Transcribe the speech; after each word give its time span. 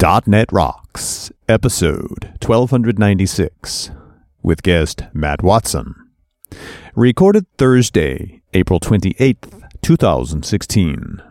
.NET 0.00 0.50
Rocks, 0.50 1.30
episode 1.46 2.32
1296, 2.40 3.90
with 4.42 4.62
guest 4.62 5.02
Matt 5.12 5.42
Watson. 5.42 5.94
Recorded 6.94 7.44
Thursday, 7.58 8.40
April 8.54 8.80
28th, 8.80 9.68
2016. 9.82 11.22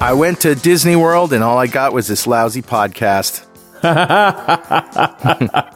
I 0.00 0.12
went 0.14 0.40
to 0.40 0.56
Disney 0.56 0.96
World 0.96 1.32
and 1.32 1.44
all 1.44 1.58
I 1.58 1.68
got 1.68 1.92
was 1.92 2.08
this 2.08 2.26
lousy 2.26 2.60
podcast. 2.60 3.46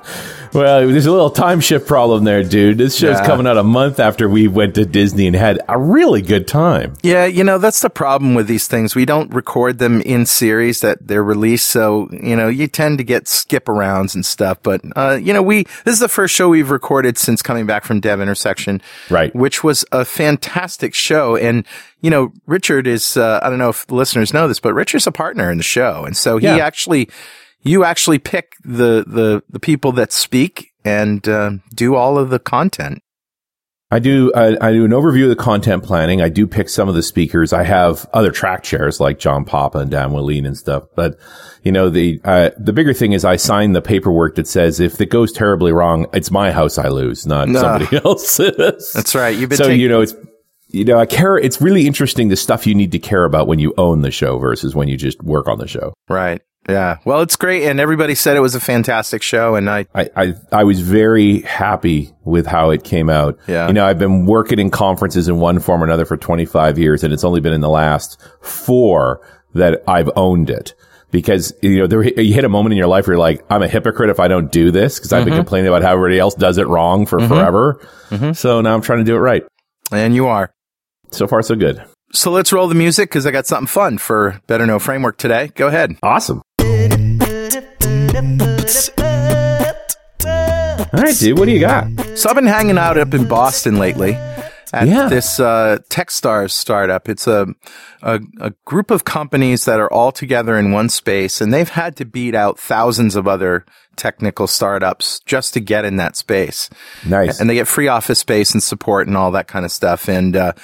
Well, 0.55 0.89
there's 0.89 1.05
a 1.05 1.13
little 1.13 1.29
time 1.29 1.61
shift 1.61 1.87
problem 1.87 2.25
there, 2.25 2.43
dude. 2.43 2.79
This 2.79 2.97
show's 2.97 3.19
Yeah. 3.19 3.27
coming 3.27 3.47
out 3.47 3.59
a 3.59 3.63
month 3.63 4.01
after 4.01 4.31
we 4.31 4.49
went 4.49 4.77
to 4.77 4.87
Disney 4.87 5.27
and 5.27 5.37
had 5.37 5.61
a 5.69 5.79
really 5.79 6.23
good 6.23 6.49
time. 6.49 6.95
Yeah, 7.03 7.27
you 7.27 7.45
know, 7.45 7.59
that's 7.59 7.81
the 7.83 7.91
problem 7.91 8.35
with 8.35 8.47
these 8.47 8.67
things. 8.67 8.95
We 8.95 9.05
don't 9.05 9.31
record 9.35 9.79
them 9.79 10.01
in 10.01 10.25
series 10.25 10.81
that 10.81 11.07
they're 11.07 11.23
released. 11.23 11.69
So, 11.69 12.09
you 12.11 12.35
know, 12.35 12.49
you 12.49 12.67
tend 12.67 12.97
to 12.97 13.05
get 13.05 13.29
skip 13.29 13.67
arounds 13.67 14.15
and 14.15 14.25
stuff. 14.25 14.57
But, 14.63 14.81
uh, 14.97 15.19
you 15.21 15.35
know, 15.35 15.43
we, 15.43 15.65
this 15.85 15.93
is 15.93 16.01
the 16.01 16.09
first 16.09 16.35
show 16.35 16.49
we've 16.49 16.71
recorded 16.71 17.19
since 17.19 17.43
coming 17.43 17.67
back 17.67 17.85
from 17.85 18.01
Dev 18.01 18.19
Intersection. 18.19 18.81
Right. 19.11 19.35
Which 19.37 19.63
was 19.63 19.85
a 19.93 20.07
fantastic 20.07 20.95
show. 20.95 21.37
And, 21.37 21.67
you 22.01 22.09
know, 22.09 22.33
Richard 22.47 22.87
is, 22.87 23.19
uh, 23.19 23.39
I 23.43 23.51
don't 23.51 23.59
know 23.59 23.69
if 23.69 23.87
the 23.87 23.95
listeners 23.97 24.33
know 24.33 24.49
this, 24.49 24.61
but 24.61 24.73
Richard's 24.73 25.07
a 25.07 25.13
partner 25.13 25.51
in 25.51 25.59
the 25.59 25.63
show. 25.63 26.05
And 26.07 26.17
so 26.17 26.39
he 26.39 26.47
Yeah. 26.47 26.57
actually, 26.57 27.11
you 27.63 27.85
actually 27.85 28.19
pick 28.19 28.55
the, 28.65 29.05
the, 29.07 29.43
the 29.49 29.61
people 29.61 29.93
that 29.93 30.13
speak 30.13 30.69
and, 30.85 31.27
uh, 31.29 31.51
do 31.75 31.95
all 31.95 32.19
of 32.19 32.31
the 32.31 32.39
content. 32.39 33.03
I 33.91 34.01
do. 34.01 34.31
I, 34.35 34.55
I 34.61 34.73
do 34.73 34.85
an 34.85 34.91
overview 34.91 35.23
of 35.23 35.31
the 35.31 35.37
content 35.43 35.83
planning. 35.83 36.21
I 36.21 36.29
do 36.29 36.47
pick 36.47 36.69
some 36.69 36.91
of 36.91 36.95
the 36.95 37.03
speakers. 37.03 37.55
I 37.55 37.63
have 37.63 38.07
other 38.13 38.31
track 38.31 38.63
chairs 38.63 39.01
like 39.01 39.19
John 39.19 39.47
Papa 39.47 39.79
and 39.79 39.91
Dan 39.91 40.11
Wahlin 40.11 40.47
and 40.47 40.59
stuff. 40.59 40.83
But 40.95 41.19
you 41.63 41.73
know, 41.73 41.89
the 41.89 42.21
uh, 42.23 42.51
the 42.59 42.75
bigger 42.75 42.93
thing 42.93 43.13
is 43.13 43.25
I 43.25 43.37
sign 43.37 43.73
the 43.73 43.81
paperwork 43.81 44.35
that 44.35 44.47
says 44.47 44.79
if 44.79 45.01
it 45.01 45.07
goes 45.09 45.33
terribly 45.33 45.73
wrong, 45.73 46.05
it's 46.13 46.31
my 46.31 46.53
house 46.53 46.77
I 46.77 46.89
lose, 46.89 47.27
not 47.27 47.49
Nah. 47.49 47.61
somebody 47.63 47.97
else's. 48.05 48.93
That's 48.93 49.15
right. 49.15 49.35
You've 49.35 49.49
been 49.49 49.57
so 49.57 49.65
taking- 49.65 49.81
you 49.81 49.89
know 49.89 50.03
it's 50.03 50.15
you 50.69 50.85
know 50.85 50.99
I 50.99 51.07
care. 51.07 51.39
It's 51.39 51.59
really 51.63 51.87
interesting 51.87 52.29
the 52.29 52.37
stuff 52.37 52.67
you 52.67 52.75
need 52.75 52.93
to 52.93 52.99
care 52.99 53.25
about 53.25 53.47
when 53.49 53.59
you 53.59 53.73
own 53.79 54.03
the 54.03 54.11
show 54.11 54.39
versus 54.39 54.75
when 54.75 54.89
you 54.89 54.99
just 54.99 55.23
work 55.23 55.49
on 55.49 55.57
the 55.61 55.67
show. 55.67 55.95
Right. 56.11 56.43
Yeah. 56.69 56.99
Well, 57.05 57.23
it's 57.23 57.37
great. 57.37 57.65
And 57.65 57.81
everybody 57.81 58.15
said 58.15 58.37
it 58.37 58.41
was 58.41 58.55
a 58.55 58.61
fantastic 58.61 59.23
show. 59.23 59.55
And 59.55 59.71
I, 59.71 59.87
I, 59.95 60.11
I, 60.15 60.35
I 60.53 60.65
was 60.65 60.81
very 60.81 61.41
happy 61.41 62.13
with 62.25 62.47
how 62.47 62.71
it 62.71 62.85
came 62.85 63.09
out. 63.09 63.39
Yeah. 63.47 63.69
You 63.69 63.73
know, 63.73 63.87
I've 63.87 63.99
been 63.99 64.27
working 64.27 64.59
in 64.59 64.71
conferences 64.71 65.29
in 65.29 65.39
one 65.39 65.61
form 65.61 65.83
or 65.83 65.87
another 65.87 66.05
for 66.05 66.17
25 66.17 66.79
years, 66.79 67.03
and 67.03 67.13
it's 67.13 67.25
only 67.25 67.41
been 67.41 67.55
in 67.55 67.63
the 67.63 67.71
last 67.71 68.21
four 68.43 69.27
that 69.55 69.83
I've 69.89 70.11
owned 70.15 70.51
it. 70.51 70.75
Because, 71.11 71.55
you 71.63 71.79
know, 71.79 71.87
there, 71.87 72.03
you 72.03 72.35
hit 72.35 72.45
a 72.45 72.51
moment 72.51 72.75
in 72.75 72.77
your 72.77 72.87
life 72.87 73.07
where 73.07 73.15
you're 73.15 73.21
like, 73.21 73.43
I'm 73.49 73.63
a 73.63 73.69
hypocrite 73.69 74.11
if 74.11 74.21
I 74.21 74.29
don't 74.29 74.53
do 74.53 74.71
this 74.71 74.99
because 74.99 75.11
I've 75.11 75.25
been 75.25 75.33
mm-hmm. 75.33 75.41
complaining 75.41 75.69
about 75.69 75.83
how 75.83 75.95
everybody 75.95 76.19
else 76.19 76.35
does 76.35 76.59
it 76.59 76.67
wrong 76.67 77.07
for 77.07 77.19
mm-hmm. 77.19 77.29
forever. 77.29 77.81
Mm-hmm. 78.11 78.33
So 78.33 78.61
now 78.61 78.75
I'm 78.75 78.83
trying 78.83 78.99
to 78.99 79.05
do 79.05 79.17
it 79.17 79.21
right. 79.21 79.43
and 79.91 80.15
you 80.15 80.27
are. 80.27 80.53
So 81.11 81.27
far, 81.27 81.41
so 81.41 81.55
good. 81.55 81.83
So 82.13 82.31
let's 82.31 82.53
roll 82.53 82.69
the 82.69 82.75
music 82.75 83.09
because 83.09 83.27
I 83.27 83.31
got 83.31 83.47
something 83.47 83.67
fun 83.67 83.97
for 83.97 84.41
Better 84.47 84.67
Know 84.67 84.79
Framework 84.79 85.17
today. 85.17 85.51
Go 85.55 85.69
ahead. 85.69 85.97
Awesome. 86.03 86.43
All 88.19 88.25
right, 91.05 91.17
dude, 91.17 91.39
what 91.39 91.45
do 91.47 91.53
you 91.53 91.61
got? 91.61 91.87
So 92.19 92.29
I've 92.29 92.35
been 92.35 92.47
hanging 92.47 92.77
out 92.79 92.99
up 92.99 93.15
in 93.15 93.29
Boston 93.29 93.79
lately 93.79 94.15
at 94.73 94.89
Yeah. 94.89 95.09
this 95.09 95.39
uh, 95.39 95.79
TechStars 95.89 96.51
startup. 96.51 97.09
It's 97.09 97.29
a, 97.29 97.47
a 98.03 98.21
a 98.41 98.51
group 98.65 98.91
of 98.91 99.05
companies 99.05 99.67
that 99.67 99.79
are 99.79 99.93
all 99.93 100.11
together 100.11 100.57
in 100.59 100.73
one 100.73 100.89
space, 100.89 101.41
and 101.41 101.55
they've 101.55 101.69
had 101.69 101.95
to 101.97 102.05
beat 102.05 102.35
out 102.35 102.59
thousands 102.59 103.15
of 103.15 103.29
other 103.29 103.65
technical 103.95 104.49
startups 104.49 105.21
just 105.21 105.55
to 105.55 105.61
get 105.61 105.85
in 105.85 105.95
that 105.97 106.17
space. 106.17 106.69
Nice. 107.07 107.39
and 107.41 107.49
they 107.49 107.55
get 107.55 107.69
free 107.69 107.87
office 107.87 108.19
space 108.19 108.51
and 108.53 108.61
support 108.63 109.07
and 109.07 109.17
all 109.17 109.31
that 109.31 109.47
kind 109.47 109.65
of 109.65 109.71
stuff. 109.71 110.09
And 110.09 110.35
uh, 110.35 110.55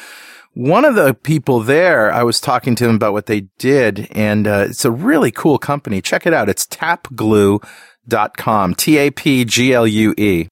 one 0.55 0.85
of 0.85 0.95
the 0.95 1.15
people 1.15 1.61
there, 1.61 2.13
I 2.13 2.23
was 2.23 2.41
talking 2.41 2.75
to 2.77 2.89
him 2.89 2.95
about 2.95 3.13
what 3.13 3.27
they 3.27 3.43
did, 3.59 4.09
and 4.13 4.47
uh, 4.47 4.67
it's 4.71 4.85
a 4.85 4.91
really 4.91 5.31
cool 5.31 5.59
company. 5.59 6.01
Check 6.01 6.27
it 6.27 6.33
out. 6.33 6.49
It's 6.49 6.67
tapglue.com, 6.67 8.75
T 8.75 8.99
A 8.99 9.11
P 9.11 9.45
G 9.45 9.75
L 9.75 9.87
U 9.87 10.15
E. 10.17 10.49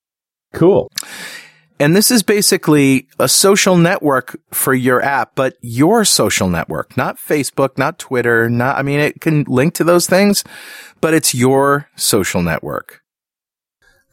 cool. 0.53 0.91
And 1.79 1.97
this 1.97 2.13
is 2.13 2.23
basically 2.23 3.09
a 3.19 3.29
social 3.29 3.77
network 3.77 4.39
for 4.53 4.73
your 4.73 5.03
app, 5.03 5.35
but 5.35 5.57
your 5.63 6.05
social 6.05 6.49
network, 6.49 6.97
not 6.97 7.17
Facebook, 7.17 7.77
not 7.77 7.99
Twitter, 7.99 8.49
not, 8.49 8.77
I 8.77 8.83
mean, 8.83 9.01
it 9.01 9.21
can 9.21 9.43
link 9.49 9.75
to 9.75 9.85
those 9.85 10.07
things, 10.07 10.45
but 11.01 11.13
it's 11.13 11.35
your 11.35 11.89
social 11.97 12.41
network. 12.41 13.02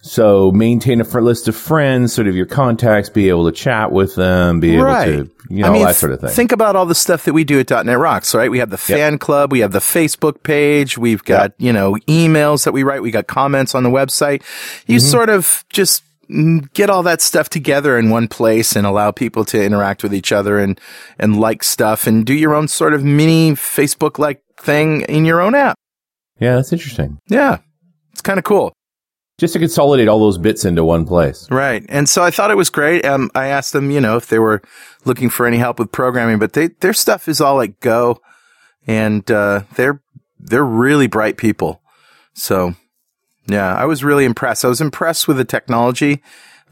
So 0.01 0.51
maintain 0.51 1.01
a 1.01 1.03
fr- 1.03 1.19
list 1.19 1.49
of 1.49 1.55
friends, 1.57 2.13
sort 2.13 2.27
of 2.27 2.35
your 2.35 2.45
contacts, 2.45 3.09
be 3.09 3.27
able 3.27 3.45
to 3.45 3.51
chat 3.51 3.91
with 3.91 4.15
them, 4.15 4.61
be 4.61 4.75
able 4.75 4.85
to, 4.85 5.29
you 5.49 5.61
know, 5.63 5.73
that 5.83 5.95
sort 5.97 6.13
of 6.13 6.21
thing. 6.21 6.29
Think 6.29 6.51
about 6.53 6.77
all 6.77 6.85
the 6.85 6.95
stuff 6.95 7.25
that 7.25 7.33
we 7.33 7.43
do 7.43 7.59
at 7.59 7.69
.NET 7.69 7.97
Rocks, 7.99 8.33
right? 8.33 8.49
We 8.49 8.59
have 8.59 8.69
the 8.69 8.77
fan 8.77 9.17
club, 9.17 9.51
we 9.51 9.59
have 9.59 9.73
the 9.73 9.79
Facebook 9.79 10.41
page, 10.41 10.97
we've 10.97 11.23
got, 11.25 11.51
you 11.57 11.73
know, 11.73 11.95
emails 12.07 12.63
that 12.63 12.71
we 12.71 12.83
write, 12.83 13.01
we 13.01 13.11
got 13.11 13.27
comments 13.27 13.75
on 13.75 13.83
the 13.83 13.89
website. 13.89 14.41
You 14.87 14.99
Mm-hmm. 14.99 15.07
sort 15.09 15.29
of 15.29 15.65
just 15.69 16.03
get 16.73 16.89
all 16.89 17.03
that 17.03 17.19
stuff 17.21 17.49
together 17.49 17.97
in 17.97 18.09
one 18.09 18.27
place 18.29 18.75
and 18.77 18.85
allow 18.87 19.11
people 19.11 19.43
to 19.45 19.61
interact 19.61 20.01
with 20.03 20.13
each 20.13 20.31
other 20.31 20.59
and, 20.59 20.79
and 21.17 21.39
like 21.41 21.61
stuff 21.63 22.07
and 22.07 22.25
do 22.25 22.33
your 22.33 22.53
own 22.53 22.67
sort 22.69 22.93
of 22.93 23.03
mini 23.03 23.51
Facebook 23.51 24.17
like 24.17 24.41
thing 24.61 25.01
in 25.01 25.25
your 25.25 25.41
own 25.41 25.55
app. 25.55 25.75
yeah, 26.39 26.55
that's 26.55 26.71
interesting. 26.71 27.17
Yeah. 27.27 27.57
It's 28.13 28.21
kind 28.21 28.37
of 28.37 28.45
cool. 28.45 28.71
Just 29.39 29.53
to 29.53 29.59
consolidate 29.59 30.09
all 30.09 30.19
those 30.19 30.37
bits 30.37 30.65
into 30.65 30.83
one 30.83 31.05
place. 31.05 31.47
Right. 31.49 31.85
And 31.87 32.09
so 32.09 32.21
I 32.21 32.29
thought 32.29 32.51
it 32.51 32.57
was 32.57 32.69
great. 32.69 33.05
Um, 33.05 33.31
I 33.33 33.47
asked 33.47 33.71
them, 33.71 33.89
you 33.89 34.01
know, 34.01 34.17
if 34.17 34.27
they 34.27 34.37
were 34.37 34.61
looking 35.05 35.29
for 35.29 35.47
any 35.47 35.57
help 35.57 35.79
with 35.79 35.93
programming, 35.93 36.39
but 36.39 36.51
they, 36.51 36.67
their 36.81 36.93
stuff 36.93 37.29
is 37.29 37.39
all 37.39 37.55
like 37.55 37.79
Go 37.79 38.19
and, 38.85 39.31
uh, 39.31 39.61
they're, 39.75 40.01
they're 40.37 40.65
really 40.65 41.07
bright 41.07 41.37
people. 41.37 41.81
So 42.33 42.75
yeah, 43.47 43.73
I 43.73 43.85
was 43.85 44.03
really 44.03 44.25
impressed. 44.25 44.65
I 44.65 44.67
was 44.67 44.81
impressed 44.81 45.25
with 45.29 45.37
the 45.37 45.45
technology, 45.45 46.21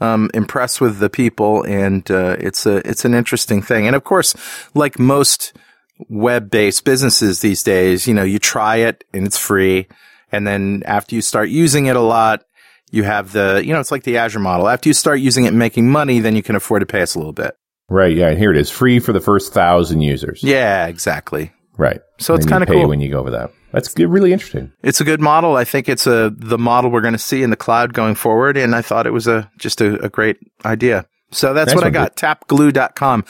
um, 0.02 0.30
impressed 0.34 0.78
with 0.78 0.98
the 0.98 1.08
people 1.08 1.62
and, 1.62 2.08
uh, 2.10 2.36
it's 2.38 2.66
a, 2.66 2.86
it's 2.86 3.06
an 3.06 3.14
interesting 3.14 3.62
thing. 3.62 3.86
And 3.86 3.96
of 3.96 4.04
course, 4.04 4.34
like 4.74 4.98
most 4.98 5.54
web-based 6.10 6.84
businesses 6.84 7.40
these 7.40 7.62
days, 7.62 8.06
you 8.06 8.12
know, 8.12 8.24
you 8.24 8.38
try 8.38 8.76
it 8.76 9.04
and 9.14 9.26
it's 9.26 9.38
free. 9.38 9.88
And 10.30 10.46
then 10.46 10.82
after 10.84 11.14
you 11.14 11.22
start 11.22 11.48
using 11.48 11.86
it 11.86 11.96
a 11.96 12.02
lot, 12.02 12.44
you 12.90 13.02
have 13.04 13.32
the, 13.32 13.62
you 13.64 13.72
know, 13.72 13.80
it's 13.80 13.90
like 13.90 14.04
the 14.04 14.18
Azure 14.18 14.38
model. 14.38 14.68
After 14.68 14.88
you 14.88 14.92
start 14.92 15.20
using 15.20 15.44
it 15.44 15.48
and 15.48 15.58
making 15.58 15.90
money, 15.90 16.20
then 16.20 16.34
you 16.36 16.42
can 16.42 16.56
afford 16.56 16.80
to 16.80 16.86
pay 16.86 17.02
us 17.02 17.14
a 17.14 17.18
little 17.18 17.32
bit. 17.32 17.54
Right. 17.88 18.16
Yeah. 18.16 18.28
And 18.28 18.38
here 18.38 18.50
it 18.50 18.56
is 18.58 18.70
free 18.70 18.98
for 19.00 19.12
the 19.12 19.20
first 19.20 19.52
thousand 19.52 20.02
users. 20.02 20.42
Yeah, 20.42 20.86
exactly. 20.86 21.52
Right. 21.76 22.00
So 22.18 22.34
it's 22.34 22.44
And 22.44 22.52
then 22.52 22.60
you 22.60 22.66
kinda 22.66 22.80
cool. 22.80 22.88
when 22.88 23.00
you 23.00 23.10
go 23.10 23.20
over 23.20 23.30
that. 23.30 23.50
That's 23.72 23.92
good, 23.92 24.08
really 24.08 24.32
interesting. 24.32 24.72
It's 24.82 25.00
a 25.00 25.04
good 25.04 25.20
model. 25.20 25.56
I 25.56 25.64
think 25.64 25.88
it's 25.88 26.06
a, 26.06 26.32
the 26.34 26.58
model 26.58 26.90
we're 26.90 27.02
going 27.02 27.12
to 27.12 27.18
see 27.18 27.42
in 27.42 27.50
the 27.50 27.56
cloud 27.56 27.92
going 27.92 28.14
forward. 28.14 28.56
And 28.56 28.74
I 28.74 28.82
thought 28.82 29.06
it 29.06 29.12
was 29.12 29.26
a, 29.26 29.50
just 29.58 29.80
a, 29.80 30.02
a 30.02 30.08
great 30.08 30.38
idea. 30.64 31.06
So 31.30 31.52
that's 31.52 31.68
Nice 31.68 31.74
what 31.76 31.84
I 31.84 31.88
one, 31.88 31.92
got. 31.92 32.16
Tapglue.com. 32.16 33.24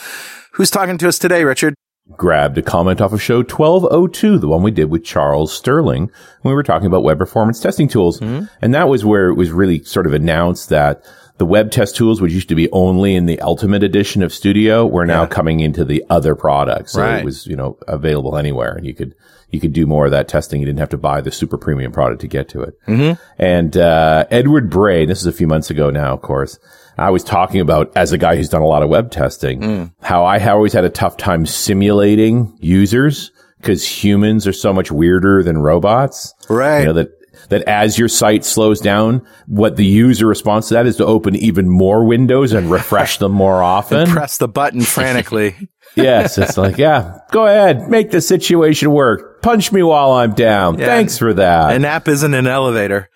Who's 0.53 0.71
talking 0.71 0.97
to 0.99 1.09
us 1.09 1.19
today, 1.19 1.43
Richard? 1.45 1.75
Grabbed 2.17 2.57
a 2.59 2.63
comment 2.63 3.01
off 3.01 3.13
of 3.13 3.23
show 3.23 3.39
1202, 3.39 4.39
the 4.39 4.49
one 4.49 4.63
we 4.63 4.71
did 4.71 4.91
with 4.91 5.05
Charles 5.05 5.53
Sterling 5.53 6.11
when 6.43 6.53
we 6.53 6.55
were 6.55 6.63
talking 6.63 6.87
about 6.87 7.03
web 7.03 7.19
performance 7.19 7.61
testing 7.61 7.87
tools. 7.87 8.19
Mm-hmm. 8.19 8.47
And 8.63 8.75
that 8.75 8.89
was 8.89 9.05
where 9.05 9.29
it 9.29 9.35
was 9.35 9.51
really 9.51 9.85
sort 9.85 10.07
of 10.07 10.15
announced 10.15 10.71
that 10.71 11.05
the 11.37 11.47
web 11.47 11.71
test 11.71 11.97
tools, 11.97 12.21
which 12.21 12.33
used 12.33 12.49
to 12.49 12.55
be 12.55 12.71
only 12.73 13.15
in 13.15 13.27
the 13.27 13.41
ultimate 13.41 13.83
edition 13.85 14.23
of 14.23 14.33
Studio, 14.33 14.87
were 14.87 15.07
now 15.07 15.27
coming 15.27 15.61
into 15.61 15.85
the 15.85 16.03
other 16.11 16.35
products. 16.35 16.93
So 16.93 17.03
Right. 17.03 17.19
it 17.19 17.25
was, 17.25 17.47
you 17.47 17.55
know, 17.55 17.79
available 17.87 18.37
anywhere 18.37 18.73
and 18.75 18.87
you 18.87 18.95
could, 18.95 19.15
you 19.51 19.61
could 19.61 19.73
do 19.73 19.87
more 19.87 20.07
of 20.07 20.11
that 20.11 20.29
testing. 20.29 20.61
You 20.61 20.67
didn't 20.67 20.81
have 20.81 20.89
to 20.89 20.99
buy 20.99 21.21
the 21.21 21.31
super 21.31 21.57
premium 21.57 21.93
product 21.93 22.23
to 22.23 22.27
get 22.27 22.49
to 22.51 22.63
it. 22.63 22.75
Mm-hmm. 22.87 23.23
And, 23.41 23.77
uh, 23.77 24.25
Edward 24.31 24.69
Bray, 24.71 25.07
this 25.07 25.21
is 25.21 25.27
a 25.27 25.33
few 25.33 25.47
months 25.47 25.71
ago 25.71 25.91
now, 25.91 26.15
of 26.15 26.23
course. 26.23 26.59
I 26.99 27.11
was 27.11 27.23
talking 27.25 27.61
about 27.61 27.93
as 27.97 28.13
a 28.13 28.19
guy 28.19 28.37
who's 28.37 28.49
done 28.49 28.63
a 28.63 28.67
lot 28.67 28.83
of 28.83 28.89
web 28.89 29.11
testing, 29.11 29.61
Mm. 29.61 29.93
how 30.01 30.25
I 30.25 30.45
always 30.49 30.73
had 30.73 30.85
a 30.85 30.91
tough 30.91 31.17
time 31.17 31.47
simulating 31.47 32.57
users 32.61 33.31
because 33.61 33.87
humans 33.87 34.47
are 34.47 34.53
so 34.53 34.73
much 34.73 34.91
weirder 34.91 35.43
than 35.43 35.59
robots. 35.59 36.35
Right. 36.49 36.81
You 36.81 36.87
know, 36.87 36.93
that, 36.95 37.09
that 37.51 37.63
as 37.63 37.99
your 37.99 38.09
site 38.09 38.45
slows 38.45 38.81
down, 38.81 39.23
what 39.47 39.77
the 39.77 39.85
user 39.85 40.27
response 40.27 40.69
to 40.69 40.75
that 40.75 40.87
is 40.87 40.97
to 40.97 41.07
open 41.07 41.35
even 41.37 41.69
more 41.69 42.05
windows 42.05 42.53
and 42.53 42.71
refresh 42.71 43.19
them 43.19 43.33
more 43.33 43.63
often. 43.77 44.09
Press 44.09 44.39
the 44.39 44.49
button 44.49 44.83
frantically. 44.83 45.69
yes. 45.97 46.37
It's 46.39 46.57
like, 46.59 46.79
yeah, 46.79 47.19
go 47.31 47.47
ahead, 47.47 47.89
make 47.89 48.11
the 48.11 48.21
situation 48.21 48.91
work. 48.93 49.41
Punch 49.43 49.73
me 49.73 49.83
while 49.83 50.13
I'm 50.13 50.35
down. 50.35 50.79
Yeah. 50.79 50.87
Thanks 50.87 51.17
for 51.19 51.33
that. 51.35 51.75
An 51.75 51.85
app 51.85 52.09
isn't 52.09 52.35
an 52.35 52.47
elevator. 52.47 53.09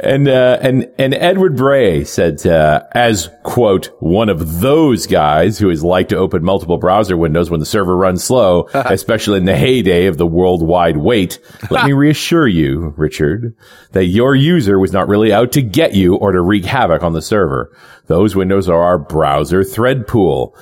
And 0.00 0.28
uh, 0.28 0.58
and 0.60 0.90
and 0.98 1.14
Edward 1.14 1.56
Bray 1.56 2.04
said, 2.04 2.44
uh, 2.46 2.82
as 2.92 3.30
quote 3.42 3.86
one 4.00 4.28
of 4.28 4.60
those 4.60 5.06
guys 5.06 5.58
who 5.58 5.70
is 5.70 5.84
like 5.84 6.08
to 6.08 6.16
open 6.16 6.42
multiple 6.42 6.78
browser 6.78 7.16
windows 7.16 7.50
when 7.50 7.60
the 7.60 7.66
server 7.66 7.96
runs 7.96 8.24
slow, 8.24 8.68
especially 8.74 9.38
in 9.38 9.44
the 9.44 9.56
heyday 9.56 10.06
of 10.06 10.18
the 10.18 10.26
worldwide 10.26 10.96
wait. 10.96 11.38
Let 11.70 11.86
me 11.86 11.92
reassure 11.94 12.48
you, 12.48 12.92
Richard, 12.96 13.54
that 13.92 14.06
your 14.06 14.34
user 14.34 14.78
was 14.78 14.92
not 14.92 15.08
really 15.08 15.32
out 15.32 15.52
to 15.52 15.62
get 15.62 15.94
you 15.94 16.16
or 16.16 16.32
to 16.32 16.40
wreak 16.40 16.64
havoc 16.64 17.02
on 17.02 17.12
the 17.12 17.22
server. 17.22 17.70
Those 18.06 18.34
windows 18.34 18.68
are 18.68 18.82
our 18.82 18.98
browser 18.98 19.62
thread 19.62 20.06
pool. 20.06 20.56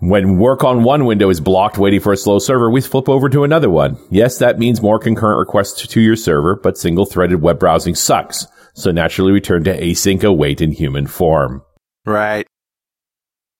When 0.00 0.38
work 0.38 0.64
on 0.64 0.82
one 0.82 1.04
window 1.04 1.28
is 1.28 1.42
blocked 1.42 1.76
waiting 1.76 2.00
for 2.00 2.10
a 2.10 2.16
slow 2.16 2.38
server, 2.38 2.70
we 2.70 2.80
flip 2.80 3.06
over 3.06 3.28
to 3.28 3.44
another 3.44 3.68
one. 3.68 3.98
Yes, 4.08 4.38
that 4.38 4.58
means 4.58 4.80
more 4.80 4.98
concurrent 4.98 5.38
requests 5.38 5.86
to 5.86 6.00
your 6.00 6.16
server, 6.16 6.56
but 6.56 6.78
single 6.78 7.04
threaded 7.04 7.42
web 7.42 7.58
browsing 7.58 7.94
sucks. 7.94 8.46
So 8.72 8.92
naturally 8.92 9.32
we 9.32 9.42
turn 9.42 9.62
to 9.64 9.78
async 9.78 10.24
await 10.24 10.62
in 10.62 10.72
human 10.72 11.06
form. 11.06 11.62
Right. 12.06 12.46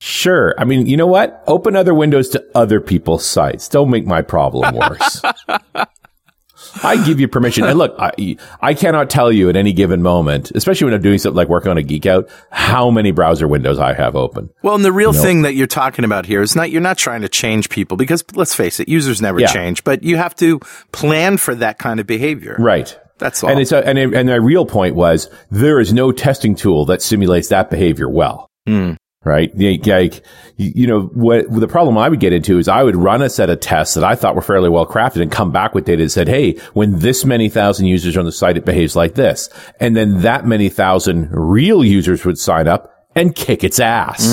Sure. 0.01 0.55
I 0.57 0.65
mean, 0.65 0.87
you 0.87 0.97
know 0.97 1.07
what? 1.07 1.45
Open 1.47 1.77
other 1.77 1.93
windows 1.93 2.31
to 2.31 2.43
other 2.55 2.81
people's 2.81 3.27
sites. 3.27 3.69
Don't 3.69 3.91
make 3.91 4.07
my 4.07 4.23
problem 4.23 4.75
worse. 4.75 5.21
I 6.83 7.05
give 7.05 7.21
you 7.21 7.29
permission. 7.29 7.65
And 7.65 7.79
look, 7.79 7.95
I, 7.99 8.37
I 8.61 8.75
cannot 8.75 9.11
tell 9.11 9.31
you 9.33 9.49
at 9.49 9.57
any 9.57 9.73
given 9.73 10.03
moment, 10.03 10.51
especially 10.55 10.87
when 10.87 10.95
I'm 10.95 11.03
doing 11.03 11.19
something 11.19 11.37
like 11.37 11.49
working 11.49 11.71
on 11.71 11.79
a 11.79 11.83
geek 11.83 12.07
out, 12.07 12.29
how 12.51 12.91
many 12.91 13.11
browser 13.11 13.49
windows 13.49 13.79
I 13.79 13.93
have 13.95 14.17
open. 14.17 14.51
Well, 14.63 14.75
and 14.75 14.85
the 14.85 14.93
real 14.93 15.13
thing 15.13 15.43
that 15.43 15.55
you're 15.55 15.67
talking 15.67 16.05
about 16.05 16.27
here 16.27 16.43
is 16.43 16.55
not, 16.57 16.71
you're 16.71 16.81
not 16.81 16.99
trying 16.99 17.23
to 17.23 17.29
change 17.29 17.69
people 17.71 17.97
because 17.97 18.25
let's 18.35 18.55
face 18.55 18.81
it, 18.81 18.89
users 18.89 19.21
never 19.21 19.41
Yeah. 19.41 19.49
change, 19.49 19.85
but 19.85 20.03
you 20.03 20.17
have 20.17 20.35
to 20.37 20.61
plan 20.93 21.37
for 21.37 21.55
that 21.57 21.79
kind 21.79 22.01
of 22.01 22.07
behavior. 22.07 22.57
Right. 22.59 22.97
That's 23.19 23.43
all. 23.45 23.51
And 23.51 23.61
it's 23.61 23.73
a, 23.73 23.87
and 23.87 23.99
it- 23.99 24.15
and 24.15 24.29
my 24.29 24.37
real 24.37 24.65
point 24.65 24.95
was 24.95 25.29
there 25.51 25.79
is 25.81 25.93
no 25.93 26.11
testing 26.13 26.55
tool 26.55 26.87
that 26.87 27.03
simulates 27.03 27.49
that 27.49 27.69
behavior 27.71 28.09
well. 28.09 28.49
Hmm. 28.67 28.93
Right. 29.23 29.51
Like, 29.55 30.23
you 30.57 30.87
know, 30.87 31.03
what 31.13 31.51
the 31.51 31.69
problem 31.69 31.99
I 31.99 32.09
would 32.09 32.21
get 32.21 32.33
into 32.33 32.59
is 32.59 32.69
I 32.69 32.83
would 32.83 32.97
run 32.97 33.21
a 33.21 33.29
set 33.29 33.51
of 33.51 33.61
tests 33.61 33.95
that 33.95 34.03
I 34.05 34.15
thought 34.15 34.35
were 34.35 34.41
fairly 34.41 34.71
well 34.71 34.87
crafted 34.87 35.21
and 35.21 35.31
come 35.31 35.53
back 35.53 35.75
with 35.75 35.85
data 35.85 36.03
that 36.05 36.09
said, 36.09 36.27
Hey, 36.27 36.55
when 36.73 37.01
this 37.01 37.25
many 37.27 37.51
thousand 37.51 37.87
users 37.87 38.17
are 38.17 38.21
on 38.21 38.25
the 38.25 38.33
site, 38.33 38.57
it 38.57 38.65
behaves 38.65 38.97
like 38.97 39.17
this. 39.17 39.51
And 39.79 39.95
then 39.95 40.23
that 40.23 40.47
many 40.47 40.71
thousand 40.71 41.29
real 41.33 41.85
users 41.85 42.25
would 42.25 42.39
sign 42.39 42.67
up 42.67 42.95
and 43.15 43.35
kick 43.35 43.63
its 43.63 43.79
ass. 43.79 44.27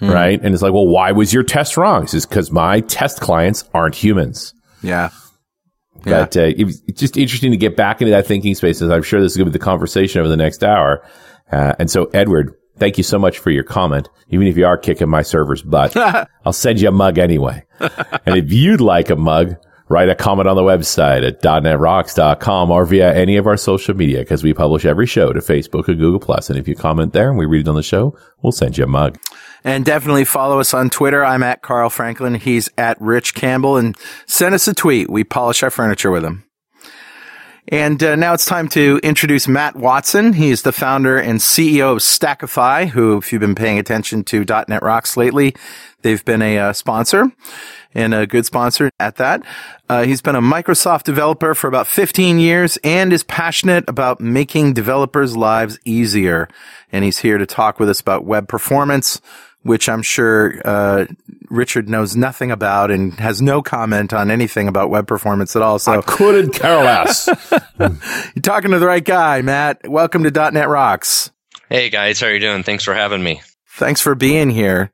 Right. 0.00 0.40
And 0.40 0.54
it's 0.54 0.62
like, 0.62 0.72
well, 0.72 0.86
why 0.86 1.10
was 1.12 1.34
your 1.34 1.42
test 1.42 1.76
wrong? 1.76 2.04
It's 2.04 2.24
because 2.24 2.52
my 2.52 2.80
test 2.80 3.20
clients 3.20 3.68
aren't 3.74 3.96
humans. 3.96 4.54
yeah. 4.82 5.10
Yeah. 6.06 6.20
But 6.20 6.36
uh, 6.38 6.52
it's 6.56 6.98
just 6.98 7.18
interesting 7.18 7.50
to 7.50 7.58
get 7.58 7.76
back 7.76 8.00
into 8.00 8.12
that 8.12 8.26
thinking 8.26 8.54
space. 8.54 8.80
As 8.80 8.88
I'm 8.90 9.02
sure 9.02 9.20
this 9.20 9.32
is 9.32 9.36
going 9.36 9.44
to 9.46 9.50
be 9.50 9.58
the 9.58 9.62
conversation 9.64 10.20
over 10.20 10.30
the 10.30 10.36
next 10.38 10.64
hour. 10.64 11.04
Uh, 11.52 11.74
and 11.78 11.90
so, 11.90 12.04
Edward, 12.14 12.54
thank 12.80 12.98
you 12.98 13.04
so 13.04 13.18
much 13.18 13.38
for 13.38 13.50
your 13.50 13.62
comment. 13.62 14.08
Even 14.30 14.46
if 14.48 14.56
you 14.56 14.66
are 14.66 14.76
kicking 14.76 15.08
my 15.08 15.22
server's 15.22 15.62
butt, 15.62 15.96
I'll 16.44 16.52
send 16.52 16.80
you 16.80 16.88
a 16.88 16.92
mug 16.92 17.18
anyway. 17.18 17.64
and 17.78 18.36
if 18.36 18.52
you'd 18.52 18.80
like 18.80 19.10
a 19.10 19.16
mug, 19.16 19.54
write 19.88 20.08
a 20.08 20.14
comment 20.14 20.48
on 20.48 20.56
the 20.56 20.62
website 20.62 21.26
at 21.26 21.42
.netrocks.com 21.42 22.70
or 22.70 22.84
via 22.86 23.12
any 23.14 23.36
of 23.36 23.46
our 23.46 23.56
social 23.56 23.94
media 23.94 24.20
because 24.20 24.42
we 24.42 24.54
publish 24.54 24.84
every 24.84 25.06
show 25.06 25.32
to 25.32 25.40
Facebook 25.40 25.88
and 25.88 25.98
Google 25.98 26.20
Plus. 26.20 26.48
And 26.48 26.58
if 26.58 26.66
you 26.66 26.74
comment 26.74 27.12
there 27.12 27.28
and 27.28 27.38
we 27.38 27.46
read 27.46 27.66
it 27.66 27.68
on 27.68 27.74
the 27.74 27.82
show, 27.82 28.16
we'll 28.42 28.52
send 28.52 28.78
you 28.78 28.84
a 28.84 28.88
mug. 28.88 29.18
And 29.62 29.84
definitely 29.84 30.24
follow 30.24 30.58
us 30.58 30.72
on 30.72 30.88
Twitter. 30.90 31.24
I'm 31.24 31.42
at 31.42 31.60
Carl 31.60 31.90
Franklin. 31.90 32.36
He's 32.36 32.70
at 32.78 33.00
Rich 33.00 33.34
Campbell 33.34 33.76
and 33.76 33.96
send 34.26 34.54
us 34.54 34.66
a 34.66 34.74
tweet. 34.74 35.10
We 35.10 35.22
polish 35.22 35.62
our 35.62 35.70
furniture 35.70 36.10
with 36.10 36.24
him. 36.24 36.44
And 37.70 38.02
uh, 38.02 38.16
now 38.16 38.34
it's 38.34 38.46
time 38.46 38.66
to 38.70 38.98
introduce 39.04 39.46
Matt 39.46 39.76
Watson. 39.76 40.32
He 40.32 40.50
is 40.50 40.62
the 40.62 40.72
founder 40.72 41.16
and 41.16 41.38
CEO 41.38 41.92
of 41.92 41.98
Stackify, 41.98 42.88
who, 42.88 43.16
if 43.18 43.32
you've 43.32 43.40
been 43.40 43.54
paying 43.54 43.78
attention 43.78 44.24
to 44.24 44.44
.NET 44.44 44.82
Rocks 44.82 45.16
lately, 45.16 45.54
they've 46.02 46.24
been 46.24 46.42
a 46.42 46.58
uh, 46.58 46.72
sponsor 46.72 47.30
and 47.94 48.12
a 48.12 48.26
good 48.26 48.44
sponsor 48.44 48.90
at 48.98 49.16
that. 49.16 49.44
Uh, 49.88 50.02
he's 50.02 50.20
been 50.20 50.34
a 50.34 50.40
Microsoft 50.40 51.04
developer 51.04 51.54
for 51.54 51.68
about 51.68 51.86
15 51.86 52.40
years 52.40 52.76
and 52.82 53.12
is 53.12 53.22
passionate 53.22 53.84
about 53.86 54.20
making 54.20 54.72
developers' 54.72 55.36
lives 55.36 55.78
easier. 55.84 56.48
And 56.90 57.04
he's 57.04 57.18
here 57.18 57.38
to 57.38 57.46
talk 57.46 57.78
with 57.78 57.88
us 57.88 58.00
about 58.00 58.24
web 58.24 58.48
performance, 58.48 59.20
which 59.62 59.88
I'm 59.88 60.02
sure 60.02 60.54
uh, 60.64 61.06
Richard 61.48 61.88
knows 61.88 62.16
nothing 62.16 62.50
about 62.50 62.90
and 62.90 63.12
has 63.14 63.42
no 63.42 63.62
comment 63.62 64.12
on 64.12 64.30
anything 64.30 64.68
about 64.68 64.90
web 64.90 65.06
performance 65.06 65.54
at 65.56 65.62
all. 65.62 65.78
So 65.78 65.92
I 65.98 66.02
couldn't 66.02 66.52
care 66.54 66.82
less. 66.82 67.28
you're 67.78 68.42
talking 68.42 68.70
to 68.70 68.78
the 68.78 68.86
right 68.86 69.04
guy, 69.04 69.42
Matt. 69.42 69.88
Welcome 69.88 70.22
to 70.24 70.30
.NET 70.50 70.68
Rocks. 70.68 71.30
Hey 71.68 71.88
guys, 71.90 72.20
how 72.20 72.26
are 72.28 72.32
you 72.32 72.40
doing? 72.40 72.62
Thanks 72.62 72.84
for 72.84 72.94
having 72.94 73.22
me. 73.22 73.42
Thanks 73.76 74.00
for 74.00 74.14
being 74.14 74.50
here. 74.50 74.92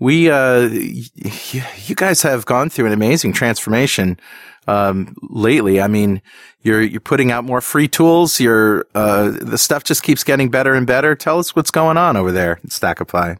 We, 0.00 0.30
uh, 0.30 0.68
y- 0.68 1.02
y- 1.24 1.66
you 1.86 1.94
guys 1.94 2.22
have 2.22 2.44
gone 2.46 2.70
through 2.70 2.86
an 2.86 2.92
amazing 2.92 3.32
transformation, 3.32 4.20
um, 4.68 5.16
lately. 5.22 5.80
I 5.80 5.88
mean, 5.88 6.22
you're, 6.62 6.82
you're 6.82 7.00
putting 7.00 7.32
out 7.32 7.44
more 7.44 7.60
free 7.60 7.88
tools. 7.88 8.38
You're, 8.38 8.84
uh, 8.94 9.30
the 9.40 9.58
stuff 9.58 9.82
just 9.84 10.02
keeps 10.02 10.22
getting 10.22 10.50
better 10.50 10.74
and 10.74 10.86
better. 10.86 11.14
Tell 11.16 11.38
us 11.38 11.56
what's 11.56 11.70
going 11.72 11.96
on 11.96 12.16
over 12.16 12.30
there 12.30 12.58
at 12.62 12.64
Stackify. 12.70 13.38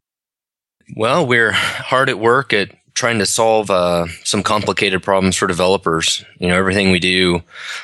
Well, 0.96 1.26
we're 1.26 1.52
hard 1.52 2.08
at 2.08 2.18
work 2.18 2.52
at 2.52 2.70
trying 2.94 3.18
to 3.20 3.26
solve 3.26 3.70
uh, 3.70 4.06
some 4.24 4.42
complicated 4.42 5.02
problems 5.04 5.36
for 5.36 5.46
developers. 5.46 6.24
You 6.38 6.48
know, 6.48 6.56
everything 6.56 6.90
we 6.90 6.98
do 6.98 7.42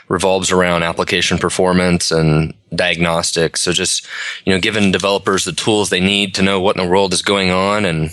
revolves 0.08 0.50
around 0.50 0.82
application 0.82 1.38
performance 1.38 2.10
and 2.10 2.52
diagnostics. 2.74 3.60
So 3.60 3.72
just, 3.72 4.06
you 4.44 4.52
know, 4.52 4.58
giving 4.58 4.90
developers 4.90 5.44
the 5.44 5.52
tools 5.52 5.90
they 5.90 6.00
need 6.00 6.34
to 6.34 6.42
know 6.42 6.60
what 6.60 6.76
in 6.76 6.82
the 6.82 6.90
world 6.90 7.12
is 7.12 7.22
going 7.22 7.50
on 7.50 7.84
and, 7.84 8.10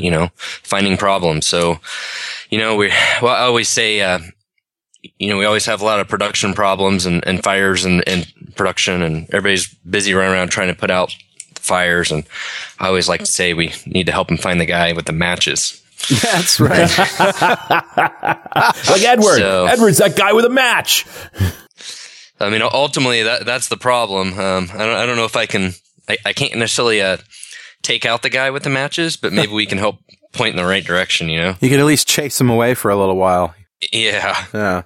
you 0.00 0.10
know, 0.10 0.30
finding 0.36 0.96
problems. 0.96 1.46
So, 1.46 1.78
you 2.48 2.58
know, 2.58 2.74
we, 2.76 2.88
well, 3.20 3.34
I 3.34 3.40
always 3.40 3.68
say, 3.68 4.00
uh, 4.00 4.20
you 5.18 5.28
know, 5.28 5.36
we 5.36 5.44
always 5.44 5.66
have 5.66 5.82
a 5.82 5.84
lot 5.84 6.00
of 6.00 6.08
production 6.08 6.54
problems 6.54 7.04
and, 7.04 7.22
and 7.26 7.42
fires 7.42 7.84
and, 7.84 8.02
and 8.08 8.32
production 8.56 9.02
and 9.02 9.26
everybody's 9.26 9.68
busy 9.74 10.14
running 10.14 10.32
around 10.32 10.48
trying 10.48 10.68
to 10.68 10.74
put 10.74 10.90
out 10.90 11.14
fires. 11.60 12.10
And 12.10 12.24
I 12.78 12.88
always 12.88 13.08
like 13.08 13.20
to 13.20 13.26
say 13.30 13.54
we 13.54 13.72
need 13.86 14.06
to 14.06 14.12
help 14.12 14.30
him 14.30 14.36
find 14.38 14.60
the 14.60 14.66
guy 14.66 14.92
with 14.92 15.06
the 15.06 15.12
matches. 15.12 15.82
That's 16.22 16.58
right. 16.58 16.88
like 18.88 19.02
Edward. 19.02 19.38
So- 19.38 19.66
Edward's 19.66 19.98
that 19.98 20.16
guy 20.16 20.32
with 20.32 20.44
a 20.44 20.50
match. 20.50 21.06
I 22.40 22.48
mean, 22.48 22.62
ultimately 22.62 23.22
that, 23.24 23.44
that's 23.44 23.68
the 23.68 23.76
problem. 23.76 24.38
Um, 24.38 24.68
I 24.72 24.78
don't, 24.78 24.96
I 24.96 25.06
don't 25.06 25.16
know 25.16 25.26
if 25.26 25.36
I 25.36 25.46
can, 25.46 25.72
I, 26.08 26.16
I 26.24 26.32
can't 26.32 26.56
necessarily, 26.56 27.02
uh, 27.02 27.18
take 27.82 28.04
out 28.06 28.22
the 28.22 28.30
guy 28.30 28.50
with 28.50 28.62
the 28.62 28.70
matches, 28.70 29.16
but 29.16 29.32
maybe 29.32 29.52
we 29.52 29.66
can 29.66 29.78
help 29.78 29.96
point 30.32 30.50
in 30.50 30.56
the 30.56 30.64
right 30.66 30.84
direction, 30.84 31.28
you 31.28 31.40
know? 31.40 31.54
you 31.60 31.68
can 31.68 31.80
at 31.80 31.86
least 31.86 32.06
chase 32.08 32.38
them 32.38 32.50
away 32.50 32.74
for 32.74 32.90
a 32.90 32.96
little 32.96 33.16
while. 33.16 33.54
Yeah. 33.92 34.46
Yeah. 34.54 34.82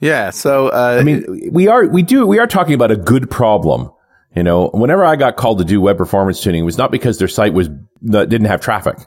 Yeah. 0.00 0.30
So, 0.30 0.68
uh, 0.68 0.98
I 1.00 1.02
mean, 1.02 1.50
we 1.52 1.68
are, 1.68 1.86
we 1.86 2.02
do, 2.02 2.26
we 2.26 2.38
are 2.38 2.46
talking 2.46 2.74
about 2.74 2.90
a 2.90 2.96
good 2.96 3.30
problem. 3.30 3.90
You 4.34 4.42
know, 4.42 4.68
whenever 4.74 5.04
I 5.04 5.16
got 5.16 5.36
called 5.36 5.58
to 5.58 5.64
do 5.64 5.80
web 5.80 5.96
performance 5.96 6.40
tuning, 6.40 6.62
it 6.62 6.64
was 6.64 6.78
not 6.78 6.90
because 6.90 7.18
their 7.18 7.28
site 7.28 7.54
was, 7.54 7.68
didn't 8.02 8.46
have 8.46 8.60
traffic. 8.60 8.98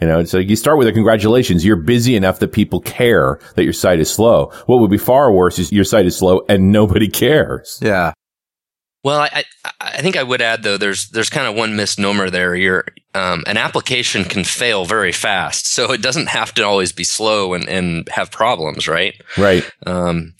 You 0.00 0.08
know, 0.08 0.24
so 0.24 0.38
you 0.38 0.56
start 0.56 0.78
with 0.78 0.88
a 0.88 0.92
congratulations. 0.92 1.64
You're 1.64 1.76
busy 1.76 2.16
enough 2.16 2.40
that 2.40 2.52
people 2.52 2.80
care 2.80 3.38
that 3.54 3.62
your 3.62 3.72
site 3.72 4.00
is 4.00 4.10
slow. 4.10 4.50
What 4.66 4.80
would 4.80 4.90
be 4.90 4.98
far 4.98 5.30
worse 5.30 5.58
is 5.60 5.70
your 5.70 5.84
site 5.84 6.06
is 6.06 6.16
slow 6.16 6.44
and 6.48 6.72
nobody 6.72 7.08
cares. 7.08 7.78
yeah. 7.80 8.12
Well, 9.04 9.18
I, 9.18 9.42
I, 9.64 9.72
I 9.80 10.00
think 10.00 10.16
I 10.16 10.22
would 10.22 10.40
add 10.40 10.62
though, 10.62 10.76
there's, 10.76 11.08
there's 11.10 11.28
kind 11.28 11.48
of 11.48 11.56
one 11.56 11.74
misnomer 11.74 12.30
there. 12.30 12.54
You're, 12.54 12.84
um, 13.14 13.42
an 13.48 13.56
application 13.56 14.24
can 14.24 14.44
fail 14.44 14.84
very 14.84 15.10
fast. 15.10 15.66
So 15.66 15.92
it 15.92 16.02
doesn't 16.02 16.28
have 16.28 16.54
to 16.54 16.64
always 16.64 16.92
be 16.92 17.02
slow 17.02 17.54
and, 17.54 17.68
and 17.68 18.08
have 18.10 18.30
problems, 18.30 18.86
right? 18.86 19.20
Right. 19.36 19.68
Um, 19.86 20.34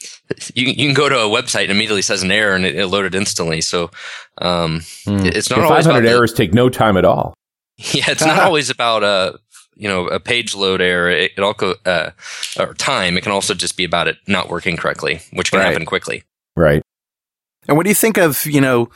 you, 0.55 0.67
you 0.67 0.87
can 0.87 0.95
go 0.95 1.09
to 1.09 1.17
a 1.19 1.29
website 1.29 1.63
and 1.63 1.71
immediately 1.73 2.03
says 2.03 2.23
an 2.23 2.31
error 2.31 2.55
and 2.55 2.65
it, 2.65 2.75
it 2.77 2.87
loaded 2.87 3.15
instantly. 3.15 3.61
So, 3.61 3.91
um, 4.39 4.83
it's 5.07 5.51
not 5.51 5.59
Yeah, 5.59 5.65
always 5.65 5.85
500 5.87 5.91
about 5.99 6.03
the- 6.09 6.11
errors 6.17 6.33
take 6.33 6.53
no 6.55 6.69
time 6.69 6.97
at 6.97 7.05
all. 7.05 7.35
Yeah, 7.93 8.05
it's 8.11 8.25
not 8.25 8.39
always 8.39 8.71
about 8.71 9.03
a 9.03 9.39
you 9.75 9.89
know 9.89 10.07
a 10.07 10.21
page 10.21 10.55
load 10.55 10.81
error. 10.81 11.11
It, 11.11 11.33
it 11.37 11.41
also 11.41 11.75
uh, 11.87 12.11
or 12.61 12.75
time. 12.75 13.17
It 13.17 13.23
can 13.23 13.33
also 13.33 13.55
just 13.55 13.77
be 13.77 13.83
about 13.85 14.07
it 14.09 14.19
not 14.29 14.49
working 14.51 14.77
correctly, 14.77 15.21
which 15.33 15.51
can 15.51 15.59
Right. 15.61 15.69
happen 15.69 15.87
quickly. 15.87 16.23
Right. 16.55 16.83
And 17.67 17.77
what 17.77 17.85
do 17.85 17.91
you 17.91 17.95
think 17.95 18.19
of, 18.19 18.45
you 18.47 18.61
know, 18.61 18.91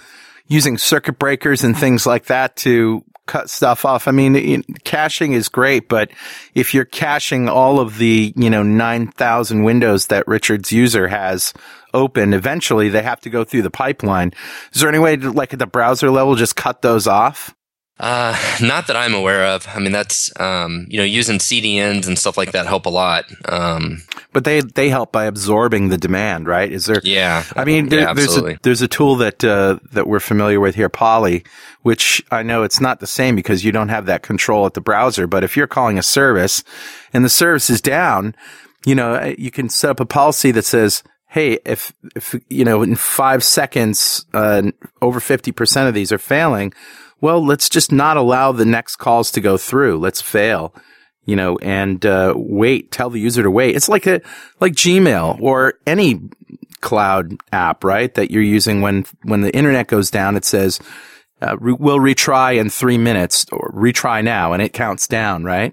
using 0.47 0.77
circuit 0.79 1.19
breakers 1.19 1.65
and 1.65 1.77
things 1.77 2.07
like 2.07 2.27
that 2.27 2.55
to 2.57 3.03
cut 3.27 3.51
stuff 3.51 3.85
off? 3.85 4.09
I 4.09 4.13
mean, 4.13 4.63
caching 4.85 5.33
is 5.33 5.49
great, 5.49 5.89
but 5.89 6.11
if 6.55 6.73
you're 6.75 6.85
caching 6.85 7.49
all 7.49 7.81
of 7.81 7.99
the, 7.99 8.33
you 8.37 8.51
know, 8.51 8.63
9,000 8.63 9.65
windows 9.65 10.07
that 10.07 10.27
Richard's 10.27 10.73
user 10.73 11.09
has 11.09 11.53
open, 11.93 12.35
eventually 12.35 12.89
they 12.89 13.03
have 13.03 13.21
to 13.21 13.31
go 13.31 13.45
through 13.45 13.63
the 13.63 13.71
pipeline. 13.71 14.33
Is 14.73 14.81
there 14.81 14.89
any 14.89 14.99
way 14.99 15.17
to, 15.17 15.31
like 15.31 15.53
at 15.53 15.59
the 15.59 15.67
browser 15.67 16.11
level, 16.11 16.35
just 16.35 16.57
cut 16.57 16.83
those 16.83 17.07
off? 17.07 17.55
Uh, 17.99 18.37
not 18.61 18.89
that 18.89 18.97
I'm 18.97 19.15
aware 19.15 19.47
of. 19.47 19.67
I 19.69 19.79
mean, 19.79 19.93
that's 19.93 20.31
um, 20.39 20.87
you 20.91 20.99
know 20.99 21.05
using 21.05 21.39
CDNs 21.39 22.07
and 22.07 22.19
stuff 22.19 22.37
like 22.37 22.53
that 22.53 22.67
help 22.67 22.85
a 22.85 22.91
lot. 22.91 23.25
Um, 23.47 24.03
but 24.35 24.45
they 24.45 24.61
they 24.61 24.91
help 24.91 25.13
by 25.13 25.25
absorbing 25.25 25.89
the 25.89 25.97
demand, 25.97 26.47
right? 26.47 26.71
Is 26.71 26.85
there? 26.85 27.01
Yeah. 27.03 27.45
I 27.55 27.65
mean, 27.65 27.89
there, 27.89 28.01
yeah, 28.01 28.13
there's 28.13 28.37
a 28.37 28.59
there's 28.63 28.83
a 28.83 28.89
tool 28.89 29.17
that 29.17 29.43
uh, 29.43 29.79
that 29.93 30.07
we're 30.07 30.21
familiar 30.21 30.61
with 30.61 30.75
here, 30.75 30.91
Polly, 30.91 31.45
which 31.83 32.23
I 32.31 32.43
know 32.43 32.65
it's 32.65 32.83
not 32.83 33.01
the 33.01 33.07
same 33.07 33.35
because 33.35 33.65
you 33.65 33.73
don't 33.73 33.89
have 33.89 34.07
that 34.07 34.23
control 34.23 34.67
at 34.67 34.75
the 34.75 34.83
browser. 34.83 35.27
But 35.27 35.43
if 35.43 35.57
you're 35.57 35.67
calling 35.67 35.97
a 35.97 36.03
service 36.03 36.65
and 37.15 37.25
the 37.25 37.31
service 37.31 37.71
is 37.71 37.81
down, 37.81 38.35
you 38.85 38.95
know, 38.95 39.15
uh, 39.15 39.35
you 39.39 39.51
can 39.51 39.71
set 39.71 39.89
up 39.89 40.01
a 40.01 40.07
policy 40.07 40.51
that 40.51 40.67
says, 40.67 41.03
"Hey, 41.29 41.61
if 41.65 41.95
if 42.15 42.35
you 42.51 42.67
know 42.67 42.83
in 42.83 42.95
five 42.95 43.43
seconds, 43.43 44.27
uh, 44.35 44.71
over 45.01 45.19
fifty 45.19 45.51
percent 45.51 45.89
of 45.89 45.95
these 45.95 46.13
are 46.13 46.19
failing." 46.19 46.75
Well, 47.21 47.45
let's 47.45 47.69
just 47.69 47.91
not 47.93 48.17
allow 48.17 48.53
the 48.53 48.65
next 48.65 48.97
calls 48.97 49.31
to 49.33 49.41
go 49.41 49.57
through. 49.57 49.99
Let's 49.99 50.21
fail 50.21 50.75
you 51.27 51.35
know, 51.35 51.59
and 51.59 52.07
uh, 52.07 52.33
wait. 52.37 52.93
Tell 52.93 53.11
the 53.11 53.21
user 53.21 53.43
to 53.43 53.51
wait. 53.51 53.77
It's 53.77 53.89
like 53.89 54.07
a 54.07 54.23
like 54.61 54.73
Gmail 54.73 55.41
or 55.41 55.75
any 55.87 56.21
cloud 56.81 57.37
app, 57.53 57.85
right? 57.85 58.15
That 58.15 58.31
you're 58.31 58.43
using 58.43 58.81
when 58.81 59.05
when 59.25 59.43
the 59.43 59.55
internet 59.55 59.89
goes 59.89 60.11
down. 60.11 60.37
It 60.37 60.45
says 60.45 60.79
uh, 61.43 61.57
re- 61.59 61.77
we'll 61.79 61.99
retry 61.99 62.59
in 62.59 62.71
three 62.71 62.97
minutes 62.97 63.45
or 63.53 63.73
retry 63.73 64.25
now, 64.25 64.53
and 64.53 64.63
it 64.63 64.73
counts 64.73 65.09
down, 65.09 65.45
right? 65.45 65.73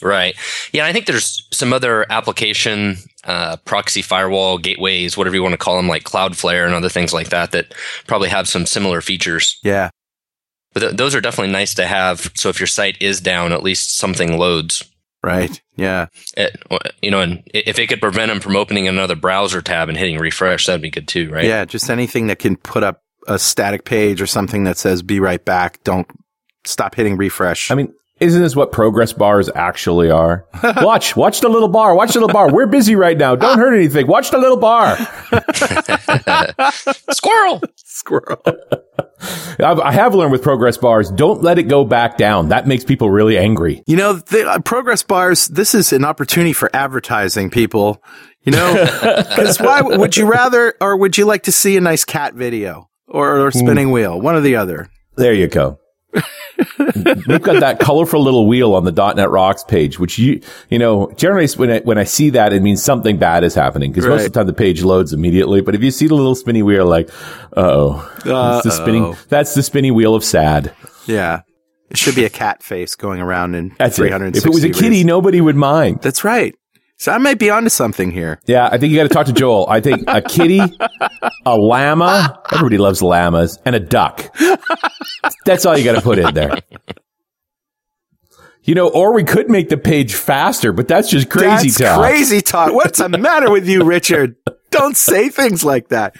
Right. 0.00 0.36
Yeah, 0.72 0.86
I 0.86 0.92
think 0.92 1.06
there's 1.06 1.48
some 1.50 1.72
other 1.72 2.06
application 2.08 2.98
uh, 3.24 3.56
proxy 3.64 4.00
firewall 4.00 4.56
gateways, 4.58 5.16
whatever 5.16 5.34
you 5.34 5.42
want 5.42 5.54
to 5.54 5.58
call 5.58 5.76
them, 5.76 5.88
like 5.88 6.04
Cloudflare 6.04 6.66
and 6.66 6.74
other 6.74 6.88
things 6.88 7.12
like 7.12 7.30
that, 7.30 7.50
that 7.50 7.74
probably 8.06 8.28
have 8.28 8.46
some 8.46 8.64
similar 8.64 9.00
features. 9.00 9.58
Yeah. 9.64 9.90
But 10.74 10.80
th- 10.80 10.96
those 10.96 11.14
are 11.14 11.20
definitely 11.20 11.52
nice 11.52 11.74
to 11.74 11.86
have. 11.86 12.30
So 12.34 12.48
if 12.48 12.60
your 12.60 12.66
site 12.66 13.00
is 13.00 13.20
down, 13.20 13.52
at 13.52 13.62
least 13.62 13.96
something 13.96 14.38
loads. 14.38 14.84
Right. 15.22 15.60
Yeah. 15.76 16.06
It, 16.36 16.62
you 17.02 17.10
know, 17.10 17.20
and 17.20 17.42
if 17.52 17.78
it 17.78 17.88
could 17.88 18.00
prevent 18.00 18.30
them 18.30 18.40
from 18.40 18.56
opening 18.56 18.86
another 18.86 19.16
browser 19.16 19.60
tab 19.60 19.88
and 19.88 19.98
hitting 19.98 20.18
refresh, 20.18 20.66
that'd 20.66 20.82
be 20.82 20.90
good 20.90 21.08
too, 21.08 21.28
right? 21.30 21.44
Yeah. 21.44 21.64
Just 21.64 21.90
anything 21.90 22.28
that 22.28 22.38
can 22.38 22.56
put 22.56 22.82
up 22.82 23.02
a 23.26 23.38
static 23.38 23.84
page 23.84 24.22
or 24.22 24.26
something 24.26 24.64
that 24.64 24.78
says 24.78 25.02
"Be 25.02 25.20
right 25.20 25.44
back." 25.44 25.82
Don't 25.84 26.06
stop 26.64 26.94
hitting 26.94 27.16
refresh. 27.16 27.70
I 27.70 27.74
mean, 27.74 27.92
isn't 28.20 28.42
this 28.42 28.56
what 28.56 28.72
progress 28.72 29.12
bars 29.12 29.48
actually 29.54 30.10
are? 30.10 30.46
watch, 30.76 31.16
watch 31.16 31.40
the 31.40 31.48
little 31.48 31.68
bar. 31.68 31.94
Watch 31.94 32.12
the 32.12 32.20
little 32.20 32.32
bar. 32.32 32.52
We're 32.52 32.66
busy 32.66 32.96
right 32.96 33.16
now. 33.16 33.36
Don't 33.36 33.58
hurt 33.58 33.74
anything. 33.74 34.06
Watch 34.06 34.30
the 34.30 34.38
little 34.38 34.56
bar. 34.56 34.96
Squirrel. 37.12 37.62
Squirrel. 37.76 38.42
I've, 39.60 40.14
learned 40.14 40.32
with 40.32 40.42
progress 40.42 40.76
bars, 40.76 41.10
don't 41.10 41.42
let 41.42 41.58
it 41.58 41.64
go 41.64 41.84
back 41.84 42.16
down. 42.16 42.48
That 42.48 42.66
makes 42.66 42.84
people 42.84 43.10
really 43.10 43.36
angry. 43.36 43.82
You 43.86 43.96
know, 43.96 44.14
the 44.14 44.48
uh, 44.48 44.58
progress 44.60 45.02
bars, 45.02 45.46
this 45.46 45.74
is 45.74 45.92
an 45.92 46.04
opportunity 46.04 46.52
for 46.52 46.74
advertising 46.74 47.50
people. 47.50 48.02
You 48.42 48.52
know, 48.52 48.72
because 49.28 49.60
why 49.60 49.82
would 49.82 50.16
you 50.16 50.30
rather, 50.30 50.74
or 50.80 50.96
would 50.96 51.18
you 51.18 51.26
like 51.26 51.42
to 51.44 51.52
see 51.52 51.76
a 51.76 51.80
nice 51.80 52.04
cat 52.04 52.34
video 52.34 52.88
or, 53.06 53.46
or 53.46 53.50
spinning 53.50 53.90
wheel? 53.90 54.20
One 54.20 54.36
or 54.36 54.40
the 54.40 54.56
other. 54.56 54.88
There 55.16 55.34
you 55.34 55.48
go. 55.48 55.78
We've 56.14 57.42
got 57.42 57.60
that 57.60 57.78
colorful 57.80 58.22
little 58.22 58.46
wheel 58.46 58.74
on 58.74 58.84
the 58.84 58.92
.NET 59.14 59.30
Rocks 59.30 59.62
page, 59.64 59.98
which 59.98 60.18
you, 60.18 60.40
you 60.70 60.78
know, 60.78 61.12
generally 61.16 61.46
when 61.56 61.70
I, 61.70 61.80
when 61.80 61.98
I 61.98 62.04
see 62.04 62.30
that, 62.30 62.52
it 62.52 62.62
means 62.62 62.82
something 62.82 63.18
bad 63.18 63.44
is 63.44 63.54
happening 63.54 63.92
because 63.92 64.06
most 64.06 64.26
of 64.26 64.32
the 64.32 64.38
time 64.38 64.46
the 64.46 64.52
page 64.52 64.82
loads 64.82 65.12
immediately. 65.12 65.60
But 65.60 65.74
if 65.74 65.82
you 65.82 65.90
see 65.90 66.06
the 66.06 66.14
little 66.14 66.34
spinny 66.34 66.62
wheel, 66.62 66.86
like, 66.86 67.10
uh-oh, 67.56 68.10
that's 68.24 68.64
the 68.64 68.70
spinning, 68.70 69.16
that's 69.28 69.54
the 69.54 69.62
spinny 69.62 69.90
wheel 69.90 70.14
of 70.14 70.24
sad. 70.24 70.74
Yeah. 71.06 71.42
It 71.90 71.96
should 71.96 72.14
be 72.14 72.24
a 72.24 72.30
cat 72.30 72.62
face 72.62 72.96
going 72.96 73.20
around 73.20 73.54
in 73.54 73.74
That's 73.78 73.98
it. 73.98 74.12
If 74.12 74.44
it 74.44 74.50
was 74.50 74.62
a 74.62 74.68
kitty, 74.68 74.80
degrees. 74.80 75.04
nobody 75.06 75.40
would 75.40 75.56
mind. 75.56 76.00
That's 76.02 76.22
right. 76.22 76.54
So 76.98 77.12
I 77.12 77.18
might 77.18 77.38
be 77.38 77.48
onto 77.48 77.68
something 77.68 78.10
here. 78.10 78.40
Yeah, 78.46 78.68
I 78.70 78.76
think 78.76 78.90
you 78.90 78.96
got 78.98 79.04
to 79.04 79.08
talk 79.08 79.26
to 79.26 79.32
Joel. 79.32 79.66
I 79.68 79.80
think 79.80 80.02
a 80.08 80.20
kitty, 80.20 80.60
a 81.46 81.56
llama, 81.56 82.40
everybody 82.52 82.76
loves 82.78 83.00
llamas, 83.02 83.56
and 83.64 83.76
a 83.76 83.80
duck. 83.80 84.34
That's 85.44 85.64
all 85.64 85.78
you 85.78 85.84
got 85.84 85.94
to 85.94 86.00
put 86.02 86.18
in 86.18 86.34
there. 86.34 86.58
You 88.64 88.74
know, 88.74 88.88
or 88.88 89.14
we 89.14 89.22
could 89.24 89.48
make 89.48 89.68
the 89.68 89.78
page 89.78 90.14
faster, 90.14 90.72
but 90.72 90.88
that's 90.88 91.08
just 91.08 91.30
crazy 91.30 91.68
That's 91.68 91.78
talk. 91.78 92.00
crazy 92.00 92.40
talk. 92.40 92.72
What's 92.74 92.98
the 92.98 93.08
matter 93.08 93.50
with 93.50 93.66
you, 93.68 93.84
Richard? 93.84 94.36
Don't 94.70 94.96
say 94.96 95.30
things 95.30 95.64
like 95.64 95.88
that. 95.88 96.16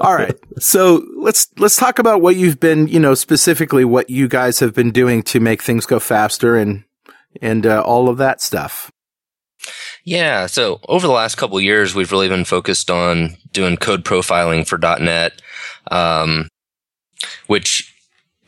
All 0.00 0.14
right. 0.14 0.34
So 0.58 1.04
let's 1.18 1.48
let's 1.58 1.76
talk 1.76 1.98
about 1.98 2.22
what 2.22 2.36
you've 2.36 2.60
been, 2.60 2.86
you 2.86 2.98
know, 3.00 3.12
specifically 3.14 3.84
what 3.84 4.08
you 4.08 4.26
guys 4.28 4.60
have 4.60 4.72
been 4.72 4.90
doing 4.90 5.22
to 5.24 5.40
make 5.40 5.60
things 5.62 5.84
go 5.84 5.98
faster 5.98 6.56
and 6.56 6.84
and 7.42 7.66
uh, 7.66 7.82
all 7.82 8.08
of 8.08 8.16
that 8.18 8.40
stuff. 8.40 8.90
Yeah. 10.04 10.46
So 10.46 10.80
over 10.88 11.06
the 11.06 11.12
last 11.12 11.36
couple 11.36 11.56
of 11.56 11.62
years, 11.62 11.94
we've 11.94 12.12
really 12.12 12.28
been 12.28 12.44
focused 12.44 12.90
on 12.90 13.36
doing 13.52 13.76
code 13.76 14.04
profiling 14.04 14.66
for 14.66 14.78
.NET, 14.78 15.40
um, 15.90 16.48
which 17.46 17.94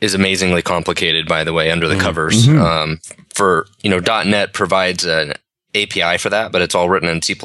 is 0.01 0.13
amazingly 0.13 0.61
complicated, 0.61 1.27
by 1.27 1.43
the 1.43 1.53
way, 1.53 1.71
under 1.71 1.87
the 1.87 1.97
covers. 1.97 2.47
Um, 2.61 2.99
for 3.33 3.67
you 3.81 3.89
know, 3.89 3.99
.NET 3.99 4.53
provides 4.53 5.05
an 5.05 5.33
API 5.73 6.17
for 6.17 6.29
that, 6.29 6.51
but 6.51 6.61
it's 6.61 6.75
all 6.75 6.89
written 6.89 7.09
in 7.09 7.21
C++ 7.21 7.35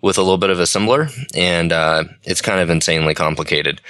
with 0.00 0.18
a 0.18 0.22
little 0.22 0.38
bit 0.38 0.50
of 0.50 0.58
assembler, 0.58 1.10
and 1.34 1.72
uh, 1.72 2.04
it's 2.22 2.42
kind 2.42 2.60
of 2.60 2.70
insanely 2.70 3.14
complicated. 3.14 3.80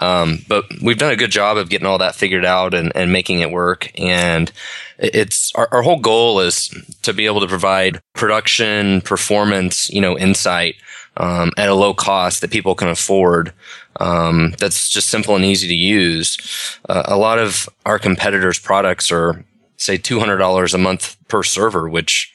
Um, 0.00 0.38
but 0.48 0.64
we've 0.82 0.98
done 0.98 1.12
a 1.12 1.16
good 1.16 1.30
job 1.30 1.56
of 1.56 1.68
getting 1.68 1.86
all 1.86 1.98
that 1.98 2.14
figured 2.14 2.44
out 2.44 2.74
and, 2.74 2.92
and 2.94 3.12
making 3.12 3.40
it 3.40 3.50
work. 3.50 3.90
And 3.98 4.52
it's 4.98 5.52
our, 5.54 5.68
our 5.72 5.82
whole 5.82 6.00
goal 6.00 6.40
is 6.40 6.68
to 7.02 7.12
be 7.12 7.26
able 7.26 7.40
to 7.40 7.46
provide 7.46 8.00
production 8.14 9.00
performance, 9.00 9.90
you 9.90 10.00
know, 10.00 10.18
insight 10.18 10.76
um, 11.16 11.52
at 11.56 11.68
a 11.68 11.74
low 11.74 11.94
cost 11.94 12.40
that 12.40 12.50
people 12.50 12.74
can 12.74 12.88
afford. 12.88 13.52
Um, 14.00 14.54
that's 14.58 14.88
just 14.88 15.08
simple 15.08 15.36
and 15.36 15.44
easy 15.44 15.68
to 15.68 15.74
use. 15.74 16.78
Uh, 16.88 17.02
a 17.06 17.16
lot 17.16 17.38
of 17.38 17.68
our 17.84 17.98
competitors' 17.98 18.58
products 18.58 19.12
are 19.12 19.44
say 19.76 19.98
two 19.98 20.18
hundred 20.18 20.38
dollars 20.38 20.74
a 20.74 20.78
month 20.78 21.16
per 21.28 21.42
server, 21.42 21.88
which 21.88 22.31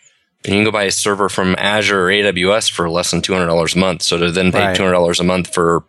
and 0.48 0.56
you 0.56 0.60
can 0.62 0.64
go 0.64 0.72
buy 0.72 0.86
a 0.86 0.92
server 0.92 1.30
from 1.30 1.54
Azure 1.60 2.08
or 2.08 2.10
AWS 2.10 2.72
for 2.72 2.90
less 2.90 3.12
than 3.12 3.22
two 3.22 3.34
hundred 3.34 3.48
dollars 3.48 3.76
a 3.76 3.78
month. 3.78 4.02
So 4.02 4.18
to 4.18 4.32
then 4.32 4.52
pay 4.52 4.66
Right. 4.68 4.76
two 4.76 4.82
hundred 4.82 4.94
dollars 4.96 5.20
a 5.20 5.24
month 5.24 5.54
for 5.54 5.84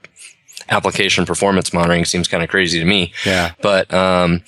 application 0.70 1.24
performance 1.24 1.72
monitoring 1.72 2.04
seems 2.04 2.28
kind 2.28 2.42
of 2.42 2.50
crazy 2.50 2.78
to 2.78 2.84
me. 2.84 3.12
Yeah. 3.24 3.52
But 3.62 3.92
um, 3.94 4.42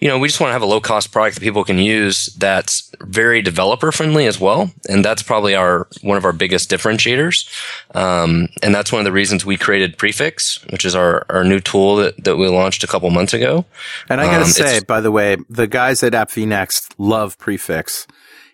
you 0.00 0.08
know, 0.08 0.18
we 0.18 0.26
just 0.26 0.40
want 0.40 0.48
to 0.48 0.52
have 0.54 0.62
a 0.62 0.66
low 0.66 0.80
cost 0.80 1.12
product 1.12 1.36
that 1.36 1.42
people 1.42 1.62
can 1.62 1.78
use 1.78 2.26
that's 2.38 2.90
very 3.02 3.40
developer 3.42 3.92
friendly 3.92 4.26
as 4.26 4.40
well, 4.40 4.70
and 4.88 5.04
that's 5.04 5.22
probably 5.22 5.54
our 5.54 5.86
one 6.02 6.16
of 6.16 6.24
our 6.24 6.32
biggest 6.32 6.70
differentiators. 6.70 7.46
Um, 7.94 8.48
and 8.62 8.74
that's 8.74 8.90
one 8.92 9.00
of 9.00 9.04
the 9.04 9.12
reasons 9.12 9.44
we 9.44 9.56
created 9.56 9.96
Prefix, 9.98 10.64
which 10.70 10.84
is 10.84 10.94
our 10.96 11.24
our 11.28 11.44
new 11.44 11.60
tool 11.60 11.96
that 11.96 12.24
that 12.24 12.36
we 12.36 12.48
launched 12.48 12.82
a 12.82 12.86
couple 12.88 13.08
months 13.10 13.34
ago. 13.34 13.64
And 14.08 14.20
I 14.20 14.24
got 14.24 14.38
to 14.38 14.44
Um, 14.44 14.48
say, 14.50 14.80
by 14.80 15.00
the 15.00 15.12
way, 15.12 15.36
the 15.48 15.66
guys 15.68 16.02
at 16.02 16.14
AppVNext 16.14 16.94
love 16.98 17.38
Prefix, 17.38 18.06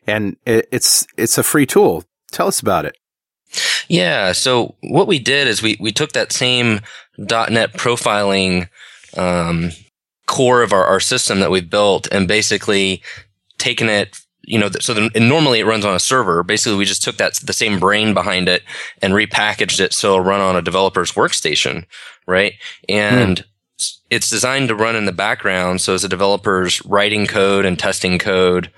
and 0.07 0.37
it, 0.47 0.69
it's 0.73 1.07
it's 1.17 1.39
a 1.39 1.43
free 1.43 1.67
tool. 1.67 2.05
Tell 2.33 2.49
us 2.49 2.61
about 2.61 2.85
it. 2.85 2.97
Yeah. 3.89 4.33
So 4.33 4.75
what 4.83 5.07
we 5.07 5.19
did 5.19 5.47
is 5.47 5.63
we, 5.63 5.77
we 5.81 5.93
took 5.93 6.13
that 6.13 6.33
same 6.33 6.81
.NET 7.17 7.73
profiling 7.75 8.69
um, 9.17 9.71
core 10.27 10.63
of 10.63 10.73
our, 10.73 10.85
our 10.85 11.01
system 11.01 11.41
that 11.41 11.51
we've 11.51 11.71
built 11.71 12.09
and 12.11 12.27
basically 12.27 13.03
taken 13.59 13.89
it, 13.89 14.21
you 14.43 14.59
know, 14.59 14.69
so 14.81 14.93
the, 14.93 15.21
normally 15.21 15.61
it 15.61 15.67
runs 15.67 15.85
on 15.85 15.95
a 15.95 16.01
server. 16.01 16.43
Basically, 16.43 16.77
we 16.77 16.85
just 16.85 17.03
took 17.03 17.17
that 17.17 17.35
the 17.37 17.53
same 17.53 17.79
brain 17.79 18.13
behind 18.13 18.49
it 18.49 18.63
and 19.01 19.15
repackaged 19.15 19.81
it 19.81 19.93
so 19.95 20.09
it'll 20.09 20.21
run 20.21 20.41
on 20.41 20.57
a 20.57 20.63
developer's 20.63 21.13
workstation, 21.13 21.85
right? 22.27 22.55
And 22.89 23.45
s- 23.79 24.01
it's 24.11 24.29
designed 24.29 24.69
to 24.69 24.75
run 24.75 24.97
in 24.97 25.07
the 25.07 25.13
background. 25.13 25.81
So 25.81 25.95
as 25.95 26.05
a 26.05 26.09
developer's 26.09 26.85
writing 26.85 27.27
code 27.27 27.65
and 27.65 27.79
testing 27.79 28.19
code, 28.19 28.71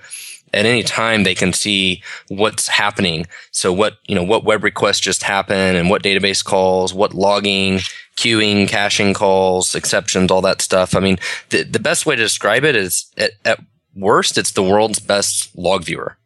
at 0.53 0.65
any 0.65 0.83
time 0.83 1.23
they 1.23 1.35
can 1.35 1.53
see 1.53 2.01
what's 2.27 2.67
happening. 2.67 3.25
So 3.51 3.71
what, 3.71 3.97
you 4.07 4.15
know, 4.15 4.23
what 4.23 4.43
web 4.43 4.63
requests 4.63 4.99
just 4.99 5.23
happened 5.23 5.77
and 5.77 5.89
what 5.89 6.03
database 6.03 6.43
calls, 6.43 6.93
what 6.93 7.13
logging, 7.13 7.79
queuing, 8.15 8.67
caching 8.67 9.13
calls, 9.13 9.75
exceptions, 9.75 10.31
all 10.31 10.41
that 10.41 10.61
stuff. 10.61 10.95
I 10.95 10.99
mean, 10.99 11.17
the, 11.49 11.63
the 11.63 11.79
best 11.79 12.05
way 12.05 12.15
to 12.15 12.21
describe 12.21 12.63
it 12.63 12.75
is 12.75 13.11
at, 13.17 13.31
at 13.45 13.59
worst, 13.95 14.37
it's 14.37 14.51
the 14.51 14.63
world's 14.63 14.99
best 14.99 15.55
log 15.57 15.83
viewer. 15.83 16.17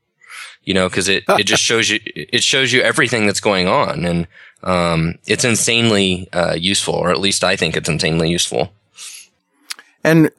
You 0.63 0.73
know, 0.73 0.89
cause 0.89 1.09
it, 1.09 1.23
it 1.29 1.43
just 1.45 1.63
shows 1.63 1.89
you, 1.89 1.99
it 2.05 2.43
shows 2.43 2.71
you 2.71 2.81
everything 2.81 3.25
that's 3.27 3.41
going 3.41 3.67
on. 3.67 4.05
And, 4.05 4.27
um, 4.63 5.15
it's 5.27 5.43
insanely, 5.43 6.29
uh, 6.31 6.55
useful, 6.57 6.93
or 6.93 7.11
at 7.11 7.19
least 7.19 7.43
I 7.43 7.57
think 7.57 7.75
it's 7.75 7.89
insanely 7.89 8.29
useful. 8.29 8.71
And 10.03 10.31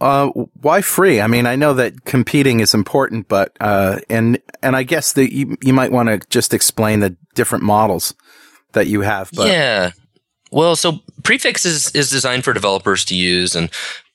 uh, 0.00 0.28
why 0.28 0.80
free? 0.80 1.20
I 1.20 1.26
mean, 1.26 1.46
I 1.46 1.56
know 1.56 1.74
that 1.74 2.04
competing 2.04 2.60
is 2.60 2.74
important, 2.74 3.28
but 3.28 3.56
uh, 3.60 4.00
and 4.08 4.38
and 4.62 4.76
I 4.76 4.82
guess 4.82 5.12
that 5.14 5.32
you 5.32 5.56
you 5.62 5.72
might 5.72 5.92
want 5.92 6.08
to 6.08 6.20
just 6.28 6.54
explain 6.54 7.00
the 7.00 7.16
different 7.34 7.64
models 7.64 8.14
that 8.72 8.86
you 8.86 9.02
have. 9.02 9.30
But 9.32 9.48
yeah. 9.48 9.90
Well, 10.50 10.76
so 10.76 11.00
Prefix 11.22 11.64
is, 11.64 11.90
is 11.92 12.10
designed 12.10 12.44
for 12.44 12.52
developers 12.52 13.06
to 13.06 13.14
use. 13.14 13.56
And 13.56 13.70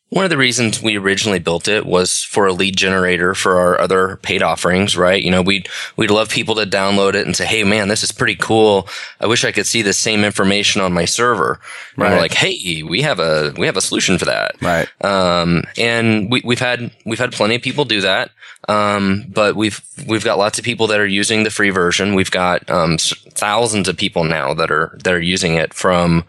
One 0.09 0.23
of 0.23 0.29
the 0.29 0.37
reasons 0.37 0.81
we 0.81 0.97
originally 0.97 1.39
built 1.39 1.67
it 1.67 1.85
was 1.85 2.23
for 2.23 2.47
a 2.47 2.53
lead 2.53 2.77
generator 2.77 3.35
for 3.35 3.57
our 3.57 3.77
other 3.79 4.15
paid 4.23 4.41
offerings, 4.41 4.95
right? 4.95 5.21
You 5.21 5.29
know, 5.31 5.41
we'd, 5.41 5.67
we'd 5.97 6.09
love 6.11 6.29
people 6.29 6.55
to 6.55 6.65
download 6.65 7.13
it 7.13 7.25
and 7.25 7.35
say, 7.35 7.45
Hey, 7.45 7.65
man, 7.65 7.89
this 7.89 8.03
is 8.03 8.13
pretty 8.13 8.35
cool. 8.35 8.87
I 9.19 9.25
wish 9.27 9.43
I 9.43 9.51
could 9.51 9.67
see 9.67 9.81
the 9.81 9.91
same 9.91 10.23
information 10.23 10.81
on 10.81 10.93
my 10.93 11.03
server. 11.03 11.59
And 11.95 12.03
Right. 12.03 12.11
we're 12.13 12.19
like, 12.21 12.33
Hey, 12.33 12.83
we 12.83 13.01
have 13.01 13.19
a, 13.19 13.53
we 13.57 13.65
have 13.65 13.75
a 13.75 13.81
solution 13.81 14.17
for 14.17 14.23
that. 14.25 14.55
Right. 14.61 14.87
Um, 15.03 15.63
and 15.77 16.31
we, 16.31 16.41
we've 16.45 16.59
had, 16.59 16.89
we've 17.05 17.19
had 17.19 17.33
plenty 17.33 17.55
of 17.55 17.61
people 17.61 17.83
do 17.83 17.99
that. 17.99 18.31
Um, 18.69 19.25
but 19.27 19.57
we've, 19.57 19.81
we've 20.07 20.23
got 20.23 20.37
lots 20.37 20.57
of 20.57 20.63
people 20.63 20.87
that 20.87 21.01
are 21.01 21.05
using 21.07 21.43
the 21.43 21.49
free 21.49 21.69
version. 21.69 22.15
We've 22.15 22.31
got, 22.31 22.69
um, 22.69 22.97
thousands 22.97 23.89
of 23.89 23.97
people 23.97 24.23
now 24.23 24.53
that 24.53 24.71
are, 24.71 24.97
that 25.03 25.13
are 25.13 25.21
using 25.21 25.55
it 25.55 25.73
from, 25.73 26.23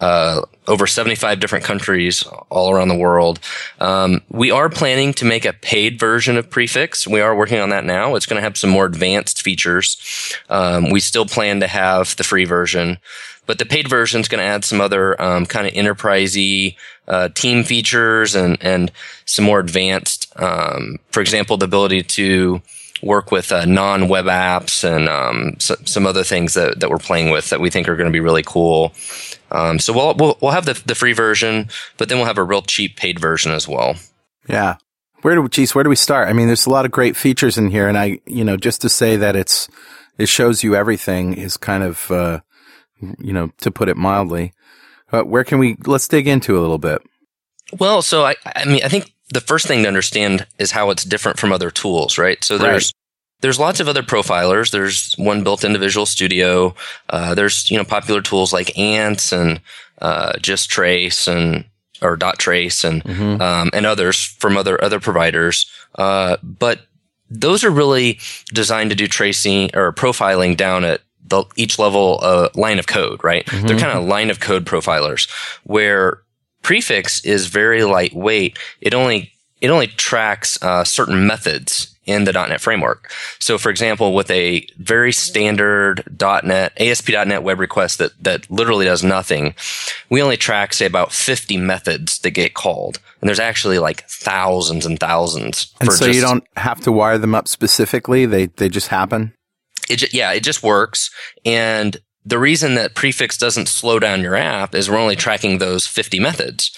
uh, 0.00 0.42
over 0.66 0.86
75 0.86 1.40
different 1.40 1.64
countries 1.64 2.22
all 2.50 2.70
around 2.70 2.88
the 2.88 2.96
world. 2.96 3.38
Um, 3.80 4.22
we 4.30 4.50
are 4.50 4.68
planning 4.68 5.12
to 5.14 5.24
make 5.24 5.44
a 5.44 5.52
paid 5.52 5.98
version 5.98 6.36
of 6.36 6.50
Prefix. 6.50 7.06
We 7.06 7.20
are 7.20 7.36
working 7.36 7.60
on 7.60 7.70
that 7.70 7.84
now. 7.84 8.14
It's 8.14 8.26
going 8.26 8.38
to 8.38 8.42
have 8.42 8.56
some 8.56 8.70
more 8.70 8.86
advanced 8.86 9.42
features. 9.42 9.96
Um, 10.48 10.90
we 10.90 11.00
still 11.00 11.26
plan 11.26 11.60
to 11.60 11.66
have 11.66 12.16
the 12.16 12.24
free 12.24 12.44
version, 12.44 12.98
but 13.46 13.58
the 13.58 13.66
paid 13.66 13.88
version 13.88 14.20
is 14.20 14.28
going 14.28 14.40
to 14.40 14.44
add 14.44 14.64
some 14.64 14.80
other 14.80 15.20
um, 15.20 15.46
kind 15.46 15.66
of 15.66 15.74
enterprisey 15.74 16.76
uh, 17.06 17.28
team 17.28 17.64
features 17.64 18.34
and 18.34 18.56
and 18.62 18.90
some 19.26 19.44
more 19.44 19.60
advanced. 19.60 20.32
Um, 20.36 20.98
for 21.10 21.20
example, 21.20 21.56
the 21.56 21.66
ability 21.66 22.02
to 22.02 22.62
work 23.04 23.30
with 23.30 23.52
uh, 23.52 23.64
non-web 23.64 24.26
apps 24.26 24.84
and 24.84 25.08
um, 25.08 25.56
so, 25.58 25.76
some 25.84 26.06
other 26.06 26.24
things 26.24 26.54
that, 26.54 26.80
that 26.80 26.90
we're 26.90 26.98
playing 26.98 27.30
with 27.30 27.50
that 27.50 27.60
we 27.60 27.70
think 27.70 27.88
are 27.88 27.96
going 27.96 28.08
to 28.08 28.12
be 28.12 28.20
really 28.20 28.42
cool. 28.42 28.92
Um, 29.50 29.78
so 29.78 29.92
we'll, 29.92 30.14
we'll 30.14 30.38
we'll 30.40 30.50
have 30.52 30.66
the 30.66 30.80
the 30.86 30.94
free 30.94 31.12
version, 31.12 31.68
but 31.96 32.08
then 32.08 32.18
we'll 32.18 32.26
have 32.26 32.38
a 32.38 32.42
real 32.42 32.62
cheap 32.62 32.96
paid 32.96 33.18
version 33.18 33.52
as 33.52 33.68
well. 33.68 33.96
Yeah. 34.48 34.76
Where 35.22 35.36
do, 35.36 35.48
geez, 35.48 35.74
where 35.74 35.84
do 35.84 35.90
we 35.90 35.96
start? 35.96 36.28
I 36.28 36.34
mean, 36.34 36.48
there's 36.48 36.66
a 36.66 36.70
lot 36.70 36.84
of 36.84 36.90
great 36.90 37.16
features 37.16 37.56
in 37.56 37.70
here. 37.70 37.88
And 37.88 37.96
I, 37.96 38.20
you 38.26 38.44
know, 38.44 38.58
just 38.58 38.82
to 38.82 38.90
say 38.90 39.16
that 39.16 39.36
it's, 39.36 39.68
it 40.18 40.28
shows 40.28 40.62
you 40.62 40.74
everything 40.74 41.32
is 41.32 41.56
kind 41.56 41.82
of, 41.82 42.10
uh, 42.10 42.40
you 43.00 43.32
know, 43.32 43.50
to 43.60 43.70
put 43.70 43.88
it 43.88 43.96
mildly. 43.96 44.52
But 45.10 45.26
where 45.26 45.42
can 45.42 45.58
we, 45.58 45.78
let's 45.86 46.08
dig 46.08 46.28
into 46.28 46.58
a 46.58 46.60
little 46.60 46.76
bit. 46.76 47.00
Well, 47.78 48.02
so 48.02 48.24
I 48.24 48.36
I 48.44 48.64
mean 48.66 48.80
I 48.84 48.88
think 48.88 49.13
the 49.34 49.40
first 49.40 49.66
thing 49.66 49.82
to 49.82 49.88
understand 49.88 50.46
is 50.58 50.70
how 50.70 50.90
it's 50.90 51.04
different 51.04 51.38
from 51.38 51.52
other 51.52 51.70
tools, 51.70 52.16
right? 52.16 52.42
So 52.42 52.56
there's 52.72 52.94
there's 53.40 53.58
lots 53.58 53.80
of 53.80 53.88
other 53.88 54.02
profilers. 54.02 54.70
There's 54.70 55.12
one 55.14 55.44
built 55.44 55.64
into 55.64 55.78
Visual 55.78 56.06
Studio. 56.06 56.74
Uh, 57.10 57.34
there's 57.34 57.70
you 57.70 57.76
know 57.76 57.84
popular 57.84 58.22
tools 58.22 58.52
like 58.52 58.78
Ants 58.78 59.32
and 59.32 59.60
uh, 60.00 60.32
JustTrace 60.38 61.28
and 61.28 61.64
or 62.00 62.16
dotTrace 62.16 62.84
and 62.84 63.02
um, 63.42 63.70
and 63.74 63.84
others 63.84 64.22
from 64.24 64.56
other 64.56 64.82
other 64.82 65.00
providers. 65.00 65.70
Uh, 65.96 66.36
but 66.42 66.86
those 67.28 67.64
are 67.64 67.70
really 67.70 68.18
designed 68.52 68.90
to 68.90 68.96
do 68.96 69.06
tracing 69.08 69.70
or 69.74 69.92
profiling 69.92 70.56
down 70.56 70.84
at 70.84 71.00
the 71.26 71.44
each 71.56 71.78
level 71.78 72.20
uh, 72.22 72.48
line 72.54 72.78
of 72.78 72.86
code, 72.86 73.22
right? 73.24 73.46
They're 73.66 73.78
kind 73.78 73.98
of 73.98 74.04
line 74.04 74.30
of 74.30 74.40
code 74.40 74.64
profilers 74.64 75.28
where 75.64 76.20
prefix 76.64 77.24
is 77.24 77.46
very 77.46 77.84
lightweight. 77.84 78.58
It 78.80 78.94
only 78.94 79.32
it 79.60 79.70
only 79.70 79.86
tracks 79.86 80.60
uh, 80.62 80.82
certain 80.82 81.26
methods 81.26 81.94
in 82.06 82.24
the 82.24 82.32
.NET 82.32 82.60
framework. 82.60 83.10
So, 83.38 83.56
for 83.56 83.70
example, 83.70 84.14
with 84.14 84.30
a 84.30 84.66
very 84.76 85.12
standard 85.12 86.02
.NET 86.20 86.72
ASP.NET 86.76 87.42
web 87.42 87.58
request 87.58 87.98
that 87.98 88.12
that 88.22 88.50
literally 88.50 88.84
does 88.84 89.04
nothing, 89.04 89.54
we 90.10 90.20
only 90.20 90.36
track 90.36 90.74
say 90.74 90.86
about 90.86 91.12
50 91.12 91.56
methods 91.58 92.18
that 92.18 92.32
get 92.32 92.54
called, 92.54 92.98
and 93.20 93.28
there's 93.28 93.40
actually 93.40 93.78
like 93.78 94.06
thousands 94.08 94.84
and 94.84 94.98
thousands. 94.98 95.72
And 95.80 95.88
for 95.88 95.96
so 95.96 96.06
you 96.06 96.20
don't 96.20 96.44
have 96.56 96.80
to 96.80 96.92
wire 96.92 97.18
them 97.18 97.34
up 97.34 97.48
specifically. 97.48 98.26
They, 98.26 98.46
they 98.46 98.68
just 98.68 98.88
happen. 98.88 99.32
it 99.88 100.12
yeah, 100.12 100.32
it 100.32 100.40
just 100.40 100.62
works. 100.62 101.10
And 101.44 101.96
the 102.26 102.38
reason 102.38 102.74
that 102.74 102.94
prefix 102.94 103.36
doesn't 103.36 103.68
slow 103.68 103.98
down 103.98 104.22
your 104.22 104.34
app 104.34 104.74
is 104.74 104.88
we're 104.88 104.96
only 104.96 105.16
tracking 105.16 105.58
those 105.58 105.86
50 105.86 106.18
methods. 106.20 106.70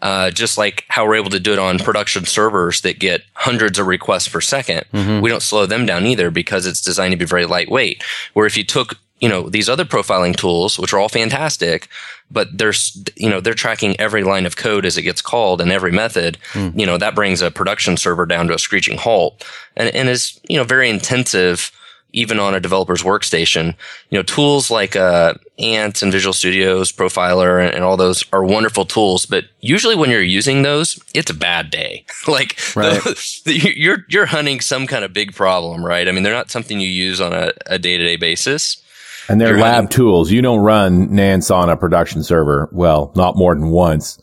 Uh, 0.00 0.30
just 0.30 0.58
like 0.58 0.84
how 0.88 1.06
we're 1.06 1.14
able 1.14 1.30
to 1.30 1.40
do 1.40 1.52
it 1.52 1.58
on 1.58 1.78
production 1.78 2.26
servers 2.26 2.82
that 2.82 2.98
get 2.98 3.22
hundreds 3.34 3.78
of 3.78 3.86
requests 3.86 4.28
per 4.28 4.40
2nd 4.40 4.84
We 5.22 5.30
don't 5.30 5.42
slow 5.42 5.64
them 5.66 5.86
down 5.86 6.04
either 6.06 6.30
because 6.30 6.66
it's 6.66 6.80
designed 6.80 7.12
to 7.12 7.16
be 7.16 7.24
very 7.24 7.46
lightweight. 7.46 8.02
Where 8.34 8.46
if 8.46 8.56
you 8.56 8.64
took, 8.64 8.98
you 9.20 9.28
know, 9.28 9.48
these 9.48 9.68
other 9.68 9.84
profiling 9.86 10.36
tools, 10.36 10.78
which 10.78 10.92
are 10.92 10.98
all 10.98 11.08
fantastic, 11.08 11.88
but 12.30 12.48
there's, 12.58 13.02
you 13.16 13.30
know, 13.30 13.40
they're 13.40 13.54
tracking 13.54 13.98
every 13.98 14.24
line 14.24 14.44
of 14.44 14.56
code 14.56 14.84
as 14.84 14.98
it 14.98 15.02
gets 15.02 15.22
called 15.22 15.60
and 15.60 15.70
every 15.72 15.92
method, 15.92 16.36
you 16.74 16.84
know, 16.86 16.98
that 16.98 17.14
brings 17.14 17.40
a 17.40 17.50
production 17.50 17.96
server 17.96 18.26
down 18.26 18.46
to 18.48 18.54
a 18.54 18.58
screeching 18.58 18.98
halt 18.98 19.44
and, 19.76 19.88
and 19.94 20.08
is, 20.08 20.38
you 20.48 20.56
know, 20.58 20.64
very 20.64 20.90
intensive 20.90 21.70
even 22.14 22.38
on 22.40 22.54
a 22.54 22.60
developer's 22.60 23.02
workstation. 23.02 23.74
You 24.10 24.18
know, 24.18 24.22
tools 24.22 24.70
like 24.70 24.96
uh, 24.96 25.34
Ants 25.58 26.02
and 26.02 26.10
Visual 26.10 26.32
Studios, 26.32 26.90
Profiler, 26.92 27.62
and, 27.64 27.74
and 27.74 27.84
all 27.84 27.96
those 27.96 28.24
are 28.32 28.44
wonderful 28.44 28.84
tools. 28.86 29.26
But 29.26 29.44
usually, 29.60 29.96
when 29.96 30.08
you're 30.10 30.22
using 30.22 30.62
those, 30.62 30.98
it's 31.14 31.30
a 31.30 31.34
bad 31.34 31.70
day. 31.70 32.04
like 32.28 32.58
Right. 32.74 33.02
the- 33.44 33.72
you're 33.76 33.98
you're 34.08 34.26
hunting 34.26 34.60
some 34.60 34.86
kind 34.86 35.04
of 35.04 35.12
big 35.12 35.34
problem, 35.34 35.84
right? 35.84 36.08
I 36.08 36.12
mean, 36.12 36.22
they're 36.22 36.32
not 36.32 36.50
something 36.50 36.80
you 36.80 36.88
use 36.88 37.20
on 37.20 37.32
a, 37.32 37.52
a 37.66 37.78
day-to-day 37.78 38.16
basis. 38.16 38.80
And 39.28 39.40
they're 39.40 39.50
You're 39.50 39.60
lab 39.60 39.74
running- 39.74 39.88
tools. 39.88 40.30
You 40.30 40.42
don't 40.42 40.60
run 40.60 41.18
Ants 41.18 41.50
on 41.50 41.70
a 41.70 41.76
production 41.76 42.22
server. 42.22 42.68
Well, 42.72 43.10
not 43.16 43.36
more 43.36 43.54
than 43.54 43.70
once. 43.70 44.20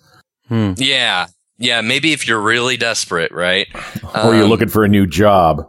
Yeah, 0.50 1.28
yeah. 1.58 1.82
Maybe 1.82 2.12
if 2.14 2.28
you're 2.28 2.42
really 2.42 2.78
desperate, 2.78 3.32
right? 3.32 3.68
or 4.24 4.36
you're 4.36 4.48
looking 4.48 4.68
for 4.68 4.84
a 4.84 4.88
new 4.90 5.08
job. 5.08 5.68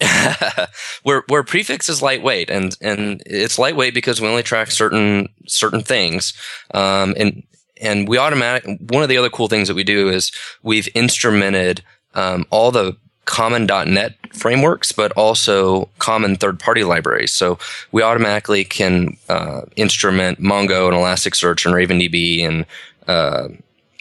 where 1.02 1.22
where 1.28 1.44
prefix 1.44 1.88
is 1.88 2.02
lightweight 2.02 2.50
and 2.50 2.76
and 2.80 3.22
it's 3.26 3.58
lightweight 3.58 3.94
because 3.94 4.20
we 4.20 4.28
only 4.28 4.42
track 4.42 4.70
certain 4.70 5.28
certain 5.46 5.82
things 5.82 6.34
um 6.74 7.14
and 7.16 7.44
and 7.80 8.08
we 8.08 8.18
automatic 8.18 8.64
one 8.90 9.02
of 9.02 9.08
the 9.08 9.16
other 9.16 9.30
cool 9.30 9.48
things 9.48 9.68
that 9.68 9.74
we 9.74 9.84
do 9.84 10.08
is 10.08 10.32
we've 10.62 10.88
instrumented 10.94 11.80
um, 12.14 12.46
all 12.50 12.70
the 12.70 12.96
common 13.24 13.66
.NET 13.66 14.14
frameworks, 14.34 14.92
but 14.92 15.12
also 15.12 15.88
common 15.98 16.36
third-party 16.36 16.84
libraries. 16.84 17.32
So 17.32 17.58
we 17.92 18.02
automatically 18.02 18.64
can 18.64 19.16
uh, 19.28 19.62
instrument 19.76 20.40
Mongo 20.40 20.88
and 20.88 20.96
Elasticsearch 20.96 21.64
and 21.64 21.74
RavenDB 21.74 22.46
and 22.46 22.66
uh, 23.08 23.48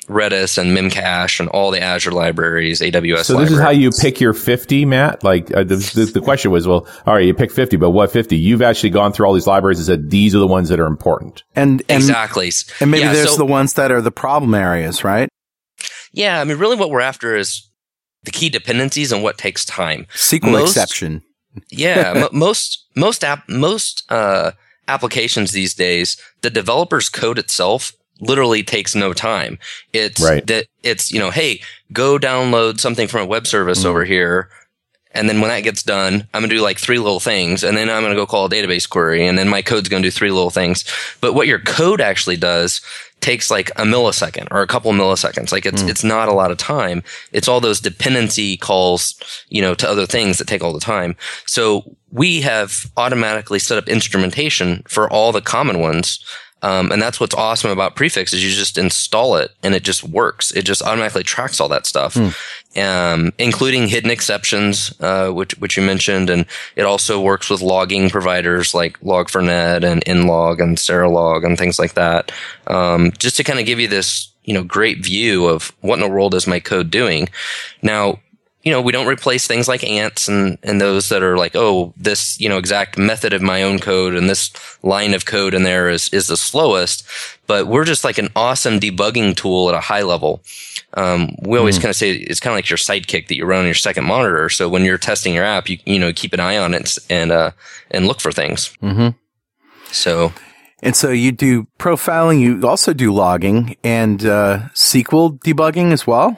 Redis 0.07 0.57
and 0.57 0.75
Memcache 0.75 1.39
and 1.39 1.49
all 1.49 1.71
the 1.71 1.81
Azure 1.81 2.11
libraries, 2.11 2.81
AWS. 2.81 3.25
So 3.25 3.39
this 3.39 3.51
is 3.51 3.59
how 3.59 3.69
you 3.69 3.91
pick 3.91 4.19
your 4.19 4.33
50, 4.33 4.85
Matt? 4.85 5.23
Like 5.23 5.49
uh, 5.55 5.63
the, 5.63 5.75
the, 5.77 6.11
the 6.15 6.21
question 6.21 6.51
was, 6.51 6.67
well, 6.67 6.87
all 7.05 7.13
right, 7.15 7.25
you 7.25 7.33
pick 7.33 7.51
50, 7.51 7.77
but 7.77 7.91
what 7.91 8.11
50? 8.11 8.35
You've 8.37 8.61
actually 8.61 8.89
gone 8.89 9.13
through 9.13 9.25
all 9.27 9.33
these 9.33 9.47
libraries 9.47 9.79
and 9.79 9.85
said, 9.85 10.09
these 10.09 10.35
are 10.35 10.39
the 10.39 10.47
ones 10.47 10.69
that 10.69 10.79
are 10.79 10.85
important. 10.87 11.43
And, 11.55 11.81
and, 11.89 12.01
exactly. 12.01 12.51
and 12.81 12.91
maybe 12.91 13.03
Yeah, 13.03 13.13
there's 13.13 13.31
so- 13.31 13.37
the 13.37 13.45
ones 13.45 13.73
that 13.75 13.91
are 13.91 14.01
the 14.01 14.11
problem 14.11 14.53
areas, 14.53 15.03
right? 15.03 15.29
Yeah, 16.11 16.39
I 16.39 16.43
mean, 16.43 16.57
really, 16.57 16.75
what 16.75 16.89
we're 16.89 17.01
after 17.01 17.35
is 17.35 17.69
the 18.23 18.31
key 18.31 18.49
dependencies 18.49 19.11
and 19.11 19.23
what 19.23 19.37
takes 19.37 19.65
time. 19.65 20.05
SQL 20.13 20.51
Most- 20.51 20.71
exception. 20.77 21.23
Yeah, 21.71 22.13
mo 22.15 22.29
most 22.31 22.87
most 22.95 23.23
app 23.23 23.47
most 23.47 24.03
uh, 24.09 24.51
applications 24.87 25.51
these 25.51 25.73
days, 25.75 26.17
the 26.41 26.49
developer's 26.49 27.09
code 27.09 27.37
itself 27.37 27.91
literally 28.19 28.63
takes 28.63 28.95
no 28.95 29.13
time. 29.13 29.59
It's 29.91 30.21
Right. 30.21 30.45
that 30.47 30.67
it's 30.83 31.11
you 31.11 31.19
know, 31.19 31.31
hey, 31.31 31.61
go 31.91 32.17
download 32.17 32.79
something 32.79 33.07
from 33.07 33.21
a 33.21 33.25
web 33.25 33.47
service 33.47 33.79
mm-hmm. 33.79 33.89
over 33.89 34.05
here. 34.05 34.49
And 35.15 35.29
then 35.29 35.41
when 35.41 35.51
that 35.51 35.61
gets 35.61 35.83
done, 35.83 36.27
I'm 36.33 36.41
gonna 36.41 36.53
do 36.53 36.61
like 36.61 36.79
three 36.79 36.97
little 36.97 37.19
things, 37.19 37.63
and 37.63 37.77
then 37.77 37.89
I'm 37.89 38.01
gonna 38.01 38.15
go 38.15 38.25
call 38.25 38.45
a 38.45 38.49
database 38.49 38.89
query, 38.89 39.27
and 39.27 39.37
then 39.37 39.47
my 39.47 39.61
code's 39.61 39.87
gonna 39.87 40.01
do 40.01 40.09
three 40.11 40.31
little 40.31 40.49
things. 40.49 40.83
But 41.21 41.33
what 41.33 41.47
your 41.47 41.59
code 41.59 42.01
actually 42.01 42.37
does 42.37 42.81
takes 43.23 43.49
like 43.49 43.69
a 43.71 43.83
millisecond 43.83 44.49
or 44.51 44.61
a 44.61 44.67
couple 44.67 44.91
milliseconds. 44.91 45.51
Like 45.51 45.65
it's 45.65 45.81
mm. 45.81 45.89
it's 45.89 46.03
not 46.03 46.27
a 46.27 46.33
lot 46.33 46.51
of 46.51 46.57
time. 46.57 47.01
It's 47.31 47.47
all 47.47 47.61
those 47.61 47.79
dependency 47.79 48.57
calls, 48.57 49.15
you 49.49 49.61
know, 49.61 49.73
to 49.75 49.89
other 49.89 50.05
things 50.05 50.37
that 50.37 50.47
take 50.47 50.63
all 50.63 50.73
the 50.73 50.79
time. 50.79 51.15
So 51.47 51.95
we 52.11 52.41
have 52.41 52.85
automatically 52.97 53.59
set 53.59 53.77
up 53.77 53.87
instrumentation 53.87 54.83
for 54.87 55.09
all 55.09 55.31
the 55.31 55.41
common 55.41 55.79
ones. 55.79 56.23
Um, 56.63 56.91
and 56.93 57.01
that's 57.01 57.19
what's 57.19 57.35
awesome 57.35 57.71
about 57.71 57.95
prefix 57.95 58.33
is 58.33 58.41
you 58.41 58.49
just 58.49 58.77
install 58.77 59.35
it 59.35 59.51
and 59.61 59.75
it 59.75 59.83
just 59.83 60.03
works. 60.03 60.51
It 60.51 60.63
just 60.63 60.81
automatically 60.81 61.23
tracks 61.23 61.59
all 61.59 61.67
that 61.67 61.85
stuff, 61.85 62.15
um, 62.77 63.33
including 63.37 63.89
hidden 63.89 64.09
exceptions, 64.09 64.95
uh, 65.01 65.29
which 65.29 65.53
which 65.59 65.75
you 65.75 65.83
mentioned, 65.83 66.29
and 66.29 66.45
it 66.77 66.83
also 66.83 67.21
works 67.21 67.49
with 67.49 67.61
logging 67.61 68.09
providers 68.09 68.73
like 68.73 68.97
Log4net 69.01 69.83
and 69.83 70.03
NLog 70.05 70.61
and 70.61 70.77
Serilog 70.77 71.45
and 71.45 71.57
things 71.57 71.77
like 71.77 71.95
that. 71.95 72.31
Um, 72.67 73.11
just 73.19 73.35
to 73.37 73.43
kind 73.43 73.59
of 73.59 73.65
give 73.65 73.79
you 73.81 73.89
this, 73.89 74.31
you 74.45 74.53
know, 74.53 74.63
great 74.63 75.03
view 75.03 75.47
of 75.47 75.73
what 75.81 75.95
in 75.95 75.99
the 75.99 76.09
world 76.09 76.33
is 76.33 76.47
my 76.47 76.61
code 76.61 76.89
doing. 76.89 77.27
Now, 77.81 78.19
you 78.63 78.71
know, 78.71 78.81
we 78.81 78.93
don't 78.93 79.07
replace 79.07 79.45
things 79.45 79.67
like 79.67 79.83
ants 79.83 80.29
and, 80.29 80.57
and 80.63 80.79
those 80.79 81.09
that 81.09 81.21
are 81.21 81.37
like, 81.37 81.53
oh, 81.53 81.93
this, 81.97 82.39
you 82.39 82.47
know, 82.47 82.57
exact 82.57 82.97
method 82.97 83.33
of 83.33 83.41
my 83.41 83.61
own 83.61 83.77
code 83.77 84.15
and 84.15 84.29
this 84.29 84.51
line 84.81 85.13
of 85.13 85.25
code 85.25 85.53
in 85.53 85.63
there 85.63 85.89
is, 85.89 86.07
is 86.09 86.27
the 86.27 86.37
slowest. 86.37 87.05
But 87.45 87.67
we're 87.67 87.83
just 87.83 88.05
like 88.05 88.17
an 88.17 88.29
awesome 88.37 88.79
debugging 88.79 89.35
tool 89.35 89.67
at 89.67 89.75
a 89.75 89.81
high 89.81 90.03
level. 90.03 90.41
Um, 90.93 91.35
we 91.41 91.57
always 91.57 91.77
mm. 91.77 91.81
kind 91.81 91.89
of 91.89 91.97
say 91.97 92.11
it's 92.11 92.39
kind 92.39 92.53
of 92.53 92.57
like 92.57 92.69
your 92.69 92.77
sidekick 92.77 93.27
that 93.27 93.35
you 93.35 93.45
run 93.45 93.59
on 93.59 93.65
your 93.65 93.73
second 93.73 94.05
monitor. 94.05 94.47
So 94.47 94.69
when 94.69 94.85
you're 94.85 94.97
testing 94.97 95.33
your 95.33 95.43
app, 95.43 95.67
you, 95.67 95.79
you 95.85 95.99
know, 95.99 96.13
keep 96.13 96.31
an 96.31 96.39
eye 96.39 96.57
on 96.57 96.73
it 96.73 96.97
and, 97.09 97.33
uh, 97.33 97.51
and 97.91 98.07
look 98.07 98.21
for 98.21 98.31
things. 98.31 98.77
Mm-hmm. 98.81 99.09
So. 99.91 100.31
And 100.81 100.95
so 100.95 101.09
you 101.11 101.33
do 101.33 101.67
profiling, 101.79 102.39
you 102.39 102.65
also 102.65 102.93
do 102.93 103.11
logging 103.11 103.75
and, 103.83 104.25
uh, 104.25 104.69
SQL 104.73 105.37
debugging 105.39 105.91
as 105.91 106.07
well? 106.07 106.37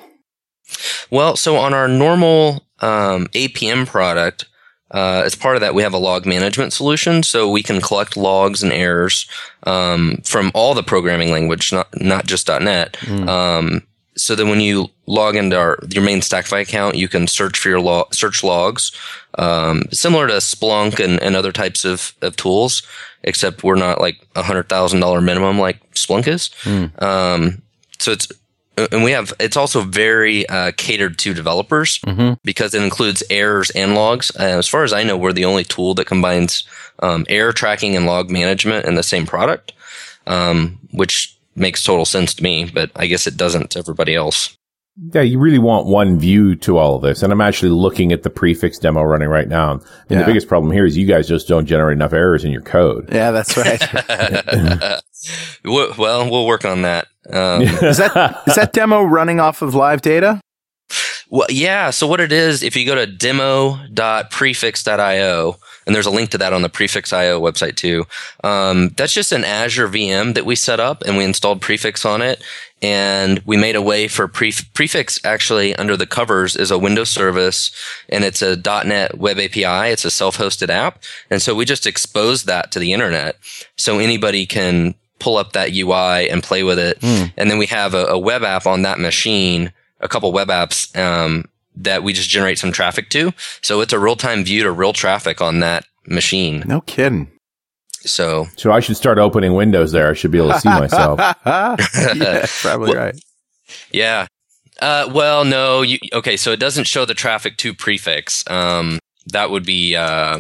Well, 1.12 1.36
so 1.36 1.58
on 1.58 1.74
our 1.74 1.88
normal 1.88 2.66
um, 2.80 3.28
APM 3.28 3.88
product, 3.88 4.46
uh, 4.92 5.24
as 5.26 5.36
part 5.36 5.56
of 5.56 5.62
that, 5.62 5.74
we 5.74 5.82
have 5.82 5.94
a 5.94 5.98
log 5.98 6.26
management 6.26 6.72
solution, 6.72 7.24
so 7.24 7.50
we 7.50 7.64
can 7.64 7.82
collect 7.82 8.16
logs 8.16 8.62
and 8.62 8.72
errors 8.72 9.28
um, 9.64 10.22
from 10.24 10.52
all 10.54 10.74
the 10.74 10.84
programming 10.84 11.32
language, 11.32 11.74
not 11.74 11.88
not 12.00 12.26
just 12.26 12.48
.NET. 12.48 12.94
Mm. 13.02 13.28
Um, 13.28 13.82
so 14.16 14.36
then, 14.36 14.48
when 14.48 14.62
you 14.62 14.90
log 15.08 15.36
into 15.36 15.58
our 15.58 15.80
your 15.90 16.04
main 16.04 16.22
Stackify 16.22 16.62
account, 16.62 16.96
you 16.96 17.08
can 17.08 17.28
search 17.28 17.58
for 17.58 17.70
your 17.70 17.82
log, 17.82 18.14
search 18.14 18.44
logs, 18.44 18.92
um, 19.40 19.84
similar 19.92 20.28
to 20.28 20.36
Splunk 20.36 21.04
and, 21.04 21.22
and 21.22 21.36
other 21.36 21.52
types 21.52 21.84
of, 21.84 22.14
of 22.22 22.36
tools, 22.36 22.84
except 23.24 23.64
we're 23.64 23.76
not 23.76 24.00
like 24.00 24.26
a 24.36 24.44
hundred 24.44 24.70
thousand 24.70 25.00
dollar 25.00 25.20
minimum 25.20 25.60
like 25.60 25.82
Splunk 25.94 26.28
is. 26.28 26.50
Mm. 26.64 27.60
so 27.98 28.12
it's 28.12 28.32
and 28.78 29.04
we 29.04 29.12
have 29.12 29.34
it's 29.40 29.58
also 29.58 29.82
very 29.82 30.48
uh, 30.50 30.72
catered 30.78 31.18
to 31.20 31.34
developers 31.34 32.00
mm-hmm. 32.00 32.34
because 32.44 32.74
it 32.74 32.84
includes 32.84 33.24
errors 33.30 33.70
and 33.72 33.96
logs. 33.96 34.32
Uh, 34.38 34.44
as 34.44 34.68
far 34.68 34.84
as 34.84 34.94
I 34.94 35.04
know, 35.04 35.18
we're 35.18 35.34
the 35.34 35.46
only 35.46 35.64
tool 35.64 35.94
that 35.96 36.06
combines 36.06 36.64
um, 37.00 37.26
error 37.30 37.54
tracking 37.54 37.96
and 37.96 38.06
log 38.06 38.30
management 38.30 38.86
in 38.86 38.96
the 38.96 39.04
same 39.04 39.26
product, 39.26 39.74
um, 40.28 40.80
which 40.92 41.38
makes 41.56 41.84
total 41.84 42.06
sense 42.06 42.34
to 42.36 42.44
me. 42.44 42.66
But 42.66 42.92
I 42.96 43.08
guess 43.08 43.28
it 43.28 43.38
doesn't 43.38 43.72
to 43.72 43.80
everybody 43.80 44.16
else. 44.16 44.58
Yeah, 45.14 45.22
you 45.22 45.40
really 45.40 45.60
want 45.60 45.88
one 45.88 46.18
view 46.18 46.56
to 46.56 46.78
all 46.78 46.96
of 46.96 47.02
this. 47.02 47.22
And 47.22 47.34
I'm 47.34 47.42
actually 47.42 47.72
looking 47.72 48.14
at 48.14 48.24
the 48.24 48.30
prefix 48.30 48.80
demo 48.80 49.04
running 49.04 49.28
right 49.28 49.48
now. 49.48 49.72
And 49.72 49.82
yeah. 50.08 50.20
the 50.20 50.26
biggest 50.26 50.48
problem 50.48 50.72
here 50.72 50.86
is 50.86 50.96
you 50.96 51.06
guys 51.06 51.28
just 51.28 51.50
don't 51.50 51.66
generate 51.66 51.98
enough 51.98 52.14
errors 52.14 52.46
in 52.46 52.52
your 52.52 52.62
code. 52.62 53.10
Yeah, 53.12 53.32
that's 53.32 53.58
right. 53.58 53.82
well, 55.98 56.32
we'll 56.32 56.48
work 56.48 56.64
on 56.64 56.84
that. 56.84 57.08
Um, 57.32 57.62
is 57.62 57.98
that 57.98 58.42
is 58.48 58.56
that 58.56 58.74
demo 58.74 59.04
running 59.04 59.40
off 59.40 59.62
of 59.62 59.76
live 59.76 60.02
data? 60.02 60.42
Well, 61.30 61.48
yeah. 61.50 61.90
So 61.90 62.08
what 62.08 62.22
it 62.22 62.32
is, 62.32 62.62
if 62.62 62.76
you 62.76 62.86
go 62.86 62.96
to 62.96 63.08
demo.prefix.io, 63.08 65.56
and 65.86 65.96
there's 65.96 66.06
a 66.06 66.12
link 66.12 66.32
to 66.32 66.38
that 66.40 66.54
on 66.54 66.62
the 66.62 66.70
Prefix.io 66.70 67.40
website 67.40 67.76
too. 67.76 68.06
Um, 68.44 68.90
that's 68.98 69.14
just 69.14 69.32
an 69.32 69.44
Azure 69.44 69.88
VM 69.88 70.34
that 70.34 70.46
we 70.46 70.56
set 70.56 70.80
up 70.80 71.04
and 71.04 71.18
we 71.18 71.24
installed 71.24 71.62
Prefix 71.62 72.06
on 72.06 72.22
it. 72.22 72.44
And 72.82 73.40
we 73.46 73.58
made 73.58 73.76
a 73.76 73.82
way 73.82 74.08
for 74.08 74.28
Prefix 74.28 75.20
actually 75.24 75.76
under 75.76 75.98
the 75.98 76.06
covers 76.06 76.56
is 76.56 76.72
a 76.72 76.78
Windows 76.78 77.10
service 77.10 77.72
and 78.10 78.24
it's 78.24 78.42
a 78.42 78.56
.NET 78.56 79.18
web 79.18 79.40
API. 79.40 79.92
It's 79.92 80.06
a 80.06 80.12
self-hosted 80.12 80.70
app. 80.70 81.02
And 81.30 81.42
so 81.42 81.56
we 81.56 81.66
just 81.66 81.88
exposed 81.88 82.46
that 82.48 82.72
to 82.72 82.80
the 82.80 82.94
internet 82.94 83.38
so 83.78 84.00
anybody 84.00 84.46
can 84.46 84.96
pull 85.20 85.38
up 85.38 85.54
that 85.54 85.72
UI 85.72 86.30
and 86.30 86.44
play 86.44 86.64
with 86.64 86.80
it. 86.80 87.00
Mm. 87.00 87.34
And 87.38 87.50
then 87.50 87.58
we 87.58 87.66
have 87.68 87.94
a, 87.94 88.06
a, 88.06 88.20
web 88.20 88.44
app 88.44 88.66
on 88.66 88.82
that 88.84 89.00
machine, 89.00 89.72
a 90.00 90.08
couple 90.08 90.32
web 90.32 90.50
apps, 90.50 90.96
um, 90.98 91.46
that 91.76 92.04
we 92.04 92.14
just 92.14 92.30
generate 92.30 92.60
some 92.60 92.72
traffic 92.72 93.10
to. 93.10 93.34
So 93.62 93.82
it's 93.82 93.94
a 93.94 94.00
real 94.00 94.16
time 94.16 94.44
view 94.44 94.64
to 94.64 94.72
real 94.72 94.94
traffic 94.94 95.42
on 95.42 95.60
that 95.60 95.86
machine. 96.08 96.64
No 96.66 96.82
kidding. 96.82 97.32
So, 98.02 98.48
so 98.56 98.72
I 98.72 98.80
should 98.80 98.98
start 98.98 99.18
opening 99.18 99.54
windows 99.56 99.92
there. 99.92 100.10
I 100.10 100.14
should 100.14 100.32
be 100.32 100.38
able 100.38 100.52
to 100.52 100.60
see 100.60 100.70
myself. 100.80 101.20
yeah, 101.46 102.46
probably 102.62 102.92
well, 102.92 103.06
right. 103.06 103.16
Yeah. 103.92 104.28
Uh, 104.80 105.10
well, 105.14 105.46
no. 105.46 105.82
You, 105.82 105.98
okay, 106.14 106.38
so 106.38 106.52
it 106.52 106.60
doesn't 106.60 106.86
show 106.86 107.06
the 107.06 107.14
traffic 107.14 107.58
to 107.58 107.74
prefix. 107.74 108.44
Um, 108.50 109.00
that 109.28 109.50
would 109.50 109.66
be 109.66 109.96
uh, 109.96 110.40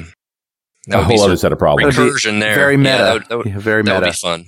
that 0.88 1.00
a 1.00 1.04
whole 1.04 1.22
other 1.22 1.38
set 1.38 1.52
of 1.52 1.60
problems. 1.60 1.96
Recursion 1.96 2.40
there, 2.40 2.56
very 2.56 2.78
meta. 2.78 2.90
Yeah, 2.90 2.98
that 2.98 3.14
would, 3.14 3.26
that 3.30 3.38
would, 3.38 3.48
yeah, 3.48 3.60
very 3.60 3.82
that 3.84 3.94
meta. 3.94 4.06
would 4.06 4.12
be 4.12 4.14
fun. 4.14 4.46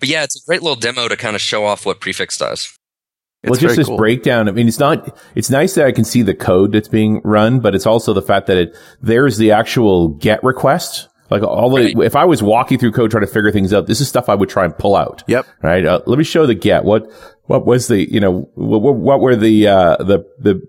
But 0.00 0.08
yeah, 0.08 0.24
it's 0.24 0.40
a 0.40 0.44
great 0.46 0.62
little 0.62 0.76
demo 0.76 1.08
to 1.08 1.16
kind 1.16 1.36
of 1.36 1.42
show 1.42 1.64
off 1.64 1.86
what 1.86 2.00
prefix 2.00 2.36
does. 2.36 2.78
It's 3.42 3.50
well, 3.50 3.60
just 3.60 3.76
this 3.76 3.86
cool. 3.88 3.98
breakdown. 3.98 4.48
I 4.48 4.52
mean, 4.52 4.66
it's 4.66 4.78
not, 4.78 5.18
it's 5.34 5.50
nice 5.50 5.74
that 5.74 5.86
I 5.86 5.92
can 5.92 6.04
see 6.04 6.22
the 6.22 6.34
code 6.34 6.72
that's 6.72 6.88
being 6.88 7.20
run, 7.24 7.60
but 7.60 7.74
it's 7.74 7.86
also 7.86 8.14
the 8.14 8.22
fact 8.22 8.46
that 8.46 8.56
it, 8.56 8.76
there's 9.02 9.36
the 9.36 9.52
actual 9.52 10.08
get 10.08 10.42
request. 10.42 11.08
Like 11.30 11.42
all 11.42 11.70
the, 11.70 11.94
right. 11.94 12.06
if 12.06 12.16
I 12.16 12.24
was 12.24 12.42
walking 12.42 12.78
through 12.78 12.92
code 12.92 13.10
trying 13.10 13.26
to 13.26 13.30
figure 13.30 13.52
things 13.52 13.74
out, 13.74 13.86
this 13.86 14.00
is 14.00 14.08
stuff 14.08 14.30
I 14.30 14.34
would 14.34 14.48
try 14.48 14.64
and 14.64 14.76
pull 14.76 14.96
out. 14.96 15.24
Yep. 15.26 15.46
Right. 15.62 15.84
Uh, 15.84 16.00
let 16.06 16.18
me 16.18 16.24
show 16.24 16.46
the 16.46 16.54
get. 16.54 16.84
What, 16.84 17.10
what 17.44 17.66
was 17.66 17.88
the, 17.88 18.10
you 18.10 18.20
know, 18.20 18.50
what, 18.54 18.80
what 18.80 19.20
were 19.20 19.36
the, 19.36 19.68
uh, 19.68 19.96
the, 19.98 20.24
the, 20.38 20.62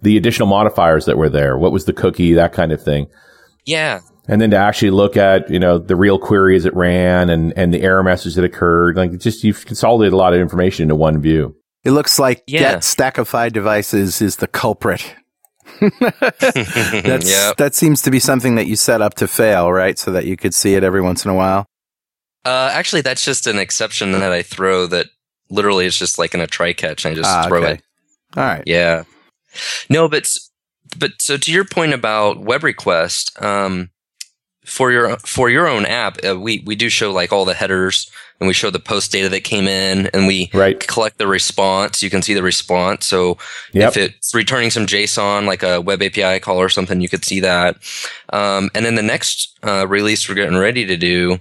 the 0.00 0.16
additional 0.16 0.48
modifiers 0.48 1.04
that 1.06 1.18
were 1.18 1.28
there? 1.28 1.58
What 1.58 1.72
was 1.72 1.84
the 1.84 1.92
cookie? 1.92 2.32
That 2.34 2.54
kind 2.54 2.72
of 2.72 2.82
thing. 2.82 3.08
Yeah 3.66 4.00
and 4.32 4.40
then 4.40 4.50
to 4.50 4.56
actually 4.56 4.90
look 4.90 5.14
at 5.18 5.50
you 5.50 5.58
know 5.58 5.76
the 5.76 5.94
real 5.94 6.18
query 6.18 6.56
as 6.56 6.64
it 6.64 6.74
ran 6.74 7.28
and 7.28 7.52
and 7.54 7.74
the 7.74 7.82
error 7.82 8.02
message 8.02 8.34
that 8.36 8.44
occurred 8.44 8.96
like 8.96 9.18
just 9.18 9.44
you've 9.44 9.66
consolidated 9.66 10.14
a 10.14 10.16
lot 10.16 10.32
of 10.32 10.40
information 10.40 10.84
into 10.84 10.94
one 10.94 11.20
view. 11.20 11.54
It 11.84 11.90
looks 11.90 12.18
like 12.18 12.42
yeah. 12.46 12.60
get 12.60 12.78
stackify 12.80 13.52
devices 13.52 14.22
is 14.22 14.36
the 14.36 14.46
culprit. 14.46 15.14
That's 15.80 17.30
yep. 17.30 17.58
that 17.58 17.74
seems 17.74 18.00
to 18.02 18.10
be 18.10 18.18
something 18.18 18.54
that 18.54 18.66
you 18.66 18.74
set 18.74 19.02
up 19.02 19.14
to 19.14 19.28
fail 19.28 19.70
right? 19.70 19.98
So 19.98 20.12
that 20.12 20.24
you 20.24 20.38
could 20.38 20.54
see 20.54 20.76
it 20.76 20.82
every 20.82 21.02
once 21.02 21.26
in 21.26 21.30
a 21.30 21.34
while. 21.34 21.66
Uh, 22.44 22.70
actually 22.72 23.02
that's 23.02 23.24
just 23.24 23.46
an 23.46 23.56
exception 23.56 24.10
that 24.10 24.32
i 24.32 24.42
throw 24.42 24.88
that 24.88 25.06
literally 25.48 25.86
is 25.86 25.96
just 25.96 26.18
like 26.18 26.34
in 26.34 26.40
a 26.40 26.46
try 26.48 26.72
catch 26.72 27.04
and 27.04 27.12
i 27.12 27.14
just 27.14 27.30
ah, 27.30 27.46
throw 27.46 27.62
okay. 27.62 27.74
it. 27.74 27.82
All 28.36 28.42
right. 28.42 28.64
Yeah. 28.66 29.04
No 29.88 30.08
but 30.08 30.28
but 30.98 31.12
so 31.20 31.36
to 31.36 31.52
your 31.52 31.64
point 31.64 31.92
about 31.92 32.40
web 32.40 32.64
request 32.64 33.40
um, 33.40 33.91
for 34.64 34.92
your 34.92 35.16
for 35.18 35.50
your 35.50 35.66
own 35.68 35.86
app, 35.86 36.18
uh, 36.24 36.38
we 36.38 36.62
we 36.66 36.76
do 36.76 36.88
show 36.88 37.12
like 37.12 37.32
all 37.32 37.44
the 37.44 37.54
headers 37.54 38.10
and 38.40 38.48
we 38.48 38.54
show 38.54 38.70
the 38.70 38.78
post 38.78 39.12
data 39.12 39.28
that 39.28 39.44
came 39.44 39.68
in 39.68 40.08
and 40.08 40.26
we 40.26 40.50
right. 40.52 40.84
collect 40.86 41.18
the 41.18 41.28
response. 41.28 42.02
You 42.02 42.10
can 42.10 42.22
see 42.22 42.34
the 42.34 42.42
response. 42.42 43.06
So 43.06 43.38
yep. 43.72 43.90
if 43.90 43.96
it's 43.96 44.34
returning 44.34 44.70
some 44.70 44.84
JSON 44.84 45.46
like 45.46 45.62
a 45.62 45.80
web 45.80 46.02
API 46.02 46.40
call 46.40 46.58
or 46.58 46.68
something, 46.68 47.00
you 47.00 47.08
could 47.08 47.24
see 47.24 47.38
that. 47.40 47.76
Um, 48.32 48.68
and 48.74 48.84
then 48.84 48.96
the 48.96 49.02
next 49.02 49.56
uh, 49.62 49.86
release 49.86 50.28
we're 50.28 50.34
getting 50.34 50.58
ready 50.58 50.84
to 50.86 50.96
do 50.96 51.38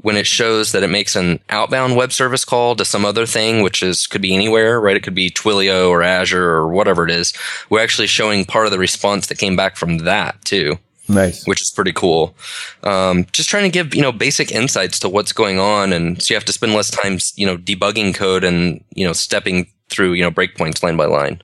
when 0.00 0.16
it 0.16 0.26
shows 0.26 0.72
that 0.72 0.82
it 0.82 0.88
makes 0.88 1.16
an 1.16 1.40
outbound 1.50 1.96
web 1.96 2.12
service 2.12 2.44
call 2.44 2.76
to 2.76 2.84
some 2.84 3.04
other 3.04 3.26
thing, 3.26 3.62
which 3.62 3.82
is 3.82 4.06
could 4.06 4.22
be 4.22 4.34
anywhere, 4.34 4.80
right? 4.80 4.96
It 4.96 5.02
could 5.02 5.14
be 5.14 5.30
Twilio 5.30 5.90
or 5.90 6.02
Azure 6.02 6.48
or 6.48 6.68
whatever 6.68 7.04
it 7.04 7.10
is. 7.10 7.32
We're 7.68 7.82
actually 7.82 8.06
showing 8.06 8.44
part 8.44 8.66
of 8.66 8.72
the 8.72 8.78
response 8.78 9.26
that 9.26 9.38
came 9.38 9.56
back 9.56 9.76
from 9.76 9.98
that 9.98 10.42
too. 10.44 10.78
Nice. 11.08 11.46
Which 11.46 11.62
is 11.62 11.70
pretty 11.70 11.92
cool. 11.92 12.34
Um, 12.82 13.26
just 13.32 13.48
trying 13.48 13.64
to 13.64 13.70
give, 13.70 13.94
you 13.94 14.02
know, 14.02 14.12
basic 14.12 14.52
insights 14.52 14.98
to 15.00 15.08
what's 15.08 15.32
going 15.32 15.58
on. 15.58 15.92
And 15.92 16.20
so 16.22 16.32
you 16.32 16.36
have 16.36 16.44
to 16.44 16.52
spend 16.52 16.74
less 16.74 16.90
time, 16.90 17.18
you 17.36 17.46
know, 17.46 17.56
debugging 17.56 18.14
code 18.14 18.44
and, 18.44 18.84
you 18.94 19.06
know, 19.06 19.14
stepping 19.14 19.68
through, 19.88 20.12
you 20.12 20.22
know, 20.22 20.30
breakpoints 20.30 20.82
line 20.82 20.96
by 20.96 21.06
line. 21.06 21.40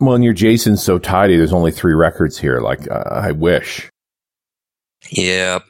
Well, 0.00 0.14
and 0.14 0.24
your 0.24 0.34
JSON's 0.34 0.82
so 0.82 0.98
tidy. 0.98 1.36
There's 1.36 1.52
only 1.52 1.70
three 1.70 1.94
records 1.94 2.36
here. 2.36 2.60
Like, 2.60 2.90
uh, 2.90 3.04
I 3.10 3.30
wish. 3.30 3.88
Yeah. 5.10 5.60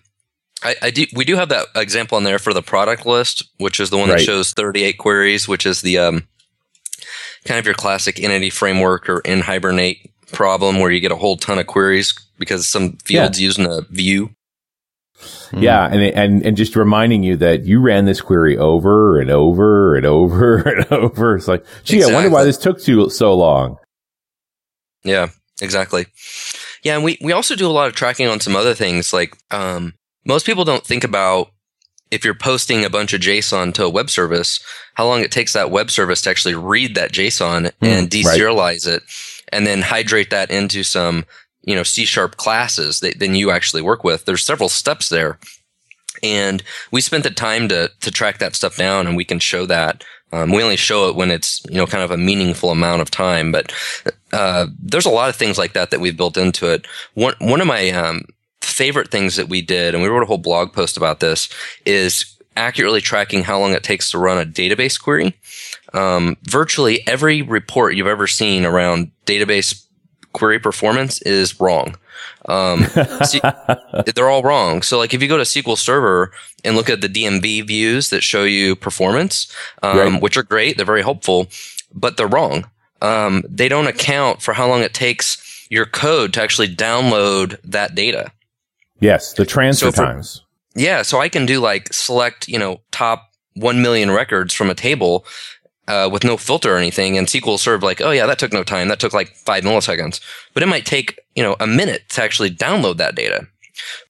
I, 0.63 0.77
I, 0.81 0.91
do. 0.91 1.05
We 1.15 1.27
do 1.27 1.37
have 1.37 1.51
that 1.51 1.67
example 1.77 2.17
on 2.17 2.25
there 2.25 2.39
for 2.39 2.55
the 2.55 2.63
product 2.63 3.05
list, 3.05 3.45
which 3.59 3.79
is 3.79 3.91
the 3.91 3.99
one 3.99 4.09
right. 4.09 4.19
that 4.19 4.25
shows 4.25 4.53
38 4.53 4.95
queries, 4.95 5.47
which 5.47 5.67
is 5.67 5.83
the 5.83 5.99
um, 5.99 6.27
kind 7.45 7.59
of 7.59 7.67
your 7.67 7.75
classic 7.75 8.23
entity 8.23 8.49
framework 8.49 9.09
or 9.09 9.21
NHibernate 9.23 10.11
problem 10.35 10.81
where 10.81 10.91
you 10.91 11.01
get 11.01 11.13
a 11.13 11.17
whole 11.17 11.37
ton 11.37 11.59
of 11.59 11.67
queries 11.67 12.13
because 12.39 12.67
some 12.67 12.97
fields 13.05 13.41
yeah. 13.41 13.45
using 13.45 13.67
a 13.67 13.83
view. 13.91 14.31
Yeah, 15.53 15.87
and 15.87 16.03
and 16.03 16.45
and 16.45 16.57
just 16.57 16.77
reminding 16.77 17.23
you 17.23 17.37
that 17.37 17.65
you 17.65 17.81
ran 17.81 18.05
this 18.05 18.21
query 18.21 18.59
over 18.59 19.21
and 19.21 19.31
over 19.31 19.95
and 19.95 20.05
over 20.05 20.57
and 20.69 20.93
over. 20.93 21.37
It's 21.37 21.49
like, 21.49 21.65
gee, 21.85 21.97
exactly. 21.97 22.13
I 22.13 22.17
wonder 22.17 22.31
why 22.31 22.45
this 22.45 22.59
took 22.59 22.81
too 22.81 23.09
so 23.09 23.35
long. 23.35 23.79
Yeah, 25.05 25.29
exactly. 25.63 26.07
Yeah, 26.83 26.97
and 26.97 27.05
we 27.05 27.19
we 27.23 27.33
also 27.33 27.57
do 27.57 27.67
a 27.67 27.73
lot 27.73 27.89
of 27.89 27.95
tracking 27.95 28.27
on 28.29 28.41
some 28.41 28.57
other 28.57 28.75
things. 28.75 29.13
Like, 29.13 29.37
um, 29.51 29.95
most 30.27 30.45
people 30.45 30.65
don't 30.65 30.85
think 30.85 31.05
about 31.05 31.51
if 32.11 32.25
you're 32.25 32.35
posting 32.35 32.85
a 32.85 32.91
bunch 32.91 33.13
of 33.13 33.21
JSON 33.21 33.73
to 33.75 33.85
a 33.85 33.91
web 33.91 34.11
service, 34.11 34.61
how 34.95 35.07
long 35.07 35.21
it 35.21 35.33
takes 35.33 35.53
that 35.53 35.71
web 35.71 35.91
service 35.91 36.23
to 36.23 36.31
actually 36.31 36.55
read 36.55 36.95
that 36.97 37.13
JSON 37.13 37.71
mm, 37.71 37.73
and 37.81 38.11
deserialize 38.11 38.87
right. 38.87 38.97
it 38.97 39.03
and 39.55 39.67
then 39.67 39.83
hydrate 39.83 40.31
that 40.31 40.51
into 40.51 40.83
some, 40.83 41.25
you 41.63 41.75
know, 41.75 41.85
C 41.85 42.05
sharp 42.05 42.37
classes 42.37 43.01
that 43.01 43.21
then 43.21 43.35
you 43.35 43.51
actually 43.51 43.83
work 43.83 44.05
with. 44.05 44.25
There's 44.25 44.45
several 44.45 44.69
steps 44.69 45.09
there. 45.09 45.39
And 46.23 46.63
we 46.91 47.01
spent 47.01 47.25
the 47.25 47.31
time 47.31 47.69
to, 47.69 47.91
to 48.01 48.11
track 48.11 48.39
that 48.39 48.55
stuff 48.55 48.77
down 48.77 49.07
and 49.07 49.17
we 49.17 49.25
can 49.25 49.39
show 49.39 49.67
that. 49.67 50.05
Um, 50.33 50.51
we 50.51 50.63
only 50.63 50.77
show 50.77 51.09
it 51.09 51.17
when 51.17 51.31
it's, 51.31 51.63
you 51.71 51.77
know, 51.77 51.87
kind 51.87 52.03
of 52.03 52.11
a 52.11 52.17
meaningful 52.17 52.71
amount 52.71 53.03
of 53.03 53.11
time, 53.11 53.53
but, 53.53 53.73
uh, 54.33 54.67
there's 54.81 55.07
a 55.07 55.11
lot 55.11 55.29
of 55.29 55.37
things 55.37 55.59
like 55.59 55.75
that 55.75 55.91
that 55.91 56.01
we've 56.01 56.17
built 56.17 56.37
into 56.37 56.73
it. 56.73 56.87
One, 57.15 57.35
one 57.39 57.61
of 57.61 57.67
my, 57.69 57.91
um, 57.91 58.23
favorite 58.61 59.11
things 59.11 59.37
that 59.37 59.49
we 59.49 59.61
did, 59.63 59.95
and 59.95 60.03
we 60.03 60.09
wrote 60.09 60.23
a 60.23 60.27
whole 60.27 60.39
blog 60.39 60.73
post 60.73 60.97
about 60.97 61.21
this, 61.21 61.49
is 61.85 62.35
accurately 62.57 63.01
tracking 63.01 63.45
how 63.45 63.59
long 63.61 63.73
it 63.73 63.85
takes 63.85 64.11
to 64.11 64.19
run 64.19 64.39
a 64.39 64.45
database 64.45 65.01
query. 65.01 65.35
Um, 65.95 66.37
virtually 66.43 67.07
every 67.07 67.43
report 67.43 67.95
you've 67.95 68.07
ever 68.07 68.27
seen 68.27 68.67
around 68.67 69.11
database 69.27 69.87
query 70.33 70.59
performance 70.59 71.23
is 71.23 71.59
wrong. 71.61 71.97
Um, 72.47 72.85
see, 73.25 73.41
they're 74.15 74.29
all 74.29 74.43
wrong. 74.43 74.83
So 74.83 74.99
like 74.99 75.15
if 75.15 75.23
you 75.23 75.29
go 75.29 75.39
to 75.39 75.45
SQL 75.45 75.79
Server 75.79 76.33
and 76.65 76.77
look 76.77 76.91
at 76.91 77.01
the 77.01 77.09
DMV 77.09 77.67
views 77.67 78.11
that 78.11 78.23
show 78.23 78.45
you 78.45 78.77
performance, 78.77 79.51
um, 79.83 79.99
right. 79.99 80.23
which 80.23 80.37
are 80.37 80.43
great, 80.43 80.77
they're 80.77 80.85
very 80.85 81.03
helpful, 81.03 81.47
but 81.95 82.17
they're 82.17 82.27
wrong. 82.27 82.69
Um, 83.01 83.45
they 83.49 83.69
don't 83.69 83.87
account 83.87 84.43
for 84.43 84.55
how 84.55 84.69
long 84.69 84.83
it 84.83 84.95
takes 84.95 85.67
your 85.71 85.87
code 85.87 86.33
to 86.35 86.43
actually 86.43 86.75
download 86.75 87.59
that 87.65 87.95
data. 87.95 88.31
Yes, 89.01 89.33
the 89.35 89.45
transfer 89.45 89.87
so 89.87 89.93
for, 89.93 90.05
times. 90.05 90.43
Yeah, 90.75 91.03
so 91.03 91.21
I 91.21 91.29
can 91.29 91.47
do 91.47 91.61
like 91.61 91.93
select, 91.93 92.49
you 92.49 92.59
know, 92.59 92.81
top 92.91 93.31
1 93.55 93.83
million 93.83 94.11
records 94.11 94.55
from 94.55 94.71
a 94.71 94.75
table 94.75 95.25
uh, 95.89 96.09
with 96.11 96.25
no 96.25 96.37
filter 96.37 96.75
or 96.75 96.79
anything, 96.79 97.19
and 97.19 97.27
SQL 97.27 97.59
serve 97.59 97.83
like, 97.83 98.01
oh 98.01 98.11
yeah, 98.11 98.27
that 98.27 98.39
took 98.39 98.53
no 98.53 98.65
time. 98.65 98.89
That 98.89 99.01
took 99.01 99.13
like 99.13 99.35
five 99.35 99.65
milliseconds, 99.65 100.21
but 100.53 100.63
it 100.63 100.67
might 100.67 100.87
take 100.87 101.19
you 101.35 101.43
know 101.43 101.57
a 101.61 101.67
minute 101.67 102.09
to 102.11 102.23
actually 102.23 102.51
download 102.51 102.97
that 102.99 103.15
data. 103.15 103.47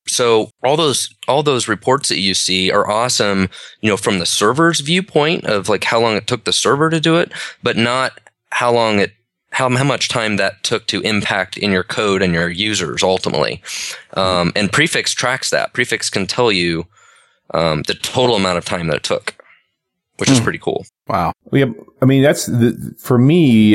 So 0.07 0.51
all 0.63 0.77
those 0.77 1.15
all 1.27 1.43
those 1.43 1.69
reports 1.69 2.09
that 2.09 2.19
you 2.19 2.35
see 2.35 2.71
are 2.71 2.91
awesome, 2.91 3.49
you 3.81 3.91
know, 3.91 3.97
from 3.97 4.19
the 4.19 4.27
server's 4.27 4.81
viewpoint 4.81 5.45
of 5.45 5.69
like 5.69 5.85
how 5.85 6.01
long 6.01 6.17
it 6.17 6.27
took 6.27 6.45
the 6.45 6.53
server 6.53 6.91
to 6.91 7.01
do 7.01 7.17
it, 7.17 7.33
but 7.63 7.77
not 7.77 8.21
how 8.51 8.73
long 8.73 9.01
it 9.01 9.13
how, 9.51 9.71
how 9.71 9.85
much 9.85 10.09
time 10.09 10.37
that 10.37 10.63
took 10.65 10.87
to 10.89 11.01
impact 11.03 11.57
in 11.57 11.71
your 11.71 11.85
code 11.85 12.23
and 12.23 12.35
your 12.35 12.51
users 12.51 13.05
ultimately. 13.05 13.63
Um, 14.15 14.53
and 14.57 14.73
prefix 14.73 15.13
tracks 15.15 15.51
that. 15.51 15.73
Prefix 15.73 16.11
can 16.11 16.27
tell 16.27 16.51
you 16.51 16.87
um, 17.53 17.83
the 17.83 17.95
total 17.95 18.35
amount 18.35 18.59
of 18.59 18.65
time 18.65 18.89
that 18.89 18.97
it 18.97 19.03
took 19.05 19.37
which 20.19 20.31
is 20.31 20.39
hmm. 20.39 20.45
pretty 20.45 20.59
cool. 20.59 20.85
Wow. 21.07 21.33
Yeah, 21.53 21.67
I 22.01 22.07
mean, 22.07 22.23
that's 22.23 22.47
the, 22.47 22.95
for 22.99 23.19
me, 23.19 23.73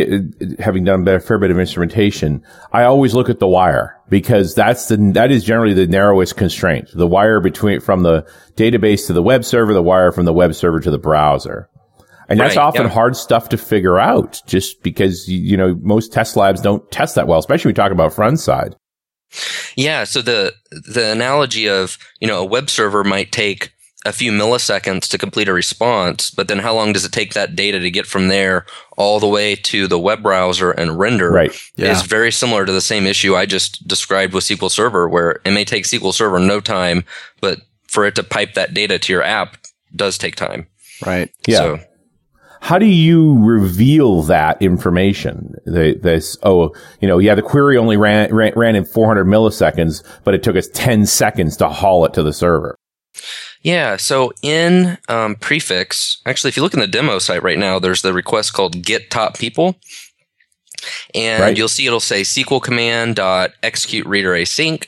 having 0.58 0.84
done 0.84 1.08
a 1.08 1.20
fair 1.20 1.38
bit 1.38 1.52
of 1.52 1.60
instrumentation, 1.60 2.44
I 2.74 2.84
always 2.84 3.14
look 3.14 3.30
at 3.30 3.38
the 3.38 3.48
wire 3.48 3.96
because 4.10 4.56
that's 4.56 4.88
the, 4.88 4.98
that 5.14 5.30
is 5.30 5.44
generally 5.44 5.76
the 5.76 5.86
narrowest 5.86 6.38
constraint. 6.38 6.90
The 6.92 7.06
wire 7.06 7.40
between, 7.40 7.82
from 7.82 8.02
the 8.02 8.28
database 8.56 9.06
to 9.08 9.14
the 9.14 9.22
web 9.22 9.46
server, 9.46 9.74
the 9.74 9.84
wire 9.84 10.12
from 10.12 10.26
the 10.26 10.34
web 10.34 10.56
server 10.56 10.80
to 10.80 10.90
the 10.90 10.98
browser. 10.98 11.70
And 12.28 12.40
that's 12.40 12.56
right, 12.56 12.64
often 12.64 12.84
yeah. 12.84 12.90
hard 12.90 13.16
stuff 13.16 13.50
to 13.50 13.58
figure 13.58 14.00
out 14.00 14.42
just 14.48 14.82
because, 14.82 15.28
you 15.28 15.56
know, 15.56 15.76
most 15.82 16.12
test 16.12 16.36
labs 16.36 16.62
don't 16.62 16.90
test 16.92 17.14
that 17.16 17.28
well, 17.28 17.40
especially 17.40 17.70
when 17.70 17.74
we 17.74 17.84
talk 17.84 17.92
about 17.92 18.14
front 18.14 18.40
side. 18.40 18.76
Yeah. 19.76 20.04
So 20.04 20.24
the, 20.24 20.54
the 20.72 21.12
analogy 21.12 21.68
of, 21.70 21.98
you 22.20 22.28
know, 22.28 22.42
a 22.42 22.46
web 22.46 22.70
server 22.72 23.04
might 23.04 23.32
take 23.32 23.72
a 24.06 24.14
few 24.14 24.32
milliseconds 24.32 25.10
to 25.10 25.18
complete 25.18 25.50
a 25.50 25.54
response, 25.54 26.32
but 26.32 26.48
then 26.48 26.60
how 26.60 26.74
long 26.74 26.94
does 26.94 27.04
it 27.04 27.12
take 27.12 27.34
that 27.34 27.56
data 27.56 27.80
to 27.80 27.92
get 27.92 28.06
from 28.06 28.30
there 28.30 28.66
all 28.98 29.20
the 29.20 29.28
way 29.28 29.56
to 29.56 29.88
the 29.88 30.00
web 30.00 30.24
browser 30.24 30.72
and 30.72 30.98
render? 30.98 31.32
Right. 31.32 31.52
Yeah. 31.76 31.92
Is 31.92 32.04
very 32.04 32.32
similar 32.32 32.66
to 32.66 32.72
the 32.72 32.82
same 32.82 33.06
issue 33.06 33.36
I 33.36 33.46
just 33.46 33.88
described 33.88 34.34
with 34.34 34.46
SQL 34.46 34.72
Server, 34.72 35.10
where 35.10 35.42
it 35.44 35.52
may 35.52 35.66
take 35.66 35.84
SQL 35.84 36.14
Server 36.14 36.40
no 36.40 36.62
time, 36.62 37.04
but 37.42 37.60
for 37.88 38.06
it 38.06 38.16
to 38.16 38.24
pipe 38.24 38.54
that 38.54 38.74
data 38.74 39.00
to 39.00 39.14
your 39.14 39.24
app 39.24 39.58
does 39.96 40.18
take 40.18 40.36
time. 40.36 40.68
Right. 41.06 41.30
Yeah. 41.46 41.58
So, 41.58 41.80
how 42.62 42.78
do 42.78 42.86
you 42.86 43.42
reveal 43.44 44.22
that 44.24 44.62
information? 44.62 45.56
The, 45.66 45.98
this, 46.02 46.38
oh, 46.44 46.74
you 47.02 47.08
know, 47.08 47.18
yeah, 47.18 47.36
the 47.36 47.42
query 47.42 47.78
only 47.78 47.96
ran, 47.96 48.34
ran, 48.34 48.54
ran 48.56 48.76
in 48.76 48.86
400 48.86 49.26
milliseconds, 49.26 50.04
but 50.24 50.34
it 50.34 50.44
took 50.44 50.58
us 50.58 50.68
10 50.74 51.06
seconds 51.06 51.56
to 51.58 51.70
haul 51.70 52.06
it 52.06 52.14
to 52.14 52.24
the 52.24 52.34
server. 52.34 52.76
Yeah. 53.62 53.98
So 53.98 54.32
in 54.42 54.98
um, 55.08 55.36
prefix, 55.36 56.22
actually, 56.26 56.50
if 56.50 56.58
you 56.58 56.64
look 56.64 56.74
in 56.74 56.80
the 56.80 56.88
demo 56.88 57.20
site 57.20 57.44
right 57.44 57.58
now, 57.58 57.80
there's 57.80 58.02
the 58.02 58.14
request 58.14 58.54
called 58.54 58.84
get 58.84 59.10
top 59.10 59.38
people. 59.38 59.76
And 61.14 61.44
right. 61.44 61.58
you'll 61.58 61.68
see 61.68 61.86
it'll 61.86 62.00
say 62.00 62.22
SQL 62.22 62.62
command 62.62 63.18
dot 63.18 63.52
execute 63.64 64.06
reader 64.06 64.32
async. 64.32 64.88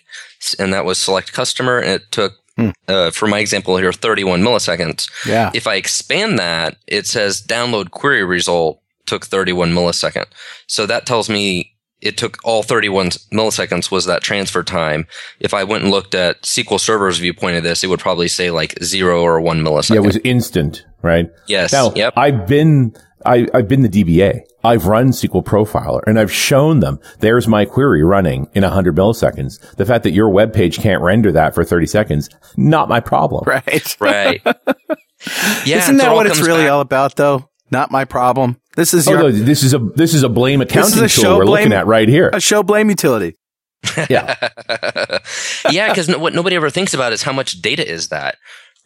And 0.58 0.74
that 0.74 0.86
was 0.86 0.98
select 0.98 1.34
customer. 1.34 1.80
And 1.80 1.90
it 1.90 2.12
took, 2.12 2.34
hmm. 2.56 2.70
uh, 2.88 3.12
for 3.12 3.28
my 3.28 3.40
example 3.40 3.76
here, 3.78 3.92
31 3.92 4.42
milliseconds. 4.42 5.10
Yeah. 5.28 5.52
If 5.54 5.68
I 5.68 5.76
expand 5.76 6.40
that, 6.40 6.78
it 6.88 7.08
says 7.08 7.42
download 7.42 7.92
query 7.92 8.24
result 8.24 8.82
took 9.06 9.26
31 9.26 9.74
millisecond. 9.74 10.28
So 10.68 10.86
that 10.86 11.06
tells 11.06 11.30
me 11.30 11.74
it 12.02 12.18
took 12.18 12.38
all 12.44 12.64
31 12.64 13.10
milliseconds 13.32 13.92
was 13.92 14.06
that 14.06 14.24
transfer 14.24 14.64
time. 14.64 15.08
If 15.40 15.54
I 15.54 15.64
went 15.64 15.84
and 15.84 15.92
looked 15.92 16.16
at 16.16 16.42
SQL 16.42 16.80
Server's 16.80 17.20
viewpoint 17.20 17.58
of 17.58 17.64
this, 17.64 17.84
it 17.84 17.88
would 17.88 18.00
probably 18.00 18.28
say 18.28 18.52
like 18.52 18.82
zero 18.84 19.22
or 19.22 19.40
one 19.40 19.62
millisecond. 19.62 19.96
Yeah, 19.96 20.02
it 20.02 20.06
was 20.06 20.18
instant, 20.24 20.86
right? 21.02 21.30
Yes. 21.48 21.72
Now, 21.72 21.94
yep. 21.94 22.14
I've 22.18 22.48
been, 22.48 22.96
I, 23.26 23.48
I've 23.54 23.68
been 23.68 23.82
the 23.82 23.90
DBA. 23.90 24.42
I've 24.64 24.86
run 24.86 25.10
SQL 25.10 25.44
Profiler 25.44 26.02
and 26.06 26.20
I've 26.20 26.32
shown 26.32 26.82
them 26.82 27.00
there's 27.20 27.48
my 27.48 27.66
query 27.66 28.04
running 28.04 28.48
in 28.54 28.64
100 28.64 28.96
milliseconds. 28.96 29.76
The 29.76 29.86
fact 29.86 30.04
that 30.04 30.12
your 30.12 30.30
web 30.30 30.54
page 30.54 30.80
can't 30.80 31.02
render 31.02 31.32
that 31.32 31.56
for 31.56 31.64
30 31.64 31.88
seconds, 31.88 32.30
not 32.58 32.90
my 32.90 33.00
problem. 33.00 33.44
Right. 33.46 33.96
Right. 34.00 34.42
yeah. 35.66 35.78
Isn't 35.78 35.98
that 35.98 36.14
what 36.14 36.28
it's 36.28 36.42
really 36.42 36.64
back. 36.64 36.72
all 36.72 36.82
about 36.82 37.16
though? 37.16 37.50
Not 37.72 37.90
my 37.90 38.06
problem. 38.06 38.61
This 38.76 38.94
is 38.94 39.08
oh, 39.08 39.12
your, 39.12 39.22
no, 39.24 39.32
this 39.32 39.64
is 39.64 39.74
a 39.74 39.80
this 39.80 40.14
is 40.14 40.24
a 40.24 40.30
blame 40.30 40.62
accounting 40.62 41.04
a 41.04 41.10
tool 41.10 41.38
we're 41.38 41.46
blame, 41.46 41.64
looking 41.64 41.74
at 41.74 41.88
right 41.88 42.08
here. 42.08 42.30
A 42.34 42.40
show 42.40 42.64
blame 42.64 42.90
utility. 42.90 43.36
Yeah, 44.10 44.36
yeah, 45.72 45.90
because 45.90 46.08
no, 46.08 46.20
what 46.20 46.34
nobody 46.34 46.56
ever 46.56 46.70
thinks 46.70 46.94
about 46.94 47.14
is 47.14 47.24
how 47.24 47.34
much 47.34 47.62
data 47.62 47.86
is 47.88 48.10
that, 48.10 48.38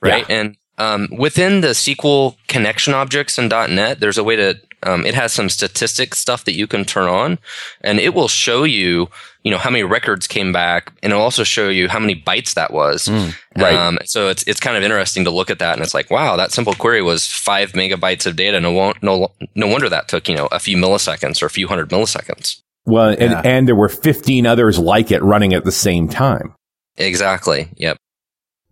right? 0.01 0.27
Yeah. 0.27 0.35
And 0.35 0.57
um, 0.77 1.09
within 1.17 1.61
the 1.61 1.69
SQL 1.69 2.35
connection 2.47 2.93
objects 2.93 3.37
in 3.37 3.49
.NET, 3.49 3.99
there's 3.99 4.17
a 4.17 4.23
way 4.23 4.35
to 4.37 4.59
um, 4.83 5.05
it 5.05 5.13
has 5.13 5.33
some 5.33 5.49
statistic 5.49 6.15
stuff 6.15 6.45
that 6.45 6.53
you 6.53 6.65
can 6.65 6.85
turn 6.85 7.07
on, 7.07 7.39
and 7.81 7.99
it 7.99 8.13
will 8.13 8.27
show 8.27 8.63
you 8.63 9.09
you 9.45 9.51
know 9.51 9.59
how 9.59 9.69
many 9.69 9.83
records 9.83 10.25
came 10.27 10.51
back, 10.51 10.91
and 11.03 11.13
it'll 11.13 11.23
also 11.23 11.43
show 11.43 11.69
you 11.69 11.87
how 11.87 11.99
many 11.99 12.15
bytes 12.19 12.55
that 12.55 12.73
was. 12.73 13.05
Mm, 13.05 13.35
right. 13.55 13.75
Um, 13.75 13.99
so 14.03 14.27
it's 14.27 14.41
it's 14.47 14.59
kind 14.59 14.75
of 14.75 14.81
interesting 14.81 15.23
to 15.23 15.29
look 15.29 15.51
at 15.51 15.59
that, 15.59 15.75
and 15.75 15.83
it's 15.83 15.93
like, 15.93 16.09
wow, 16.09 16.35
that 16.35 16.51
simple 16.51 16.73
query 16.73 17.03
was 17.03 17.27
five 17.27 17.73
megabytes 17.73 18.25
of 18.25 18.35
data. 18.35 18.59
No, 18.59 18.93
no, 19.03 19.31
no 19.53 19.67
wonder 19.67 19.87
that 19.87 20.07
took 20.07 20.27
you 20.27 20.35
know 20.35 20.47
a 20.51 20.59
few 20.59 20.75
milliseconds 20.77 21.43
or 21.43 21.45
a 21.45 21.51
few 21.51 21.67
hundred 21.67 21.91
milliseconds. 21.91 22.59
Well, 22.87 23.09
and 23.09 23.19
yeah. 23.19 23.41
and 23.45 23.67
there 23.67 23.75
were 23.75 23.87
fifteen 23.87 24.47
others 24.47 24.79
like 24.79 25.11
it 25.11 25.21
running 25.21 25.53
at 25.53 25.63
the 25.63 25.71
same 25.71 26.09
time. 26.09 26.55
Exactly. 26.97 27.69
Yep. 27.77 27.97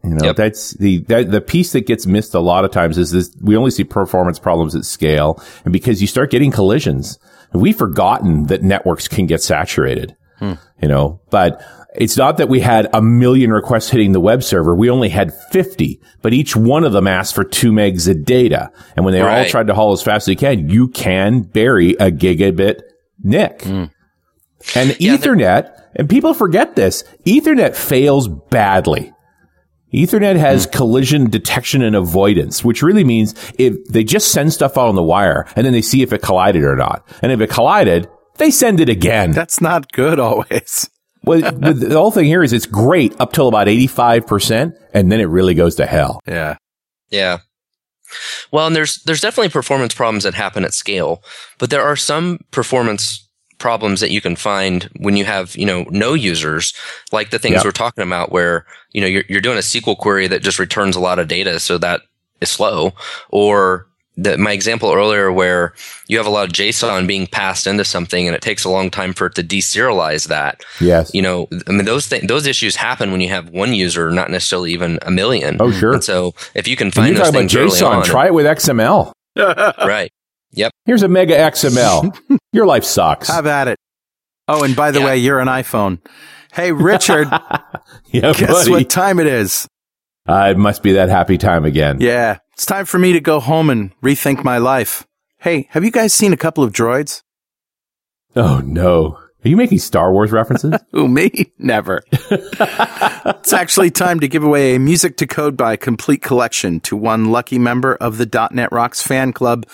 You 0.03 0.09
know, 0.09 0.25
yep. 0.25 0.35
that's 0.35 0.71
the 0.71 0.99
that, 1.03 1.29
the 1.29 1.39
piece 1.39 1.73
that 1.73 1.85
gets 1.85 2.07
missed 2.07 2.33
a 2.33 2.39
lot 2.39 2.65
of 2.65 2.71
times 2.71 2.97
is 2.97 3.11
this. 3.11 3.29
We 3.39 3.55
only 3.55 3.69
see 3.69 3.83
performance 3.83 4.39
problems 4.39 4.75
at 4.75 4.85
scale, 4.85 5.41
and 5.65 5.71
because 5.71 6.01
you 6.01 6.07
start 6.07 6.31
getting 6.31 6.49
collisions, 6.49 7.19
we've 7.53 7.77
forgotten 7.77 8.47
that 8.47 8.63
networks 8.63 9.07
can 9.07 9.27
get 9.27 9.43
saturated. 9.43 10.15
Hmm. 10.43 10.53
You 10.81 10.89
know, 10.89 11.21
but 11.29 11.63
it's 11.95 12.17
not 12.17 12.37
that 12.37 12.49
we 12.49 12.59
had 12.59 12.89
a 12.93 13.01
million 13.01 13.51
requests 13.51 13.89
hitting 13.89 14.11
the 14.11 14.19
web 14.19 14.43
server. 14.43 14.75
We 14.75 14.89
only 14.89 15.09
had 15.09 15.33
50, 15.51 16.01
but 16.21 16.33
each 16.33 16.55
one 16.55 16.83
of 16.83 16.91
them 16.91 17.07
asked 17.07 17.35
for 17.35 17.43
two 17.43 17.71
megs 17.71 18.09
of 18.09 18.25
data. 18.25 18.71
And 18.95 19.05
when 19.05 19.13
they 19.13 19.21
right. 19.21 19.45
all 19.45 19.49
tried 19.49 19.67
to 19.67 19.73
haul 19.73 19.93
as 19.93 20.01
fast 20.01 20.23
as 20.23 20.25
they 20.25 20.35
can, 20.35 20.69
you 20.69 20.87
can 20.89 21.41
bury 21.41 21.91
a 21.91 22.11
gigabit 22.11 22.81
NIC. 23.23 23.59
Mm. 23.59 23.91
And 24.75 24.99
yeah, 24.99 25.17
Ethernet, 25.17 25.81
and 25.95 26.09
people 26.09 26.33
forget 26.33 26.75
this, 26.75 27.03
Ethernet 27.25 27.75
fails 27.75 28.27
badly. 28.27 29.13
Ethernet 29.93 30.37
has 30.37 30.65
mm. 30.65 30.71
collision 30.71 31.29
detection 31.29 31.83
and 31.83 31.95
avoidance, 31.95 32.63
which 32.63 32.81
really 32.81 33.03
means 33.03 33.35
if 33.59 33.85
they 33.85 34.03
just 34.03 34.31
send 34.31 34.51
stuff 34.51 34.77
out 34.77 34.87
on 34.87 34.95
the 34.95 35.03
wire 35.03 35.45
and 35.55 35.65
then 35.65 35.73
they 35.73 35.81
see 35.81 36.01
if 36.01 36.11
it 36.11 36.23
collided 36.23 36.63
or 36.63 36.75
not. 36.75 37.07
And 37.21 37.31
if 37.31 37.39
it 37.39 37.51
collided, 37.51 38.09
they 38.37 38.51
send 38.51 38.79
it 38.79 38.89
again. 38.89 39.31
That's 39.31 39.61
not 39.61 39.91
good 39.91 40.19
always. 40.19 40.89
well, 41.23 41.39
the 41.39 41.95
whole 41.95 42.11
thing 42.11 42.25
here 42.25 42.43
is 42.43 42.53
it's 42.53 42.65
great 42.65 43.19
up 43.19 43.33
till 43.33 43.47
about 43.47 43.67
85%, 43.67 44.77
and 44.93 45.11
then 45.11 45.19
it 45.19 45.25
really 45.25 45.53
goes 45.53 45.75
to 45.75 45.85
hell. 45.85 46.19
Yeah. 46.27 46.57
Yeah. 47.09 47.39
Well, 48.51 48.67
and 48.67 48.75
there's 48.75 49.01
there's 49.03 49.21
definitely 49.21 49.49
performance 49.49 49.93
problems 49.93 50.23
that 50.23 50.33
happen 50.33 50.65
at 50.65 50.73
scale, 50.73 51.23
but 51.57 51.69
there 51.69 51.81
are 51.81 51.95
some 51.95 52.39
performance 52.51 53.27
problems 53.57 54.01
that 54.01 54.11
you 54.11 54.19
can 54.19 54.35
find 54.35 54.89
when 54.97 55.15
you 55.15 55.23
have, 55.23 55.55
you 55.55 55.65
know, 55.65 55.85
no 55.89 56.13
users, 56.13 56.73
like 57.11 57.29
the 57.29 57.39
things 57.39 57.55
yep. 57.55 57.65
we're 57.65 57.71
talking 57.71 58.03
about 58.03 58.31
where, 58.31 58.65
you 58.91 58.99
know, 58.99 59.07
you're, 59.07 59.23
you're 59.29 59.41
doing 59.41 59.57
a 59.57 59.61
SQL 59.61 59.97
query 59.97 60.27
that 60.27 60.41
just 60.41 60.59
returns 60.59 60.95
a 60.95 60.99
lot 60.99 61.17
of 61.17 61.29
data. 61.29 61.59
So 61.61 61.77
that 61.77 62.01
is 62.41 62.49
slow 62.49 62.91
or 63.29 63.87
the, 64.15 64.37
my 64.37 64.51
example 64.51 64.91
earlier 64.93 65.31
where 65.31 65.73
you 66.07 66.17
have 66.17 66.27
a 66.27 66.29
lot 66.29 66.45
of 66.45 66.51
JSON 66.53 67.07
being 67.07 67.25
passed 67.27 67.65
into 67.65 67.83
something 67.83 68.27
and 68.27 68.35
it 68.35 68.41
takes 68.41 68.63
a 68.63 68.69
long 68.69 68.89
time 68.91 69.13
for 69.13 69.25
it 69.27 69.35
to 69.35 69.43
deserialize 69.43 70.27
that. 70.27 70.61
Yes. 70.79 71.11
You 71.13 71.21
know, 71.23 71.47
I 71.67 71.71
mean, 71.71 71.85
those 71.85 72.09
th- 72.09 72.23
those 72.27 72.45
issues 72.45 72.75
happen 72.75 73.11
when 73.11 73.21
you 73.21 73.29
have 73.29 73.49
one 73.49 73.73
user, 73.73 74.11
not 74.11 74.29
necessarily 74.29 74.71
even 74.73 74.99
a 75.01 75.09
million. 75.11 75.57
Oh, 75.59 75.71
sure. 75.71 75.93
And 75.93 76.03
so 76.03 76.35
if 76.53 76.67
you 76.67 76.75
can 76.75 76.87
When 76.87 76.91
find 76.91 77.07
you 77.09 77.13
those 77.15 77.23
talk 77.23 77.29
about 77.31 77.39
things 77.39 77.55
early 77.55 77.69
JSON, 77.71 77.95
on, 77.97 78.03
try 78.03 78.27
it 78.27 78.33
with 78.33 78.45
XML. 78.45 79.11
right. 79.37 80.11
Yep. 80.51 80.71
Here's 80.85 81.01
a 81.01 81.07
mega 81.07 81.35
XML. 81.35 82.15
Your 82.53 82.67
life 82.67 82.83
sucks. 82.83 83.27
Have 83.29 83.47
at 83.47 83.67
it. 83.67 83.77
Oh, 84.47 84.63
and 84.63 84.75
by 84.75 84.91
the 84.91 84.99
Yeah. 84.99 85.05
way, 85.05 85.17
you're 85.17 85.39
an 85.39 85.47
iPhone. 85.47 85.99
Hey, 86.53 86.71
Richard, 86.71 87.27
yeah, 88.11 88.31
guess 88.33 88.51
buddy. 88.51 88.69
what 88.71 88.89
time 88.89 89.19
it 89.19 89.25
is? 89.25 89.67
Uh, 90.29 90.49
it 90.51 90.57
must 90.57 90.83
be 90.83 90.91
that 90.93 91.09
happy 91.09 91.39
time 91.39 91.65
again. 91.65 91.97
Yeah, 91.99 92.37
it's 92.53 92.65
time 92.65 92.85
for 92.85 92.99
me 92.99 93.13
to 93.13 93.19
go 93.19 93.39
home 93.39 93.69
and 93.69 93.99
rethink 94.01 94.43
my 94.43 94.59
life. 94.59 95.05
Hey, 95.39 95.67
have 95.71 95.83
you 95.83 95.91
guys 95.91 96.13
seen 96.13 96.33
a 96.33 96.37
couple 96.37 96.63
of 96.63 96.71
droids? 96.71 97.23
Oh 98.35 98.61
no. 98.63 99.17
Are 99.43 99.49
you 99.49 99.57
making 99.57 99.79
Star 99.79 100.13
Wars 100.13 100.31
references? 100.31 100.73
Who, 100.91 101.09
me? 101.09 101.51
Never. 101.57 102.01
it's 102.11 103.51
actually 103.51 103.91
time 103.91 104.21
to 104.21 104.27
give 104.29 104.43
away 104.43 104.75
a 104.75 104.79
Music 104.79 105.17
to 105.17 105.27
Code 105.27 105.57
by 105.57 105.75
complete 105.75 106.21
collection 106.21 106.79
to 106.81 106.95
one 106.95 107.31
lucky 107.31 107.59
member 107.59 107.95
of 107.95 108.17
the 108.17 108.49
.NET 108.53 108.71
Rocks 108.71 109.01
fan 109.01 109.33
club. 109.33 109.65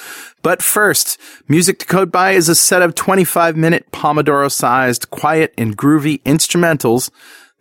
But 0.42 0.64
first, 0.64 1.20
Music 1.48 1.78
to 1.80 1.86
Code 1.86 2.12
by 2.12 2.32
is 2.32 2.50
a 2.50 2.56
set 2.56 2.82
of 2.82 2.96
25 2.96 3.56
minute 3.56 3.92
Pomodoro 3.92 4.52
sized, 4.52 5.12
quiet 5.12 5.54
and 5.56 5.78
groovy 5.78 6.24
instrumentals 6.24 7.12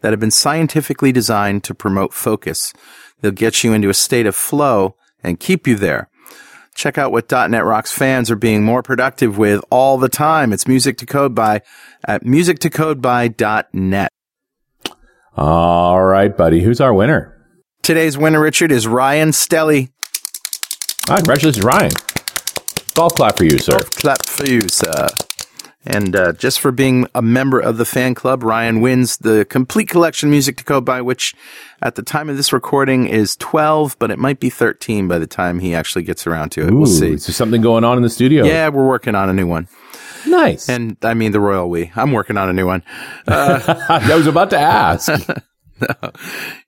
that 0.01 0.13
have 0.13 0.21
been 0.21 0.31
scientifically 0.31 1.13
designed 1.13 1.65
to 1.65 1.75
promote 1.75 2.15
focus. 2.15 2.73
They'll 3.21 3.33
get 3.33 3.63
you 3.63 3.75
into 3.75 3.91
a 3.91 3.95
state 3.95 4.27
of 4.27 4.35
flow 4.37 4.95
and 5.23 5.41
keep 5.41 5.67
you 5.67 5.77
there. 5.77 6.09
Check 6.75 6.97
out 6.97 7.11
what 7.11 7.31
.NET 7.31 7.65
Rocks 7.65 7.91
fans 7.91 8.31
are 8.31 8.37
being 8.37 8.63
more 8.63 8.83
productive 8.85 9.37
with 9.37 9.61
all 9.71 9.99
the 9.99 10.09
time. 10.09 10.53
It's 10.53 10.69
Music 10.69 10.97
to 10.99 11.07
Code 11.07 11.35
by 11.35 11.63
at 12.07 12.23
musictocodeby.net. 12.23 14.13
All 15.37 16.03
right, 16.03 16.37
buddy. 16.37 16.63
Who's 16.63 16.81
our 16.81 16.95
winner? 16.95 17.35
Today's 17.83 18.17
winner, 18.17 18.41
Richard, 18.41 18.71
is 18.71 18.87
Ryan 18.87 19.31
Stelly. 19.31 19.91
Ah, 21.09 21.17
congratulations, 21.17 21.65
Ryan. 21.65 21.93
Golf 22.95 23.15
clap 23.15 23.39
for 23.39 23.45
you, 23.45 23.59
sir. 23.59 23.73
Golf 23.73 23.91
clap 23.91 24.27
for 24.27 24.47
you, 24.47 24.61
sir. 24.69 25.09
And 25.89 26.15
uh, 26.15 26.33
just 26.35 26.61
for 26.61 26.71
being 26.71 27.07
a 27.15 27.23
member 27.23 27.59
of 27.59 27.79
the 27.79 27.87
fan 27.87 28.15
club, 28.15 28.43
Ryan 28.43 28.83
wins 28.83 29.17
the 29.17 29.47
complete 29.47 29.89
collection 29.89 30.29
Music 30.29 30.59
to 30.59 30.65
Code 30.65 30.85
by, 30.85 31.01
which 31.01 31.35
at 31.81 31.95
the 31.95 32.03
time 32.03 32.29
of 32.29 32.37
this 32.37 32.53
recording 32.53 33.09
is 33.09 33.37
12, 33.37 33.99
but 33.99 34.11
it 34.11 34.19
might 34.19 34.39
be 34.39 34.51
13 34.51 35.09
by 35.09 35.19
the 35.19 35.27
time 35.27 35.61
he 35.61 35.75
actually 35.75 36.03
gets 36.03 36.27
around 36.27 36.51
to 36.51 36.67
it. 36.67 36.71
Ooh, 36.71 36.77
we'll 36.77 36.87
see. 36.87 37.13
Is 37.13 37.27
there 37.27 37.33
something 37.33 37.63
going 37.63 37.85
on 37.85 37.97
in 37.97 38.03
the 38.03 38.11
studio? 38.11 38.45
Yeah, 38.45 38.69
we're 38.69 38.87
working 38.87 39.15
on 39.15 39.31
a 39.31 39.33
new 39.33 39.47
one. 39.47 39.67
Nice. 40.27 40.69
And 40.69 40.99
I 41.03 41.15
mean 41.15 41.33
the 41.33 41.41
royal 41.41 41.71
we. 41.71 41.91
I'm 41.97 42.13
working 42.13 42.37
on 42.37 42.51
a 42.51 42.53
new 42.53 42.67
one. 42.67 42.83
I 43.27 44.13
was 44.15 44.27
about 44.27 44.51
to 44.51 44.59
ask. 44.59 45.11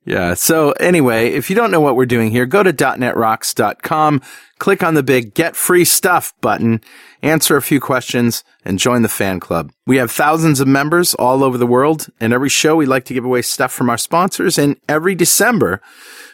Yeah. 0.07 0.35
So 0.35 0.73
anyway, 0.73 1.29
if 1.29 1.51
you 1.51 1.57
don't 1.57 1.71
know 1.71 1.81
what 1.81 1.95
we're 1.95 2.07
doing 2.07 2.31
here, 2.31 2.47
go 2.47 2.63
to 2.63 2.73
.netrocks.com, 2.73 4.23
click 4.59 4.83
on 4.83 4.95
the 4.95 5.03
big 5.03 5.35
get 5.35 5.55
free 5.55 5.85
stuff 5.85 6.33
button, 6.41 6.81
answer 7.23 7.57
a 7.57 7.63
few 7.63 7.81
questions 7.81 8.43
and 8.65 8.79
join 8.79 9.03
the 9.03 9.09
fan 9.09 9.39
club. 9.39 9.73
We 9.87 9.99
have 9.99 10.11
thousands 10.11 10.59
of 10.59 10.67
members 10.67 11.15
all 11.15 11.45
over 11.45 11.59
the 11.59 11.67
world 11.67 12.09
and 12.19 12.33
every 12.33 12.49
show 12.49 12.77
we 12.77 12.87
like 12.87 13.05
to 13.05 13.15
give 13.15 13.25
away 13.25 13.43
stuff 13.43 13.73
from 13.73 13.91
our 13.91 13.99
sponsors 13.99 14.59
and 14.59 14.77
every 14.89 15.15
December 15.15 15.81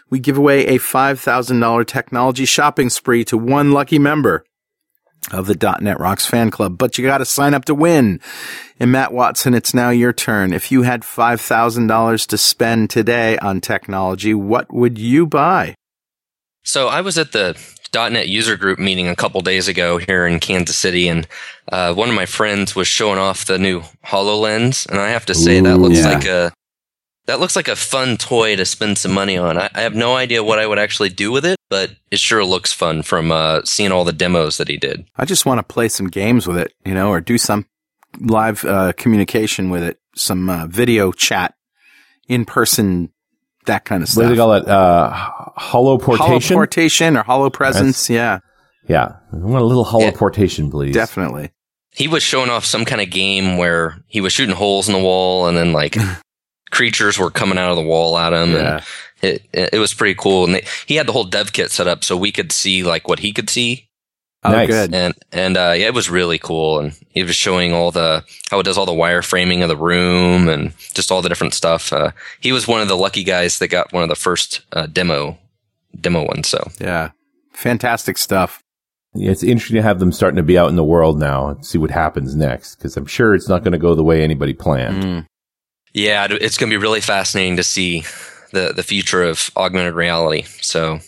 we 0.08 0.20
give 0.20 0.38
away 0.38 0.66
a 0.68 0.78
$5,000 0.78 1.86
technology 1.86 2.44
shopping 2.44 2.88
spree 2.88 3.24
to 3.24 3.36
one 3.36 3.72
lucky 3.72 3.98
member 3.98 4.44
of 5.32 5.46
the 5.46 5.76
.NET 5.80 5.98
Rocks 5.98 6.26
fan 6.26 6.50
club, 6.50 6.78
but 6.78 6.98
you 6.98 7.04
got 7.04 7.18
to 7.18 7.24
sign 7.24 7.54
up 7.54 7.64
to 7.66 7.74
win. 7.74 8.20
And 8.78 8.92
Matt 8.92 9.12
Watson, 9.12 9.54
it's 9.54 9.74
now 9.74 9.90
your 9.90 10.12
turn. 10.12 10.52
If 10.52 10.70
you 10.70 10.82
had 10.82 11.02
$5,000 11.02 12.26
to 12.26 12.38
spend 12.38 12.90
today 12.90 13.38
on 13.38 13.60
technology, 13.60 14.34
what 14.34 14.72
would 14.72 14.98
you 14.98 15.26
buy? 15.26 15.74
So 16.62 16.88
I 16.88 17.00
was 17.00 17.16
at 17.16 17.32
the 17.32 17.56
.NET 17.94 18.28
user 18.28 18.56
group 18.56 18.78
meeting 18.78 19.08
a 19.08 19.16
couple 19.16 19.40
days 19.40 19.68
ago 19.68 19.98
here 19.98 20.26
in 20.26 20.40
Kansas 20.40 20.76
City, 20.76 21.08
and 21.08 21.26
uh, 21.70 21.94
one 21.94 22.08
of 22.08 22.14
my 22.14 22.26
friends 22.26 22.74
was 22.74 22.88
showing 22.88 23.18
off 23.18 23.46
the 23.46 23.58
new 23.58 23.82
Hololens, 24.04 24.86
and 24.88 25.00
I 25.00 25.10
have 25.10 25.26
to 25.26 25.34
say 25.34 25.60
that 25.60 25.78
looks 25.78 25.98
yeah. 25.98 26.10
like 26.10 26.26
a 26.26 26.52
that 27.26 27.40
looks 27.40 27.56
like 27.56 27.68
a 27.68 27.76
fun 27.76 28.16
toy 28.16 28.56
to 28.56 28.64
spend 28.64 28.98
some 28.98 29.12
money 29.12 29.36
on. 29.36 29.58
I, 29.58 29.68
I 29.74 29.82
have 29.82 29.94
no 29.94 30.16
idea 30.16 30.42
what 30.44 30.58
I 30.58 30.66
would 30.66 30.78
actually 30.78 31.08
do 31.10 31.32
with 31.32 31.44
it, 31.44 31.56
but 31.68 31.90
it 32.10 32.18
sure 32.18 32.44
looks 32.44 32.72
fun 32.72 33.02
from 33.02 33.32
uh, 33.32 33.62
seeing 33.64 33.92
all 33.92 34.04
the 34.04 34.12
demos 34.12 34.58
that 34.58 34.68
he 34.68 34.76
did. 34.76 35.04
I 35.16 35.24
just 35.24 35.44
want 35.44 35.58
to 35.58 35.62
play 35.62 35.88
some 35.88 36.06
games 36.06 36.46
with 36.46 36.56
it, 36.56 36.72
you 36.84 36.94
know, 36.94 37.10
or 37.10 37.20
do 37.20 37.36
some 37.36 37.66
live 38.20 38.64
uh, 38.64 38.92
communication 38.96 39.70
with 39.70 39.82
it, 39.82 39.98
some 40.14 40.48
uh, 40.48 40.66
video 40.66 41.12
chat, 41.12 41.54
in 42.28 42.44
person, 42.44 43.10
that 43.66 43.84
kind 43.84 44.02
of 44.02 44.08
stuff. 44.08 44.22
what 44.22 44.28
do 44.28 44.34
they 44.34 44.38
call 44.38 44.52
it? 44.54 44.68
Uh, 44.68 45.12
holoportation? 45.58 46.56
Holoportation 46.56 47.20
or 47.20 47.22
holo 47.24 47.50
presence. 47.50 48.08
Yeah, 48.08 48.40
yeah. 48.88 49.16
I 49.32 49.36
want 49.36 49.62
a 49.62 49.66
little 49.66 49.84
holoportation, 49.84 50.70
please. 50.70 50.94
definitely. 50.94 51.50
He 51.90 52.08
was 52.08 52.22
showing 52.22 52.50
off 52.50 52.64
some 52.64 52.84
kind 52.84 53.00
of 53.00 53.10
game 53.10 53.56
where 53.56 53.96
he 54.06 54.20
was 54.20 54.32
shooting 54.32 54.54
holes 54.54 54.86
in 54.88 54.92
the 54.94 55.00
wall, 55.00 55.48
and 55.48 55.56
then 55.56 55.72
like 55.72 55.96
creatures 56.76 57.18
were 57.18 57.30
coming 57.30 57.58
out 57.58 57.70
of 57.70 57.76
the 57.76 57.82
wall 57.82 58.16
at 58.18 58.32
him, 58.32 58.52
Yeah. 58.52 58.76
and 58.76 58.84
it, 59.22 59.42
it 59.52 59.70
it 59.74 59.78
was 59.78 59.94
pretty 59.94 60.14
cool. 60.14 60.44
And 60.44 60.54
they, 60.56 60.64
he 60.86 60.96
had 60.96 61.06
the 61.08 61.12
whole 61.12 61.24
dev 61.24 61.52
kit 61.52 61.70
set 61.70 61.88
up 61.88 62.04
so 62.04 62.16
we 62.16 62.30
could 62.32 62.52
see 62.52 62.82
like 62.82 63.08
what 63.08 63.20
he 63.20 63.32
could 63.32 63.48
see, 63.50 63.88
Oh, 64.44 64.52
Nice. 64.52 64.68
good. 64.68 64.94
and 64.94 65.14
and 65.32 65.56
uh, 65.56 65.74
yeah, 65.76 65.86
it 65.86 65.94
was 65.94 66.10
really 66.10 66.38
cool. 66.38 66.78
And 66.80 66.92
he 67.08 67.22
was 67.24 67.34
showing 67.34 67.72
all 67.72 67.90
the 67.90 68.22
how 68.50 68.60
it 68.60 68.64
does 68.64 68.78
all 68.78 68.86
the 68.86 68.92
wireframing 68.92 69.62
of 69.62 69.68
the 69.68 69.76
room 69.76 70.48
and 70.48 70.72
just 70.94 71.10
all 71.10 71.22
the 71.22 71.28
different 71.30 71.54
stuff. 71.54 71.92
Uh, 71.92 72.12
he 72.40 72.52
was 72.52 72.68
one 72.68 72.80
of 72.82 72.88
the 72.88 72.96
lucky 72.96 73.24
guys 73.24 73.58
that 73.58 73.68
got 73.68 73.92
one 73.92 74.02
of 74.04 74.08
the 74.08 74.14
first 74.14 74.60
uh, 74.72 74.86
demo 74.86 75.36
demo 76.00 76.24
ones. 76.26 76.46
So 76.48 76.60
Yeah. 76.78 77.10
Fantastic 77.52 78.18
stuff. 78.18 78.60
Yeah, 79.14 79.30
It's 79.30 79.42
interesting 79.42 79.76
to 79.76 79.82
have 79.82 79.98
them 79.98 80.12
starting 80.12 80.36
to 80.36 80.42
be 80.42 80.58
out 80.58 80.68
in 80.68 80.76
the 80.76 80.84
world 80.84 81.18
now 81.18 81.48
and 81.48 81.64
see 81.64 81.78
what 81.78 81.90
happens 81.90 82.36
next 82.36 82.76
because 82.76 82.98
I'm 82.98 83.06
sure 83.06 83.34
it's 83.34 83.48
not 83.48 83.62
going 83.64 83.72
to 83.72 83.78
go 83.78 83.94
the 83.94 84.04
way 84.04 84.22
anybody 84.22 84.52
planned. 84.52 85.02
Mm. 85.02 85.26
Yeah, 85.96 86.26
it's 86.30 86.58
going 86.58 86.70
to 86.70 86.78
be 86.78 86.82
really 86.82 87.00
fascinating 87.00 87.56
to 87.56 87.64
see 87.64 88.04
the 88.52 88.74
the 88.74 88.82
future 88.82 89.22
of 89.22 89.50
augmented 89.56 89.94
reality. 89.94 90.42
So 90.60 91.00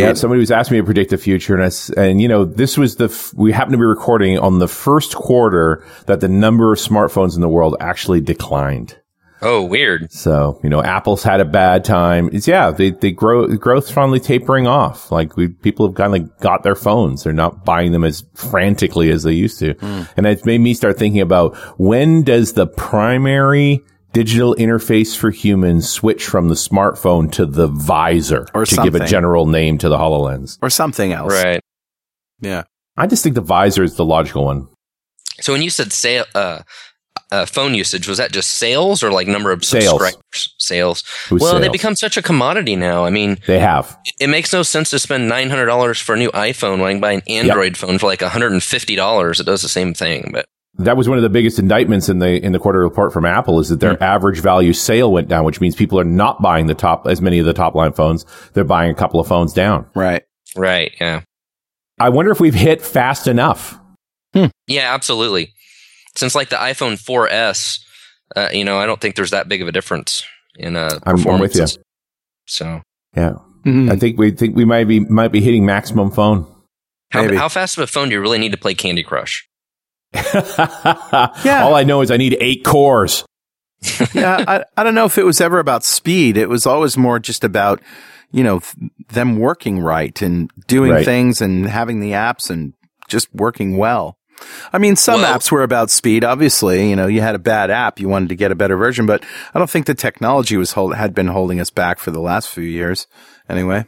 Yeah, 0.00 0.14
somebody 0.14 0.40
was 0.40 0.50
asking 0.50 0.76
me 0.76 0.80
to 0.80 0.84
predict 0.84 1.10
the 1.10 1.16
future, 1.16 1.54
and 1.54 1.62
I 1.62 1.66
s 1.66 1.90
and 1.90 2.20
you 2.20 2.26
know, 2.26 2.44
this 2.44 2.76
was 2.76 2.96
the 2.96 3.04
f- 3.04 3.32
we 3.34 3.52
happen 3.52 3.70
to 3.70 3.78
be 3.78 3.84
recording 3.84 4.36
on 4.36 4.58
the 4.58 4.66
first 4.66 5.14
quarter 5.14 5.84
that 6.06 6.20
the 6.20 6.28
number 6.28 6.72
of 6.72 6.80
smartphones 6.80 7.36
in 7.36 7.40
the 7.40 7.48
world 7.48 7.76
actually 7.78 8.20
declined. 8.20 8.98
Oh, 9.42 9.62
weird. 9.64 10.12
So 10.12 10.60
you 10.62 10.68
know, 10.68 10.82
Apple's 10.82 11.22
had 11.22 11.40
a 11.40 11.44
bad 11.44 11.84
time. 11.84 12.30
It's 12.32 12.48
yeah, 12.48 12.70
they 12.70 12.90
they 12.90 13.12
grow 13.12 13.46
growth's 13.56 13.90
finally 13.90 14.20
tapering 14.20 14.66
off. 14.66 15.10
Like 15.10 15.36
we 15.36 15.48
people 15.48 15.86
have 15.86 15.96
kind 15.96 16.14
of 16.14 16.38
got 16.40 16.62
their 16.62 16.76
phones; 16.76 17.24
they're 17.24 17.32
not 17.32 17.64
buying 17.64 17.92
them 17.92 18.04
as 18.04 18.24
frantically 18.34 19.10
as 19.10 19.22
they 19.22 19.32
used 19.32 19.58
to, 19.60 19.74
and 20.16 20.26
it's 20.26 20.44
made 20.44 20.60
me 20.60 20.74
start 20.74 20.98
thinking 20.98 21.20
about 21.20 21.56
when 21.78 22.22
does 22.22 22.54
the 22.54 22.66
primary 22.66 23.82
digital 24.16 24.54
interface 24.54 25.14
for 25.14 25.30
humans 25.30 25.90
switch 25.90 26.24
from 26.24 26.48
the 26.48 26.54
smartphone 26.54 27.30
to 27.30 27.44
the 27.44 27.66
visor 27.66 28.46
Or 28.54 28.64
to 28.64 28.82
give 28.82 28.94
a 28.94 29.06
general 29.06 29.44
name 29.44 29.76
to 29.76 29.90
the 29.90 29.98
HoloLens. 29.98 30.58
Or 30.62 30.70
something 30.70 31.12
else. 31.12 31.34
Right. 31.34 31.60
Yeah. 32.40 32.62
I 32.96 33.06
just 33.08 33.22
think 33.22 33.34
the 33.34 33.42
visor 33.42 33.82
is 33.82 33.96
the 33.96 34.06
logical 34.06 34.46
one. 34.46 34.68
So 35.40 35.52
when 35.52 35.60
you 35.60 35.68
said 35.68 35.92
sale, 35.92 36.24
uh, 36.34 36.60
uh, 37.32 37.44
phone 37.46 37.74
usage, 37.74 38.06
was 38.08 38.18
that 38.18 38.32
just 38.32 38.52
sales 38.52 39.02
or 39.02 39.10
like 39.10 39.26
number 39.26 39.50
of 39.52 39.64
Sales. 39.64 39.84
subscribers? 39.90 40.54
Sales. 40.58 41.02
It 41.26 41.32
was 41.32 41.42
Well, 41.42 41.58
they 41.60 41.68
become 41.68 41.96
such 41.96 42.16
a 42.16 42.22
commodity 42.22 42.76
now. 42.76 43.04
I 43.04 43.10
mean, 43.10 43.38
They 43.46 43.58
have. 43.58 43.98
it 44.20 44.28
makes 44.28 44.52
no 44.52 44.62
sense 44.62 44.90
to 44.90 44.98
spend 44.98 45.28
nine 45.28 45.50
hundred 45.50 45.66
dollars 45.66 45.98
for 46.00 46.14
a 46.14 46.18
new 46.18 46.30
iPhone 46.30 46.78
when 46.78 46.88
I 46.88 46.92
can 46.92 47.00
buy 47.00 47.12
an 47.12 47.22
Android 47.28 47.76
phone 47.76 47.98
for 47.98 48.06
like 48.06 48.20
one 48.20 48.30
hundred 48.30 48.52
and 48.52 48.62
fifty 48.62 48.94
dollars. 48.96 49.40
It 49.40 49.44
does 49.44 49.62
the 49.62 49.68
same 49.68 49.92
thing, 49.94 50.30
but 50.32 50.46
That 50.78 50.96
was 50.96 51.08
one 51.08 51.16
of 51.18 51.22
the 51.22 51.30
biggest 51.30 51.58
indictments 51.58 52.08
in 52.08 52.18
the 52.18 52.42
in 52.44 52.52
the 52.52 52.58
quarter 52.58 52.80
report 52.80 53.12
from 53.12 53.24
Apple 53.24 53.58
is 53.60 53.70
that 53.70 53.76
Hmm. 53.76 53.80
their 53.80 54.02
average 54.02 54.40
value 54.40 54.72
sale 54.72 55.10
went 55.10 55.26
down, 55.28 55.44
which 55.44 55.60
means 55.60 55.74
people 55.74 55.98
are 55.98 56.04
not 56.04 56.40
buying 56.42 56.66
the 56.66 56.74
top 56.74 57.06
as 57.06 57.20
many 57.22 57.38
of 57.38 57.46
the 57.46 57.54
top 57.54 57.74
line 57.74 57.92
phones. 57.92 58.24
They're 58.52 58.62
buying 58.64 58.90
a 58.90 58.94
couple 58.94 59.18
of 59.18 59.26
phones 59.26 59.52
down. 59.52 59.86
Right. 59.94 60.22
right, 60.54 60.92
yeah, 61.00 61.22
I 61.98 62.10
wonder 62.10 62.30
if 62.30 62.40
we've 62.40 62.54
hit 62.54 62.82
fast 62.82 63.26
enough. 63.26 63.78
yeah, 64.66 64.92
absolutely. 64.94 65.54
Since 66.16 66.34
like 66.34 66.48
the 66.48 66.56
iPhone 66.56 66.94
4S, 67.02 67.78
uh, 68.34 68.48
you 68.52 68.64
know, 68.64 68.78
I 68.78 68.86
don't 68.86 69.00
think 69.00 69.14
there's 69.16 69.30
that 69.30 69.48
big 69.48 69.62
of 69.62 69.68
a 69.68 69.72
difference 69.72 70.24
in 70.58 70.76
uh, 70.76 70.98
I'm- 71.04 71.26
I'm 71.28 71.38
with 71.40 71.54
you. 71.54 71.66
So 72.46 72.80
Yeah, 73.16 73.34
Mhm. 73.64 73.90
I 73.92 73.96
think 73.96 74.18
we 74.18 74.30
think 74.30 74.56
we 74.56 74.64
might 74.64 74.84
be 74.88 75.00
might 75.00 75.32
be 75.32 75.40
hitting 75.40 75.64
maximum 75.66 76.10
phone. 76.10 76.46
how, 77.10 77.32
how 77.36 77.48
fast 77.48 77.76
of 77.78 77.82
a 77.84 77.86
phone 77.86 78.08
do 78.08 78.14
you 78.14 78.20
really 78.20 78.38
need 78.38 78.52
to 78.52 78.58
play 78.58 78.74
Candy 78.74 79.02
Crush? 79.02 79.46
yeah. 80.14 81.62
All 81.64 81.74
I 81.74 81.84
know 81.84 82.00
is 82.00 82.10
I 82.10 82.16
need 82.16 82.36
eight 82.40 82.64
cores. 82.64 83.24
yeah, 84.14 84.44
I, 84.46 84.64
I 84.76 84.82
don't 84.84 84.94
know 84.94 85.04
if 85.04 85.18
it 85.18 85.24
was 85.24 85.40
ever 85.40 85.58
about 85.58 85.84
speed. 85.84 86.36
It 86.36 86.48
was 86.48 86.66
always 86.66 86.96
more 86.96 87.18
just 87.18 87.44
about, 87.44 87.80
you 88.32 88.42
know, 88.42 88.60
th- 88.60 88.90
them 89.08 89.38
working 89.38 89.80
right 89.80 90.20
and 90.22 90.50
doing 90.66 90.90
Right. 90.92 91.04
things 91.04 91.40
and 91.40 91.66
having 91.66 92.00
the 92.00 92.12
apps 92.12 92.48
and 92.50 92.72
just 93.08 93.32
working 93.34 93.76
well. 93.76 94.16
I 94.72 94.78
mean, 94.78 94.96
some 94.96 95.20
Well- 95.22 95.38
apps 95.38 95.50
were 95.50 95.62
about 95.62 95.90
speed. 95.90 96.24
Obviously, 96.24 96.88
you 96.90 96.96
know, 96.96 97.06
you 97.06 97.20
had 97.20 97.34
a 97.34 97.38
bad 97.38 97.70
app, 97.70 97.98
you 98.00 98.08
wanted 98.08 98.28
to 98.30 98.36
get 98.36 98.52
a 98.52 98.54
better 98.54 98.76
version, 98.76 99.06
but 99.06 99.22
I 99.54 99.58
don't 99.58 99.70
think 99.70 99.86
the 99.86 99.94
technology 99.94 100.56
was 100.56 100.72
hold- 100.72 100.94
had 100.96 101.14
been 101.14 101.28
holding 101.28 101.60
us 101.60 101.70
back 101.70 101.98
for 101.98 102.10
the 102.10 102.20
last 102.20 102.48
few 102.48 102.64
years. 102.64 103.06
Anyway, 103.48 103.86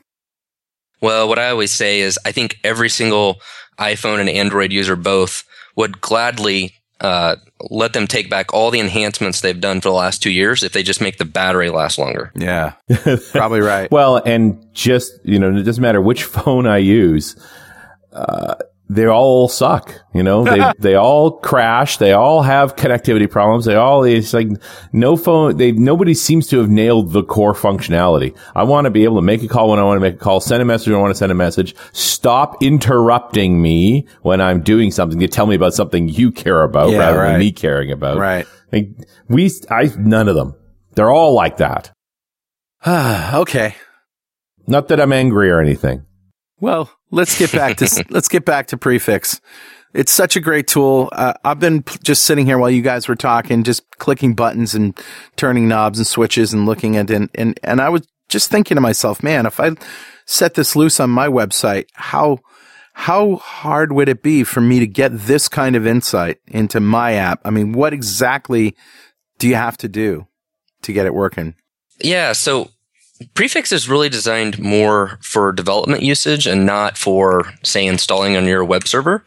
Well, 1.00 1.28
what 1.28 1.38
I 1.38 1.50
always 1.50 1.70
say 1.72 2.00
is 2.00 2.18
I 2.24 2.32
think 2.32 2.56
every 2.64 2.88
single 2.88 3.40
iPhone 3.78 4.18
and 4.20 4.28
Android 4.28 4.72
user 4.72 4.96
both 4.96 5.44
would 5.76 6.00
gladly 6.00 6.74
uh, 7.00 7.36
let 7.70 7.92
them 7.92 8.08
take 8.08 8.28
back 8.28 8.52
all 8.52 8.72
the 8.72 8.80
enhancements 8.80 9.40
they've 9.40 9.60
done 9.60 9.80
for 9.80 9.88
the 9.90 9.94
last 9.94 10.20
two 10.20 10.32
years 10.32 10.64
if 10.64 10.72
they 10.72 10.82
just 10.82 11.00
make 11.00 11.16
the 11.18 11.24
battery 11.24 11.70
last 11.70 11.96
longer. 11.96 12.32
yeah, 12.34 12.72
probably 13.30 13.60
right. 13.60 13.88
Well, 13.92 14.16
and 14.16 14.66
just, 14.74 15.12
you 15.22 15.38
know, 15.38 15.56
it 15.56 15.62
doesn't 15.62 15.80
matter 15.80 16.00
which 16.00 16.24
phone 16.24 16.66
I 16.66 16.78
use. 16.78 17.36
Uh, 18.12 18.56
they 18.90 19.06
all 19.06 19.48
suck, 19.48 19.92
you 20.14 20.22
know, 20.22 20.44
they, 20.44 20.72
they 20.78 20.94
all 20.94 21.32
crash. 21.38 21.98
They 21.98 22.12
all 22.12 22.42
have 22.42 22.74
connectivity 22.74 23.30
problems. 23.30 23.66
They 23.66 23.74
all, 23.74 24.02
it's 24.04 24.32
like 24.32 24.48
no 24.92 25.16
phone, 25.16 25.56
they, 25.58 25.72
nobody 25.72 26.14
seems 26.14 26.46
to 26.48 26.58
have 26.58 26.70
nailed 26.70 27.12
the 27.12 27.22
core 27.22 27.52
functionality. 27.54 28.34
I 28.54 28.64
want 28.64 28.86
to 28.86 28.90
be 28.90 29.04
able 29.04 29.16
to 29.16 29.22
make 29.22 29.42
a 29.42 29.48
call 29.48 29.68
when 29.70 29.78
I 29.78 29.82
want 29.82 29.96
to 29.96 30.00
make 30.00 30.14
a 30.14 30.18
call, 30.18 30.40
send 30.40 30.62
a 30.62 30.64
message 30.64 30.88
when 30.88 30.96
I 30.96 31.02
want 31.02 31.10
to 31.10 31.18
send 31.18 31.30
a 31.30 31.34
message, 31.34 31.74
stop 31.92 32.62
interrupting 32.62 33.60
me 33.60 34.06
when 34.22 34.40
I'm 34.40 34.62
doing 34.62 34.90
something 34.90 35.20
to 35.20 35.28
tell 35.28 35.46
me 35.46 35.54
about 35.54 35.74
something 35.74 36.08
you 36.08 36.32
care 36.32 36.62
about 36.62 36.90
Yeah, 36.90 36.98
rather 36.98 37.18
right. 37.18 37.30
than 37.32 37.40
me 37.40 37.52
caring 37.52 37.92
about. 37.92 38.16
right. 38.18 38.46
Like, 38.72 38.88
we, 39.28 39.50
I, 39.70 39.90
none 39.98 40.28
of 40.28 40.34
them. 40.34 40.54
They're 40.94 41.10
all 41.10 41.34
like 41.34 41.58
that. 41.58 41.92
Uh 42.84 43.32
okay. 43.42 43.74
Not 44.66 44.88
that 44.88 45.00
I'm 45.00 45.12
angry 45.12 45.50
or 45.50 45.60
anything. 45.60 46.04
Well, 46.60 46.90
let's 47.10 47.38
get 47.38 47.52
back 47.52 47.76
to 47.78 48.04
let's 48.10 48.28
get 48.28 48.44
back 48.44 48.68
to 48.68 48.76
prefix. 48.76 49.40
It's 49.94 50.12
such 50.12 50.36
a 50.36 50.40
great 50.40 50.66
tool. 50.66 51.08
Uh, 51.12 51.32
I've 51.44 51.58
been 51.58 51.82
p- 51.82 51.98
just 52.02 52.24
sitting 52.24 52.44
here 52.44 52.58
while 52.58 52.70
you 52.70 52.82
guys 52.82 53.08
were 53.08 53.16
talking, 53.16 53.64
just 53.64 53.88
clicking 53.98 54.34
buttons 54.34 54.74
and 54.74 54.98
turning 55.36 55.66
knobs 55.66 55.98
and 55.98 56.06
switches 56.06 56.52
and 56.52 56.66
looking 56.66 56.96
at 56.96 57.10
it. 57.10 57.14
And, 57.14 57.30
and, 57.34 57.60
and 57.62 57.80
I 57.80 57.88
was 57.88 58.06
just 58.28 58.50
thinking 58.50 58.74
to 58.74 58.82
myself, 58.82 59.22
man, 59.22 59.46
if 59.46 59.58
I 59.58 59.70
set 60.26 60.54
this 60.54 60.76
loose 60.76 61.00
on 61.00 61.08
my 61.08 61.26
website, 61.26 61.86
how, 61.94 62.38
how 62.92 63.36
hard 63.36 63.92
would 63.92 64.10
it 64.10 64.22
be 64.22 64.44
for 64.44 64.60
me 64.60 64.78
to 64.78 64.86
get 64.86 65.10
this 65.12 65.48
kind 65.48 65.74
of 65.74 65.86
insight 65.86 66.38
into 66.46 66.80
my 66.80 67.14
app? 67.14 67.40
I 67.46 67.50
mean, 67.50 67.72
what 67.72 67.94
exactly 67.94 68.76
do 69.38 69.48
you 69.48 69.54
have 69.54 69.78
to 69.78 69.88
do 69.88 70.26
to 70.82 70.92
get 70.92 71.06
it 71.06 71.14
working? 71.14 71.54
Yeah, 72.02 72.32
so 72.34 72.70
Prefix 73.34 73.72
is 73.72 73.88
really 73.88 74.08
designed 74.08 74.58
more 74.58 75.18
for 75.20 75.52
development 75.52 76.02
usage 76.02 76.46
and 76.46 76.64
not 76.64 76.96
for, 76.96 77.52
say, 77.62 77.86
installing 77.86 78.36
on 78.36 78.46
your 78.46 78.64
web 78.64 78.86
server. 78.86 79.24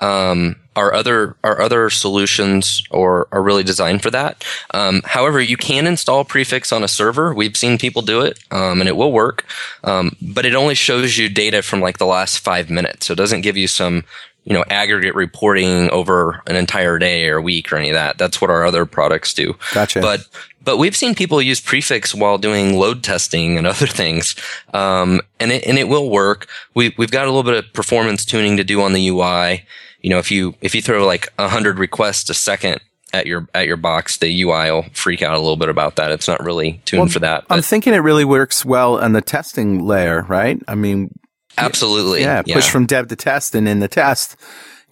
Um, 0.00 0.56
our 0.76 0.92
other 0.92 1.36
our 1.44 1.60
other 1.60 1.88
solutions 1.88 2.82
are, 2.90 3.28
are 3.30 3.42
really 3.42 3.62
designed 3.62 4.02
for 4.02 4.10
that. 4.10 4.44
Um, 4.72 5.02
however, 5.04 5.40
you 5.40 5.56
can 5.56 5.86
install 5.86 6.24
Prefix 6.24 6.72
on 6.72 6.82
a 6.82 6.88
server. 6.88 7.32
We've 7.32 7.56
seen 7.56 7.78
people 7.78 8.02
do 8.02 8.20
it, 8.20 8.38
um, 8.50 8.80
and 8.80 8.88
it 8.88 8.96
will 8.96 9.12
work. 9.12 9.44
Um, 9.84 10.16
but 10.20 10.46
it 10.46 10.54
only 10.54 10.74
shows 10.74 11.16
you 11.16 11.28
data 11.28 11.62
from 11.62 11.80
like 11.80 11.98
the 11.98 12.06
last 12.06 12.38
five 12.38 12.70
minutes, 12.70 13.06
so 13.06 13.12
it 13.12 13.16
doesn't 13.16 13.42
give 13.42 13.56
you 13.56 13.68
some 13.68 14.04
you 14.44 14.52
know 14.52 14.64
aggregate 14.70 15.14
reporting 15.14 15.90
over 15.90 16.42
an 16.46 16.56
entire 16.56 16.98
day 16.98 17.28
or 17.28 17.40
week 17.40 17.72
or 17.72 17.76
any 17.76 17.90
of 17.90 17.94
that. 17.94 18.18
That's 18.18 18.40
what 18.40 18.50
our 18.50 18.64
other 18.64 18.86
products 18.86 19.34
do. 19.34 19.54
Gotcha. 19.72 20.00
But 20.00 20.26
but 20.62 20.78
we've 20.78 20.96
seen 20.96 21.14
people 21.14 21.40
use 21.42 21.60
prefix 21.60 22.14
while 22.14 22.38
doing 22.38 22.76
load 22.78 23.02
testing 23.02 23.58
and 23.58 23.66
other 23.66 23.86
things, 23.86 24.36
um, 24.72 25.20
and 25.40 25.52
it 25.52 25.64
and 25.66 25.78
it 25.78 25.88
will 25.88 26.10
work. 26.10 26.48
We 26.74 26.94
we've 26.98 27.10
got 27.10 27.24
a 27.24 27.30
little 27.30 27.42
bit 27.42 27.64
of 27.64 27.72
performance 27.72 28.24
tuning 28.24 28.56
to 28.56 28.64
do 28.64 28.82
on 28.82 28.92
the 28.92 29.08
UI. 29.08 29.64
You 30.00 30.10
know, 30.10 30.18
if 30.18 30.30
you 30.30 30.54
if 30.60 30.74
you 30.74 30.82
throw 30.82 31.06
like 31.06 31.32
a 31.38 31.48
hundred 31.48 31.78
requests 31.78 32.28
a 32.28 32.34
second 32.34 32.80
at 33.14 33.26
your 33.26 33.48
at 33.54 33.66
your 33.66 33.76
box, 33.76 34.18
the 34.18 34.42
UI 34.42 34.70
will 34.70 34.86
freak 34.92 35.22
out 35.22 35.34
a 35.34 35.38
little 35.38 35.56
bit 35.56 35.68
about 35.68 35.96
that. 35.96 36.10
It's 36.10 36.28
not 36.28 36.44
really 36.44 36.82
tuned 36.84 37.00
Well, 37.00 37.08
for 37.08 37.20
that. 37.20 37.44
I'm 37.48 37.62
thinking 37.62 37.94
it 37.94 37.98
really 37.98 38.24
works 38.24 38.64
well 38.64 38.98
on 38.98 39.12
the 39.12 39.22
testing 39.22 39.80
layer, 39.80 40.22
right? 40.22 40.60
I 40.68 40.74
mean, 40.74 41.16
absolutely, 41.58 42.22
yeah, 42.22 42.42
push 42.42 42.68
from 42.68 42.86
dev 42.86 43.08
to 43.08 43.16
test 43.16 43.54
and 43.54 43.68
in 43.68 43.80
the 43.80 43.88
test 43.88 44.36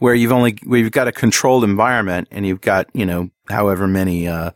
where 0.03 0.15
you've 0.15 0.33
only 0.33 0.59
where 0.65 0.81
you've 0.81 0.91
got 0.91 1.07
a 1.07 1.13
controlled 1.13 1.63
environment 1.63 2.27
and 2.33 2.45
you've 2.45 2.61
got 2.61 2.89
you 2.93 3.07
know 3.07 3.31
however 3.49 3.87
many 3.87 4.27
uh, 4.27 4.51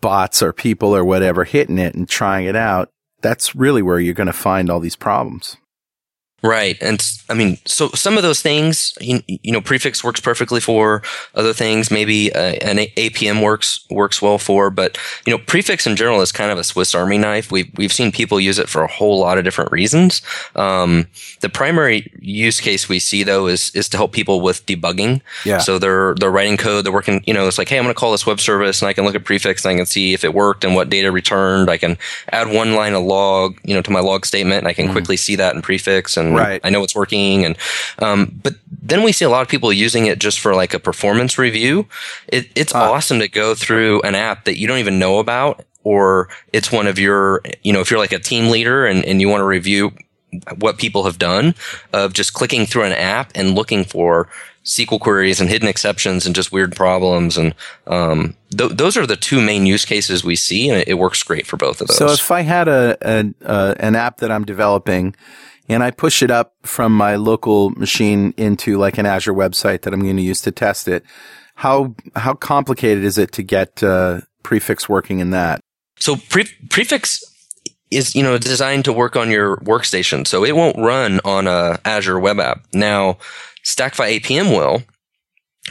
bots 0.00 0.42
or 0.42 0.52
people 0.52 0.96
or 0.96 1.04
whatever 1.04 1.44
hitting 1.44 1.78
it 1.78 1.94
and 1.94 2.08
trying 2.08 2.46
it 2.46 2.56
out 2.56 2.90
that's 3.22 3.54
really 3.54 3.82
where 3.82 4.00
you're 4.00 4.14
going 4.14 4.26
to 4.26 4.32
find 4.32 4.68
all 4.68 4.80
these 4.80 4.96
problems 4.96 5.56
Right. 6.44 6.76
And 6.82 7.02
I 7.30 7.34
mean, 7.34 7.56
so 7.64 7.88
some 7.94 8.18
of 8.18 8.22
those 8.22 8.42
things, 8.42 8.92
you, 9.00 9.22
you 9.26 9.50
know, 9.50 9.62
prefix 9.62 10.04
works 10.04 10.20
perfectly 10.20 10.60
for 10.60 11.00
other 11.34 11.54
things. 11.54 11.90
Maybe 11.90 12.30
uh, 12.34 12.56
an 12.60 12.80
A- 12.80 12.92
APM 12.98 13.42
works, 13.42 13.80
works 13.88 14.20
well 14.20 14.36
for, 14.36 14.68
but 14.68 14.98
you 15.24 15.32
know, 15.32 15.42
prefix 15.46 15.86
in 15.86 15.96
general 15.96 16.20
is 16.20 16.32
kind 16.32 16.50
of 16.50 16.58
a 16.58 16.64
Swiss 16.64 16.94
Army 16.94 17.16
knife. 17.16 17.50
We've, 17.50 17.70
we've 17.76 17.94
seen 17.94 18.12
people 18.12 18.38
use 18.38 18.58
it 18.58 18.68
for 18.68 18.82
a 18.82 18.86
whole 18.86 19.20
lot 19.20 19.38
of 19.38 19.44
different 19.44 19.72
reasons. 19.72 20.20
Um, 20.54 21.06
the 21.40 21.48
primary 21.48 22.12
use 22.20 22.60
case 22.60 22.90
we 22.90 22.98
see 22.98 23.22
though 23.22 23.46
is, 23.46 23.70
is 23.74 23.88
to 23.88 23.96
help 23.96 24.12
people 24.12 24.42
with 24.42 24.66
debugging. 24.66 25.22
Yeah. 25.46 25.58
So 25.58 25.78
they're, 25.78 26.14
they're 26.16 26.30
writing 26.30 26.58
code, 26.58 26.84
they're 26.84 26.92
working, 26.92 27.24
you 27.26 27.32
know, 27.32 27.48
it's 27.48 27.56
like, 27.56 27.70
Hey, 27.70 27.78
I'm 27.78 27.84
going 27.84 27.94
to 27.94 27.98
call 27.98 28.12
this 28.12 28.26
web 28.26 28.38
service 28.38 28.82
and 28.82 28.88
I 28.90 28.92
can 28.92 29.06
look 29.06 29.14
at 29.14 29.24
prefix 29.24 29.64
and 29.64 29.72
I 29.72 29.76
can 29.76 29.86
see 29.86 30.12
if 30.12 30.24
it 30.24 30.34
worked 30.34 30.62
and 30.62 30.74
what 30.74 30.90
data 30.90 31.10
returned. 31.10 31.70
I 31.70 31.78
can 31.78 31.96
add 32.32 32.52
one 32.52 32.74
line 32.74 32.92
of 32.92 33.02
log, 33.02 33.58
you 33.64 33.74
know, 33.74 33.80
to 33.80 33.90
my 33.90 34.00
log 34.00 34.26
statement 34.26 34.58
and 34.58 34.68
I 34.68 34.74
can 34.74 34.92
quickly 34.92 35.16
see 35.16 35.36
that 35.36 35.54
in 35.54 35.62
prefix 35.62 36.18
and 36.18 36.33
Right. 36.38 36.60
I 36.64 36.70
know 36.70 36.82
it's 36.82 36.94
working. 36.94 37.44
And, 37.44 37.56
um, 38.00 38.38
but 38.42 38.54
then 38.70 39.02
we 39.02 39.12
see 39.12 39.24
a 39.24 39.30
lot 39.30 39.42
of 39.42 39.48
people 39.48 39.72
using 39.72 40.06
it 40.06 40.18
just 40.18 40.40
for 40.40 40.54
like 40.54 40.74
a 40.74 40.78
performance 40.78 41.38
review. 41.38 41.86
It, 42.28 42.48
it's 42.54 42.74
awesome 42.74 43.18
to 43.20 43.28
go 43.28 43.54
through 43.54 44.02
an 44.02 44.14
app 44.14 44.44
that 44.44 44.58
you 44.58 44.66
don't 44.66 44.78
even 44.78 44.98
know 44.98 45.18
about, 45.18 45.64
or 45.82 46.28
it's 46.52 46.70
one 46.72 46.86
of 46.86 46.98
your, 46.98 47.40
you 47.62 47.72
know, 47.72 47.80
if 47.80 47.90
you're 47.90 48.00
like 48.00 48.12
a 48.12 48.18
team 48.18 48.50
leader 48.50 48.86
and, 48.86 49.04
and 49.04 49.20
you 49.20 49.28
want 49.28 49.40
to 49.40 49.46
review 49.46 49.92
what 50.58 50.78
people 50.78 51.04
have 51.04 51.18
done 51.18 51.54
of 51.92 52.12
just 52.12 52.34
clicking 52.34 52.66
through 52.66 52.82
an 52.84 52.92
app 52.92 53.30
and 53.34 53.54
looking 53.54 53.84
for 53.84 54.28
SQL 54.64 54.98
queries 54.98 55.40
and 55.40 55.48
hidden 55.50 55.68
exceptions 55.68 56.24
and 56.26 56.34
just 56.34 56.50
weird 56.50 56.74
problems. 56.74 57.36
And, 57.36 57.54
um, 57.86 58.34
th- 58.56 58.72
those 58.72 58.96
are 58.96 59.06
the 59.06 59.14
two 59.14 59.40
main 59.40 59.66
use 59.66 59.84
cases 59.84 60.24
we 60.24 60.34
see. 60.36 60.70
And 60.70 60.78
it, 60.80 60.88
it 60.88 60.94
works 60.94 61.22
great 61.22 61.46
for 61.46 61.56
both 61.56 61.80
of 61.80 61.88
those. 61.88 61.98
so 61.98 62.10
if 62.10 62.30
i 62.30 62.40
had 62.40 62.66
a, 62.66 62.96
a 63.02 63.34
uh, 63.44 63.74
an 63.78 63.94
app 63.94 64.18
that 64.18 64.32
i'm 64.32 64.44
developing 64.44 65.14
and 65.68 65.82
i 65.82 65.90
push 65.90 66.22
it 66.22 66.30
up 66.30 66.54
from 66.62 66.92
my 66.92 67.16
local 67.16 67.70
machine 67.70 68.34
into 68.36 68.76
like 68.78 68.98
an 68.98 69.06
azure 69.06 69.34
website 69.34 69.82
that 69.82 69.92
i'm 69.92 70.00
going 70.00 70.16
to 70.16 70.22
use 70.22 70.40
to 70.40 70.50
test 70.52 70.88
it 70.88 71.04
how 71.56 71.94
how 72.16 72.34
complicated 72.34 73.04
is 73.04 73.18
it 73.18 73.32
to 73.32 73.42
get 73.42 73.82
uh, 73.82 74.20
prefix 74.42 74.88
working 74.88 75.20
in 75.20 75.30
that 75.30 75.60
So 75.98 76.16
pre- 76.16 76.48
prefix 76.68 77.22
is 77.90 78.14
you 78.14 78.22
know 78.22 78.38
designed 78.38 78.84
to 78.86 78.92
work 78.92 79.16
on 79.16 79.30
your 79.30 79.56
workstation, 79.58 80.26
so 80.26 80.44
it 80.44 80.56
won't 80.56 80.76
run 80.76 81.20
on 81.24 81.46
a 81.46 81.78
Azure 81.84 82.18
web 82.18 82.40
app. 82.40 82.64
Now, 82.72 83.18
Stackify 83.64 84.18
APM 84.18 84.50
will. 84.50 84.82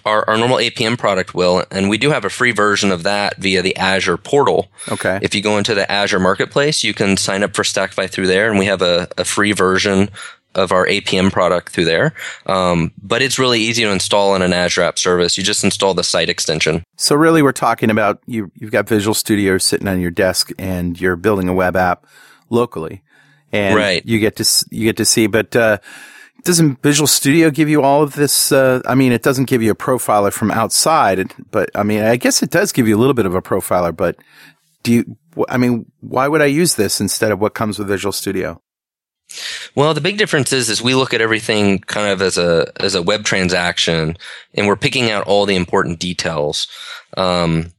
Our, 0.06 0.28
our 0.28 0.38
normal 0.38 0.58
APM 0.58 0.98
product 0.98 1.36
will, 1.36 1.64
and 1.70 1.88
we 1.88 1.98
do 2.00 2.10
have 2.10 2.26
a 2.26 2.30
free 2.30 2.52
version 2.52 2.92
of 2.92 3.04
that 3.04 3.38
via 3.38 3.62
the 3.62 3.78
Azure 3.78 4.18
portal. 4.18 4.70
okay 4.92 5.20
If 5.22 5.36
you 5.36 5.42
go 5.42 5.58
into 5.60 5.76
the 5.76 5.90
Azure 5.90 6.20
Marketplace, 6.20 6.84
you 6.84 6.94
can 6.96 7.16
sign 7.16 7.44
up 7.44 7.56
for 7.56 7.62
Stackify 7.64 8.10
through 8.10 8.28
there, 8.28 8.50
and 8.50 8.58
we 8.58 8.66
have 8.66 8.82
a, 8.82 9.08
a 9.18 9.24
free 9.24 9.52
version 9.52 10.10
of 10.56 10.72
our 10.72 10.86
APM 10.88 11.32
product 11.32 11.70
through 11.72 11.86
there. 11.86 12.14
Um, 12.48 12.92
but 13.02 13.22
it's 13.22 13.38
really 13.40 13.60
easy 13.60 13.84
to 13.84 13.92
install 13.92 14.36
in 14.36 14.42
an 14.42 14.52
Azure 14.52 14.82
App 14.84 14.98
Service. 15.00 15.38
You 15.38 15.44
just 15.44 15.64
install 15.64 15.94
the 15.94 16.04
site 16.04 16.30
extension. 16.30 16.84
So 16.98 17.16
really, 17.16 17.42
we're 17.42 17.52
talking 17.54 17.90
about 17.90 18.20
you. 18.26 18.52
You've 18.56 18.72
got 18.72 18.88
Visual 18.90 19.14
Studio 19.14 19.58
sitting 19.58 19.88
on 19.88 20.00
your 20.02 20.12
desk, 20.12 20.52
and 20.60 21.00
you're 21.00 21.16
building 21.16 21.48
a 21.50 21.54
web 21.54 21.76
app 21.76 22.06
locally, 22.50 23.02
and 23.52 23.76
Right. 23.76 24.04
you 24.06 24.20
get 24.20 24.36
to 24.38 24.66
you 24.72 24.86
get 24.86 24.98
to 24.98 25.06
see. 25.06 25.28
But 25.28 25.56
uh, 25.56 25.78
doesn't 26.44 26.82
Visual 26.82 27.08
Studio 27.08 27.50
give 27.50 27.70
you 27.70 27.82
all 27.82 28.04
of 28.04 28.14
this? 28.14 28.52
Uh, 28.52 28.82
I 28.86 28.96
mean, 28.96 29.12
it 29.12 29.24
doesn't 29.24 29.46
give 29.46 29.62
you 29.62 29.72
a 29.72 29.76
profiler 29.76 30.32
from 30.32 30.52
outside, 30.52 31.34
but 31.52 31.70
I 31.76 31.84
mean, 31.84 32.04
I 32.04 32.16
guess 32.16 32.44
it 32.44 32.50
does 32.50 32.72
give 32.72 32.88
you 32.88 32.96
a 32.96 33.00
little 33.00 33.14
bit 33.14 33.26
of 33.26 33.36
a 33.36 33.42
profiler. 33.42 33.96
But 33.96 34.18
do 34.84 34.94
you? 34.94 35.18
I 35.50 35.58
mean, 35.58 35.92
why 36.02 36.28
would 36.28 36.42
I 36.42 36.46
use 36.46 36.76
this 36.76 37.02
instead 37.02 37.32
of 37.32 37.40
what 37.40 37.54
comes 37.54 37.80
with 37.80 37.88
Visual 37.88 38.12
Studio? 38.12 38.62
Well, 39.76 39.94
the 39.94 40.02
big 40.02 40.18
difference 40.18 40.54
is, 40.54 40.70
is 40.70 40.82
we 40.82 40.94
look 40.94 41.14
at 41.14 41.22
everything 41.22 41.80
kind 41.80 42.12
of 42.12 42.22
as 42.22 42.38
a, 42.38 42.72
as 42.80 42.94
a 42.94 43.02
web 43.02 43.24
transaction 43.24 44.18
and 44.54 44.68
we're 44.68 44.76
picking 44.76 45.10
out 45.10 45.26
all 45.26 45.46
the 45.46 45.56
important 45.56 46.00
details. 46.00 46.68
Um, 47.18 47.72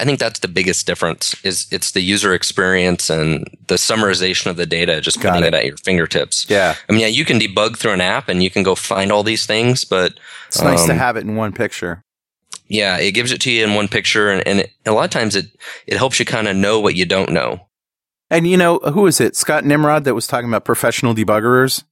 I 0.00 0.04
think 0.04 0.18
that's 0.18 0.40
the 0.40 0.48
biggest 0.48 0.86
difference 0.86 1.34
is 1.44 1.66
it's 1.70 1.92
the 1.92 2.00
user 2.00 2.34
experience 2.34 3.10
and 3.10 3.46
the 3.68 3.76
summarization 3.76 4.46
of 4.46 4.56
the 4.56 4.66
data, 4.66 5.00
just 5.00 5.20
Got 5.20 5.34
putting 5.34 5.44
it. 5.48 5.54
it. 5.54 5.58
at 5.58 5.64
your 5.66 5.76
fingertips. 5.78 6.46
Yeah, 6.48 6.74
I 6.88 6.92
mean, 6.92 7.00
yeah, 7.02 7.06
you 7.08 7.24
can 7.24 7.38
debug 7.38 7.76
through 7.76 7.92
an 7.92 8.00
app 8.00 8.28
and 8.28 8.42
you 8.42 8.50
can 8.50 8.62
go 8.62 8.74
find 8.74 9.10
all 9.12 9.22
these 9.22 9.46
things, 9.46 9.84
but 9.84 10.14
it's 10.48 10.60
nice 10.62 10.84
to 10.86 10.92
Um, 10.92 10.98
have 10.98 11.16
it 11.16 11.20
in 11.24 11.36
one 11.36 11.52
picture. 11.52 12.02
yeah, 12.66 12.98
it 12.98 13.12
gives 13.12 13.32
it 13.32 13.40
to 13.42 13.50
you 13.50 13.64
in 13.64 13.74
one 13.74 13.88
picture 13.88 14.30
and, 14.30 14.46
and 14.46 14.60
it, 14.60 14.70
a 14.86 14.92
lot 14.92 15.04
of 15.04 15.10
times 15.10 15.34
it, 15.36 15.46
it 15.86 15.96
helps 15.96 16.18
you 16.18 16.24
kind 16.26 16.48
of 16.48 16.56
know 16.56 16.80
what 16.80 16.94
you 16.94 17.04
don't 17.06 17.30
know. 17.32 17.60
And 18.30 18.46
you 18.46 18.56
know, 18.58 18.78
who 18.78 19.06
is 19.06 19.20
it? 19.20 19.36
Scott 19.36 19.64
Nimrod 19.64 20.04
that 20.04 20.14
was 20.14 20.26
talking 20.26 20.48
about 20.50 20.64
professional 20.66 21.14
debuggerers, 21.14 21.84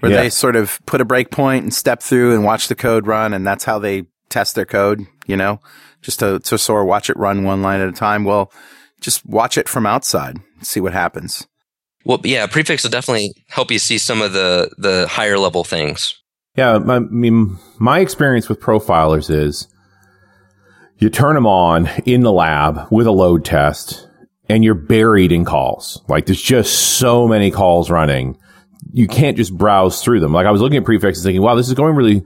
where 0.00 0.12
Yeah. 0.12 0.20
they 0.22 0.28
sort 0.30 0.54
of 0.56 0.80
put 0.84 1.00
a 1.00 1.04
breakpoint 1.06 1.58
and 1.60 1.72
step 1.72 2.02
through 2.02 2.34
and 2.34 2.44
watch 2.44 2.68
the 2.68 2.74
code 2.74 3.06
run, 3.06 3.32
and 3.32 3.46
that's 3.46 3.64
how 3.64 3.78
they 3.78 4.04
test 4.28 4.54
their 4.54 4.66
code. 4.66 5.06
You 5.26 5.36
know, 5.36 5.60
just 6.00 6.18
to 6.20 6.40
to 6.40 6.58
sort 6.58 6.82
of 6.82 6.88
watch 6.88 7.10
it 7.10 7.16
run 7.16 7.44
one 7.44 7.62
line 7.62 7.80
at 7.80 7.88
a 7.88 7.92
time. 7.92 8.24
Well, 8.24 8.52
just 9.00 9.24
watch 9.26 9.58
it 9.58 9.68
from 9.68 9.86
outside, 9.86 10.38
see 10.62 10.80
what 10.80 10.92
happens. 10.92 11.46
Well, 12.04 12.20
yeah, 12.24 12.46
prefix 12.46 12.82
will 12.82 12.90
definitely 12.90 13.32
help 13.48 13.70
you 13.70 13.78
see 13.78 13.98
some 13.98 14.22
of 14.22 14.32
the 14.32 14.74
the 14.78 15.06
higher 15.08 15.38
level 15.38 15.64
things. 15.64 16.18
Yeah, 16.56 16.76
I 16.76 16.98
mean, 16.98 17.58
my 17.78 18.00
experience 18.00 18.48
with 18.48 18.60
profilers 18.60 19.30
is 19.30 19.68
you 20.98 21.08
turn 21.08 21.34
them 21.34 21.46
on 21.46 21.88
in 22.04 22.20
the 22.22 22.32
lab 22.32 22.88
with 22.90 23.06
a 23.06 23.12
load 23.12 23.44
test 23.44 24.06
and 24.48 24.62
you're 24.62 24.74
buried 24.74 25.32
in 25.32 25.44
calls. 25.44 26.02
Like 26.08 26.26
there's 26.26 26.42
just 26.42 26.98
so 26.98 27.26
many 27.26 27.50
calls 27.50 27.90
running. 27.90 28.36
You 28.92 29.08
can't 29.08 29.36
just 29.36 29.56
browse 29.56 30.02
through 30.02 30.20
them. 30.20 30.32
Like 30.32 30.46
I 30.46 30.50
was 30.50 30.60
looking 30.60 30.76
at 30.76 30.84
prefixes 30.84 31.24
thinking, 31.24 31.40
wow, 31.40 31.54
this 31.54 31.68
is 31.68 31.74
going 31.74 31.96
really 31.96 32.22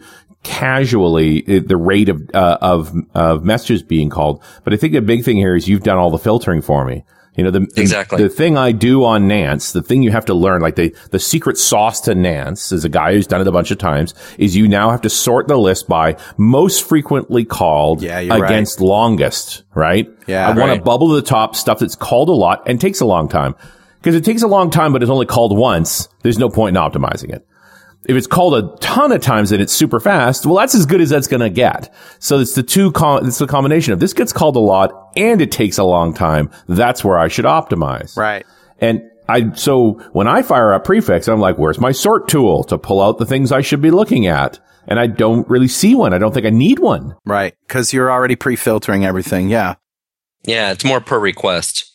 casually 0.47 1.45
uh, 1.47 1.61
the 1.67 1.77
rate 1.77 2.09
of, 2.09 2.23
uh, 2.33 2.59
of, 2.61 2.95
of 3.15 3.45
messages 3.45 3.83
being 3.83 4.09
called. 4.11 4.43
But 4.65 4.73
I 4.73 4.77
think 4.77 4.93
the 4.95 5.01
big 5.03 5.25
thing 5.25 5.37
here 5.37 5.55
is 5.57 5.69
you've 5.69 5.83
done 5.83 5.99
all 5.99 6.11
the 6.11 6.19
filtering 6.19 6.63
for 6.63 6.85
me. 6.85 7.05
You 7.37 7.45
know, 7.45 7.51
the, 7.51 7.61
the- 7.61 7.81
Exactly. 7.83 8.23
the 8.23 8.31
thing 8.31 8.57
I 8.57 8.73
do 8.73 9.05
on 9.05 9.31
Ants, 9.31 9.73
the 9.73 9.83
thing 9.83 10.03
you 10.03 10.11
have 10.11 10.25
to 10.27 10.35
learn, 10.35 10.63
like 10.63 10.77
the, 10.77 10.97
the 11.11 11.19
secret 11.19 11.59
sauce 11.59 12.01
to 12.03 12.13
Ants 12.13 12.73
as 12.73 12.85
a 12.87 12.89
guy 12.89 13.13
who's 13.13 13.27
done 13.27 13.43
it 13.43 13.47
a 13.47 13.53
bunch 13.53 13.71
of 13.71 13.77
times 13.77 14.15
is 14.39 14.57
you 14.57 14.67
now 14.69 14.91
have 14.91 15.03
to 15.03 15.11
sort 15.11 15.47
the 15.47 15.59
list 15.59 15.87
by 15.87 16.17
most 16.39 16.89
frequently 16.89 17.45
called 17.45 18.03
Yeah, 18.03 18.21
you're 18.21 18.39
right. 18.41 18.51
against 18.51 18.81
longest, 18.81 19.65
right? 19.75 20.09
Yeah. 20.27 20.49
I 20.49 20.55
want 20.57 20.75
to 20.79 20.83
bubble 20.83 21.11
to 21.11 21.17
the 21.17 21.23
top 21.27 21.55
stuff 21.57 21.81
that's 21.81 21.95
called 21.97 22.31
a 22.31 22.33
lot 22.33 22.63
and 22.67 22.81
takes 22.81 23.01
a 23.01 23.07
long 23.07 23.29
time. 23.29 23.55
Because 24.01 24.15
it 24.15 24.25
takes 24.25 24.43
a 24.43 24.47
long 24.49 24.71
time, 24.71 24.93
but 24.93 25.03
it's 25.03 25.11
only 25.11 25.27
called 25.27 25.57
once. 25.59 26.09
There's 26.23 26.39
no 26.39 26.49
point 26.49 26.77
in 26.77 26.83
optimizing 26.83 27.35
it. 27.35 27.47
If 28.09 28.17
it's 28.17 28.27
called 28.27 28.55
a 28.55 28.77
ton 28.79 29.13
of 29.13 29.21
times 29.21 29.53
and 29.53 29.61
it's 29.61 29.73
super 29.73 29.99
fast, 30.01 30.47
well, 30.47 30.55
that's 30.57 30.75
as 30.75 30.87
good 30.87 31.01
as 31.01 31.11
that's 31.11 31.27
going 31.27 31.41
to 31.41 31.51
get. 31.51 31.93
So 32.19 32.39
it's 32.39 32.55
the 32.55 32.63
two, 32.63 32.93
com- 32.93 33.27
it's 33.27 33.39
the 33.39 33.47
combination 33.47 33.93
of 33.93 34.01
this 34.01 34.13
gets 34.13 34.33
called 34.33 34.57
a 34.57 34.61
lot 34.61 35.11
and 35.17 35.43
it 35.43 35.51
takes 35.51 35.79
a 35.79 35.85
long 35.85 36.15
time. 36.15 36.51
That's 36.69 37.05
where 37.05 37.19
I 37.19 37.29
should 37.29 37.45
optimize. 37.45 38.17
Right. 38.17 38.47
And 38.81 39.03
I, 39.29 39.53
so 39.55 39.95
when 40.13 40.29
I 40.29 40.43
fire 40.43 40.73
up 40.73 40.85
prefix, 40.85 41.27
I'm 41.27 41.41
like, 41.41 41.59
where's 41.59 41.81
my 41.81 41.91
sort 41.91 42.29
tool 42.29 42.63
to 42.65 42.79
pull 42.79 43.03
out 43.03 43.19
the 43.19 43.27
things 43.27 43.51
I 43.51 43.61
should 43.61 43.83
be 43.83 43.91
looking 43.91 44.27
at? 44.27 44.61
And 44.87 45.01
I 45.01 45.09
don't 45.09 45.49
really 45.49 45.67
see 45.67 45.97
one. 45.97 46.15
I 46.15 46.19
don't 46.19 46.33
think 46.33 46.47
I 46.47 46.51
need 46.51 46.79
one. 46.79 47.17
Right. 47.25 47.55
Because 47.67 47.93
you're 47.93 48.11
already 48.11 48.37
pre-filtering 48.37 49.05
everything. 49.05 49.49
Yeah. 49.49 49.75
Yeah, 50.45 50.71
it's 50.71 50.85
more 50.85 51.01
per 51.01 51.19
request. 51.19 51.93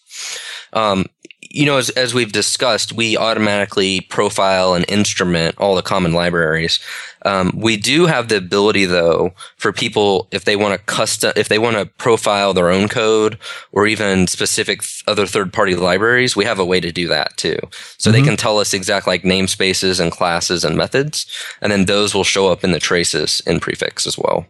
Um, 0.73 1.05
you 1.53 1.65
know, 1.65 1.77
as, 1.77 1.89
as 1.91 2.13
we've 2.13 2.31
discussed, 2.31 2.93
we 2.93 3.17
automatically 3.17 4.01
profile 4.01 4.73
and 4.73 4.85
instrument 4.87 5.55
all 5.57 5.75
the 5.75 5.81
common 5.81 6.13
libraries. 6.13 6.79
Um, 7.23 7.51
we 7.55 7.77
do 7.77 8.05
have 8.05 8.29
the 8.29 8.37
ability, 8.37 8.85
though, 8.85 9.33
for 9.57 9.71
people 9.71 10.27
if 10.31 10.45
they 10.45 10.55
want 10.55 10.73
to 10.73 10.85
custom, 10.85 11.33
if 11.35 11.49
they 11.49 11.59
want 11.59 11.75
to 11.75 11.85
profile 11.85 12.53
their 12.53 12.69
own 12.69 12.87
code 12.87 13.37
or 13.71 13.85
even 13.85 14.27
specific 14.27 14.81
th- 14.81 15.03
other 15.07 15.27
third-party 15.27 15.75
libraries, 15.75 16.35
we 16.35 16.45
have 16.45 16.59
a 16.59 16.65
way 16.65 16.79
to 16.79 16.91
do 16.91 17.07
that 17.09 17.37
too. 17.37 17.57
So 17.97 18.11
they 18.11 18.21
can 18.21 18.37
tell 18.37 18.57
us 18.57 18.73
exact 18.73 19.05
like 19.05 19.23
namespaces 19.23 19.99
and 19.99 20.11
classes 20.11 20.63
and 20.63 20.77
methods, 20.77 21.25
and 21.61 21.71
then 21.71 21.85
those 21.85 22.15
will 22.15 22.23
show 22.23 22.47
up 22.51 22.63
in 22.63 22.71
the 22.71 22.79
traces 22.79 23.41
in 23.45 23.59
prefix 23.59 24.07
as 24.07 24.17
well. 24.17 24.45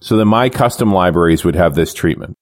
So 0.00 0.16
then 0.16 0.28
my 0.28 0.48
custom 0.48 0.92
libraries 0.92 1.44
would 1.44 1.56
have 1.56 1.74
this 1.74 1.92
treatment. 1.92 2.34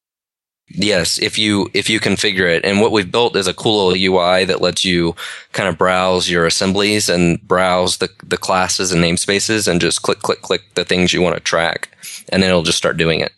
Yes, 0.68 1.18
if 1.18 1.38
you 1.38 1.70
if 1.74 1.88
you 1.88 2.00
configure 2.00 2.48
it, 2.48 2.64
and 2.64 2.80
what 2.80 2.90
we've 2.90 3.10
built 3.10 3.36
is 3.36 3.46
a 3.46 3.54
cool 3.54 3.86
little 3.86 4.14
UI 4.14 4.44
that 4.44 4.60
lets 4.60 4.84
you 4.84 5.14
kind 5.52 5.68
of 5.68 5.78
browse 5.78 6.28
your 6.28 6.44
assemblies 6.44 7.08
and 7.08 7.40
browse 7.46 7.98
the 7.98 8.10
the 8.24 8.36
classes 8.36 8.90
and 8.90 9.02
namespaces, 9.02 9.68
and 9.68 9.80
just 9.80 10.02
click 10.02 10.20
click 10.20 10.42
click 10.42 10.62
the 10.74 10.84
things 10.84 11.12
you 11.12 11.22
want 11.22 11.36
to 11.36 11.40
track, 11.40 11.90
and 12.30 12.42
then 12.42 12.50
it'll 12.50 12.64
just 12.64 12.78
start 12.78 12.96
doing 12.96 13.20
it. 13.20 13.32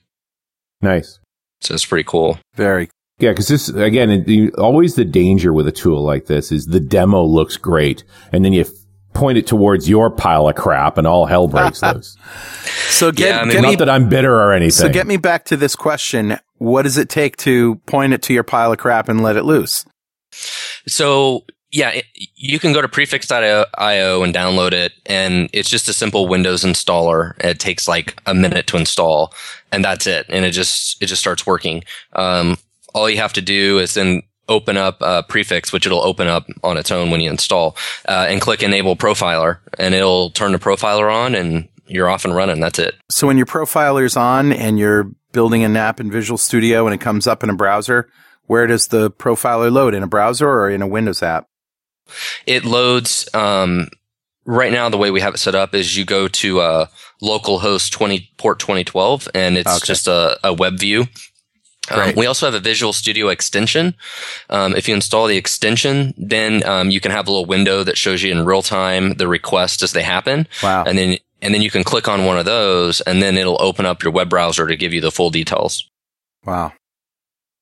Nice. 0.80 1.18
So 1.60 1.74
it's 1.74 1.84
pretty 1.84 2.04
cool. 2.04 2.38
Very. 2.54 2.88
Yeah, 3.18 3.32
because 3.32 3.48
this 3.48 3.68
again, 3.68 4.10
it, 4.10 4.28
you, 4.28 4.50
always 4.56 4.94
the 4.94 5.04
danger 5.04 5.52
with 5.52 5.66
a 5.66 5.72
tool 5.72 6.02
like 6.02 6.26
this 6.26 6.50
is 6.50 6.66
the 6.66 6.80
demo 6.80 7.22
looks 7.22 7.56
great, 7.58 8.04
and 8.32 8.42
then 8.42 8.54
you 8.54 8.64
point 9.18 9.36
it 9.38 9.46
towards 9.46 9.88
your 9.88 10.10
pile 10.10 10.48
of 10.48 10.54
crap, 10.54 10.96
and 10.96 11.06
all 11.06 11.26
hell 11.26 11.48
breaks 11.48 11.82
loose. 11.94 12.16
So 12.88 13.12
get, 13.12 13.28
Yeah, 13.28 13.40
I 13.40 13.44
mean, 13.44 13.52
get 13.52 13.62
Not 13.62 13.70
me, 13.70 13.76
that 13.76 13.90
I'm 13.90 14.08
bitter 14.08 14.34
or 14.34 14.52
anything. 14.52 14.70
so 14.70 14.88
get 14.88 15.06
me 15.06 15.16
back 15.16 15.44
to 15.46 15.56
this 15.56 15.76
question. 15.76 16.38
What 16.56 16.82
does 16.82 16.96
it 16.96 17.08
take 17.08 17.36
to 17.38 17.76
point 17.86 18.12
it 18.12 18.22
to 18.22 18.34
your 18.34 18.44
pile 18.44 18.72
of 18.72 18.78
crap 18.78 19.08
and 19.08 19.22
let 19.22 19.36
it 19.36 19.44
loose? 19.44 19.84
So 20.86 21.44
yeah, 21.70 21.90
it, 21.90 22.04
you 22.34 22.58
can 22.58 22.72
go 22.72 22.80
to 22.80 22.88
prefix.io 22.88 24.22
and 24.22 24.34
download 24.34 24.72
it, 24.72 24.92
and 25.06 25.50
it's 25.52 25.68
just 25.68 25.88
a 25.88 25.92
simple 25.92 26.26
Windows 26.26 26.64
installer. 26.64 27.36
It 27.44 27.58
takes 27.58 27.86
like 27.86 28.20
a 28.26 28.34
minute 28.34 28.66
to 28.68 28.76
install, 28.76 29.34
and 29.70 29.84
that's 29.84 30.06
it. 30.06 30.26
And 30.28 30.44
it 30.44 30.52
just 30.52 31.02
it 31.02 31.06
just 31.06 31.20
starts 31.20 31.46
working. 31.46 31.84
Um, 32.14 32.56
all 32.94 33.10
you 33.10 33.18
have 33.18 33.34
to 33.34 33.42
do 33.42 33.78
is 33.78 33.94
then 33.94 34.22
open 34.48 34.76
up 34.76 34.98
uh, 35.02 35.22
prefix, 35.22 35.72
which 35.72 35.86
it'll 35.86 36.02
open 36.02 36.26
up 36.28 36.46
on 36.64 36.76
its 36.76 36.90
own 36.90 37.10
when 37.10 37.20
you 37.20 37.30
install, 37.30 37.76
uh, 38.08 38.26
and 38.28 38.40
click 38.40 38.62
enable 38.62 38.96
profiler, 38.96 39.58
and 39.78 39.94
it'll 39.94 40.30
turn 40.30 40.52
the 40.52 40.58
profiler 40.58 41.12
on, 41.12 41.34
and 41.34 41.68
you're 41.86 42.08
off 42.08 42.24
and 42.24 42.34
running. 42.34 42.60
That's 42.60 42.78
it. 42.78 42.94
So 43.10 43.26
when 43.26 43.36
your 43.36 43.46
profiler's 43.46 44.16
on 44.16 44.52
and 44.52 44.78
you're 44.78 45.10
building 45.32 45.64
an 45.64 45.76
app 45.76 46.00
in 46.00 46.10
Visual 46.10 46.36
Studio 46.38 46.86
and 46.86 46.94
it 46.94 47.00
comes 47.00 47.26
up 47.26 47.42
in 47.42 47.50
a 47.50 47.54
browser, 47.54 48.10
where 48.46 48.66
does 48.66 48.88
the 48.88 49.10
profiler 49.10 49.70
load? 49.72 49.94
In 49.94 50.02
a 50.02 50.06
browser 50.06 50.48
or 50.48 50.70
in 50.70 50.82
a 50.82 50.86
Windows 50.86 51.22
app? 51.22 51.46
It 52.46 52.64
loads. 52.64 53.28
Um, 53.34 53.88
right 54.46 54.72
now, 54.72 54.88
the 54.88 54.96
way 54.96 55.10
we 55.10 55.20
have 55.20 55.34
it 55.34 55.38
set 55.38 55.54
up 55.54 55.74
is 55.74 55.96
you 55.96 56.04
go 56.06 56.28
to 56.28 56.60
uh, 56.60 56.86
localhost 57.22 57.90
20 57.92 58.30
port 58.38 58.58
2012, 58.58 59.28
and 59.34 59.56
it's 59.58 59.76
Okay. 59.76 59.86
just 59.86 60.08
a, 60.08 60.38
a 60.44 60.52
web 60.54 60.78
view. 60.78 61.04
Um, 61.90 62.12
we 62.16 62.26
also 62.26 62.46
have 62.46 62.54
a 62.54 62.60
Visual 62.60 62.92
Studio 62.92 63.28
extension. 63.28 63.94
Um, 64.50 64.74
if 64.74 64.88
you 64.88 64.94
install 64.94 65.26
the 65.26 65.36
extension, 65.36 66.14
then 66.16 66.64
um, 66.66 66.90
you 66.90 67.00
can 67.00 67.10
have 67.12 67.26
a 67.28 67.30
little 67.30 67.46
window 67.46 67.82
that 67.84 67.96
shows 67.98 68.22
you 68.22 68.30
in 68.32 68.44
real 68.44 68.62
time 68.62 69.14
the 69.14 69.28
requests 69.28 69.82
as 69.82 69.92
they 69.92 70.02
happen, 70.02 70.46
Wow. 70.62 70.84
and 70.86 70.96
then 70.98 71.18
and 71.40 71.54
then 71.54 71.62
you 71.62 71.70
can 71.70 71.84
click 71.84 72.08
on 72.08 72.24
one 72.24 72.36
of 72.38 72.44
those, 72.46 73.00
and 73.02 73.22
then 73.22 73.36
it'll 73.36 73.62
open 73.62 73.86
up 73.86 74.02
your 74.02 74.12
web 74.12 74.28
browser 74.28 74.66
to 74.66 74.76
give 74.76 74.92
you 74.92 75.00
the 75.00 75.12
full 75.12 75.30
details. 75.30 75.88
Wow. 76.44 76.72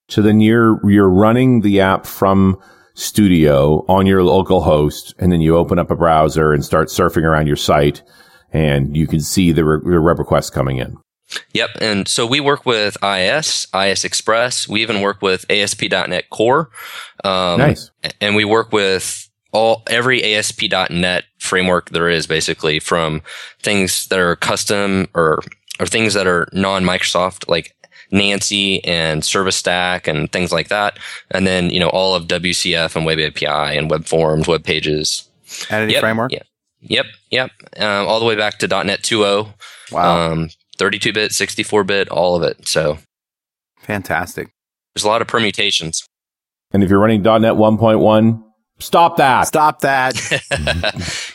So 0.08 0.22
then 0.22 0.40
you're 0.40 0.80
you're 0.88 1.10
running 1.10 1.60
the 1.60 1.80
app 1.80 2.06
from 2.06 2.56
Studio 2.94 3.84
on 3.88 4.06
your 4.06 4.22
local 4.24 4.62
host, 4.62 5.14
and 5.18 5.30
then 5.30 5.42
you 5.42 5.56
open 5.56 5.78
up 5.78 5.90
a 5.90 5.96
browser 5.96 6.52
and 6.54 6.64
start 6.64 6.88
surfing 6.88 7.24
around 7.24 7.46
your 7.46 7.56
site, 7.56 8.02
and 8.52 8.96
you 8.96 9.06
can 9.06 9.20
see 9.20 9.52
the, 9.52 9.64
re- 9.66 9.80
the 9.84 10.00
web 10.00 10.18
requests 10.18 10.48
coming 10.48 10.78
in. 10.78 10.96
Yep. 11.52 11.70
And 11.80 12.06
so 12.08 12.26
we 12.26 12.40
work 12.40 12.64
with 12.66 12.96
IIS, 13.02 13.66
IIS 13.74 14.04
Express. 14.04 14.68
We 14.68 14.82
even 14.82 15.00
work 15.00 15.22
with 15.22 15.44
ASP.NET 15.50 16.30
Core. 16.30 16.70
Um, 17.24 17.58
nice. 17.58 17.90
and 18.20 18.36
we 18.36 18.44
work 18.44 18.72
with 18.72 19.28
all 19.52 19.82
every 19.88 20.22
ASP.NET 20.34 21.24
framework 21.38 21.90
there 21.90 22.08
is 22.08 22.26
basically 22.26 22.78
from 22.78 23.22
things 23.62 24.06
that 24.08 24.18
are 24.18 24.36
custom 24.36 25.08
or 25.14 25.40
or 25.78 25.86
things 25.86 26.14
that 26.14 26.26
are 26.26 26.48
non-Microsoft 26.52 27.48
like 27.48 27.74
Nancy 28.10 28.82
and 28.84 29.24
Service 29.24 29.56
Stack 29.56 30.06
and 30.06 30.30
things 30.30 30.52
like 30.52 30.68
that, 30.68 30.98
and 31.32 31.46
then 31.46 31.70
you 31.70 31.80
know 31.80 31.88
all 31.88 32.14
of 32.14 32.26
WCF 32.28 32.94
and 32.96 33.04
Web 33.04 33.18
API 33.18 33.76
and 33.76 33.90
Web 33.90 34.06
Forms, 34.06 34.46
Web 34.46 34.62
Pages. 34.64 35.28
Entity 35.70 35.94
Yep, 35.94 36.00
framework? 36.00 36.32
Yep. 36.32 36.46
Yep. 36.80 37.06
Yep. 37.30 37.50
Um, 37.78 38.06
all 38.06 38.20
the 38.20 38.26
way 38.26 38.36
back 38.36 38.58
to 38.58 38.68
.NET 38.68 39.02
2.0, 39.02 39.52
Wow. 39.92 40.32
um, 40.32 40.50
32-bit, 40.78 41.30
64-bit, 41.32 42.08
all 42.08 42.36
of 42.36 42.42
it. 42.42 42.66
So 42.68 42.98
Fantastic. 43.80 44.48
there's 44.94 45.04
a 45.04 45.08
lot 45.08 45.22
of 45.22 45.28
permutations. 45.28 46.06
And 46.72 46.82
if 46.82 46.90
you're 46.90 46.98
running 46.98 47.22
.NET 47.22 47.54
1.1, 47.54 48.42
stop 48.78 49.16
that. 49.18 49.46
Stop 49.46 49.80
that. 49.80 50.14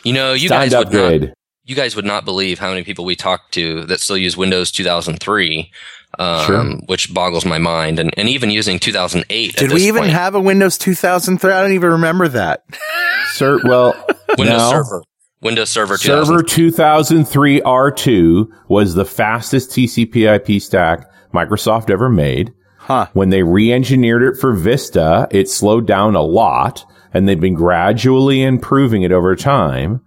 you 0.04 0.12
know, 0.12 0.32
you 0.34 0.48
Time 0.48 0.60
guys 0.68 0.70
to 0.72 0.78
would 0.78 0.92
not 0.92 1.02
upgrade. 1.04 1.32
you 1.64 1.74
guys 1.74 1.96
would 1.96 2.04
not 2.04 2.24
believe 2.24 2.58
how 2.58 2.68
many 2.70 2.84
people 2.84 3.04
we 3.04 3.16
talk 3.16 3.50
to 3.52 3.84
that 3.86 4.00
still 4.00 4.16
use 4.18 4.36
Windows 4.36 4.70
2003, 4.70 5.70
um, 6.18 6.46
Sure. 6.46 6.64
which 6.86 7.12
boggles 7.14 7.44
my 7.46 7.58
mind, 7.58 7.98
and, 7.98 8.12
and 8.18 8.28
even 8.28 8.50
using 8.50 8.78
2008. 8.78 9.50
at 9.54 9.56
Did 9.58 9.70
this 9.70 9.74
we 9.74 9.88
even 9.88 10.02
point. 10.02 10.12
have 10.12 10.34
a 10.34 10.40
Windows 10.40 10.76
2003? 10.78 11.50
I 11.52 11.62
don't 11.62 11.72
even 11.72 11.90
remember 11.92 12.28
that. 12.28 12.64
Sir, 13.32 13.58
well, 13.64 13.92
Windows 14.38 14.58
no. 14.58 14.70
Server? 14.70 15.02
Windows 15.42 15.70
Server 15.70 15.96
2000. 15.96 16.26
Server 16.26 16.42
2003 16.42 17.60
R2 17.62 18.48
was 18.68 18.94
the 18.94 19.04
fastest 19.04 19.70
TCP/IP 19.70 20.60
stack 20.62 21.10
Microsoft 21.34 21.90
ever 21.90 22.08
made. 22.08 22.52
Huh. 22.78 23.06
When 23.12 23.30
they 23.30 23.42
re-engineered 23.42 24.22
it 24.22 24.40
for 24.40 24.52
Vista, 24.54 25.28
it 25.30 25.48
slowed 25.48 25.86
down 25.86 26.14
a 26.16 26.22
lot, 26.22 26.84
and 27.14 27.28
they've 27.28 27.40
been 27.40 27.54
gradually 27.54 28.42
improving 28.42 29.02
it 29.02 29.12
over 29.12 29.36
time. 29.36 30.00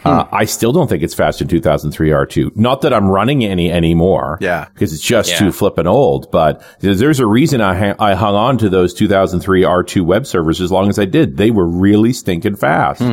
Hmm. 0.00 0.08
Uh, 0.08 0.24
I 0.32 0.46
still 0.46 0.72
don't 0.72 0.88
think 0.88 1.02
it's 1.02 1.14
faster 1.14 1.44
than 1.44 1.50
2003 1.50 2.10
R2. 2.10 2.56
Not 2.56 2.80
that 2.82 2.92
I'm 2.92 3.08
running 3.08 3.44
any 3.44 3.70
anymore. 3.70 4.38
Yeah. 4.40 4.66
Because 4.74 4.92
it's 4.92 5.02
just 5.02 5.30
Yeah. 5.30 5.38
too 5.38 5.52
flippin' 5.52 5.86
old. 5.86 6.30
But 6.32 6.60
there's 6.80 6.98
there's 6.98 7.20
a 7.20 7.26
reason 7.26 7.60
I, 7.60 7.74
ha- 7.74 7.94
I 8.04 8.14
hung 8.14 8.34
on 8.34 8.58
to 8.58 8.68
those 8.68 8.92
2003 8.94 9.62
R2 9.62 10.04
web 10.04 10.26
servers 10.26 10.60
as 10.60 10.72
long 10.72 10.88
as 10.88 10.98
I 10.98 11.04
did. 11.04 11.36
They 11.36 11.50
were 11.52 11.66
really 11.68 12.12
stinking 12.12 12.56
fast. 12.56 13.00
Hmm. 13.00 13.12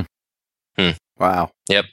Hmm. 0.77 0.89
Wow. 1.19 1.51
Yep. 1.69 1.85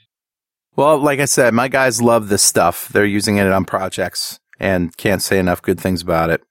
Well, 0.75 0.99
like 0.99 1.19
I 1.19 1.25
said, 1.25 1.53
my 1.53 1.67
guys 1.67 2.01
love 2.01 2.29
this 2.29 2.43
stuff. 2.43 2.87
They're 2.89 3.05
using 3.05 3.37
it 3.37 3.47
on 3.47 3.65
projects 3.65 4.39
and 4.59 4.95
can't 4.95 5.21
say 5.21 5.39
enough 5.39 5.61
good 5.61 5.79
things 5.79 6.01
about 6.01 6.29
it. 6.29 6.41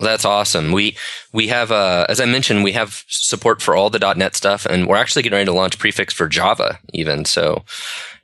That's 0.00 0.24
awesome. 0.24 0.70
We 0.70 0.96
we 1.32 1.48
have, 1.48 1.72
uh, 1.72 2.06
as 2.08 2.20
I 2.20 2.24
mentioned, 2.24 2.62
we 2.62 2.72
have 2.72 3.02
support 3.08 3.60
for 3.60 3.74
all 3.74 3.90
the 3.90 4.14
.NET 4.14 4.36
stuff, 4.36 4.64
and 4.64 4.86
we're 4.86 4.96
actually 4.96 5.22
getting 5.22 5.36
ready 5.36 5.46
to 5.46 5.52
launch 5.52 5.78
prefix 5.78 6.14
for 6.14 6.28
Java 6.28 6.78
even. 6.92 7.24
So, 7.24 7.64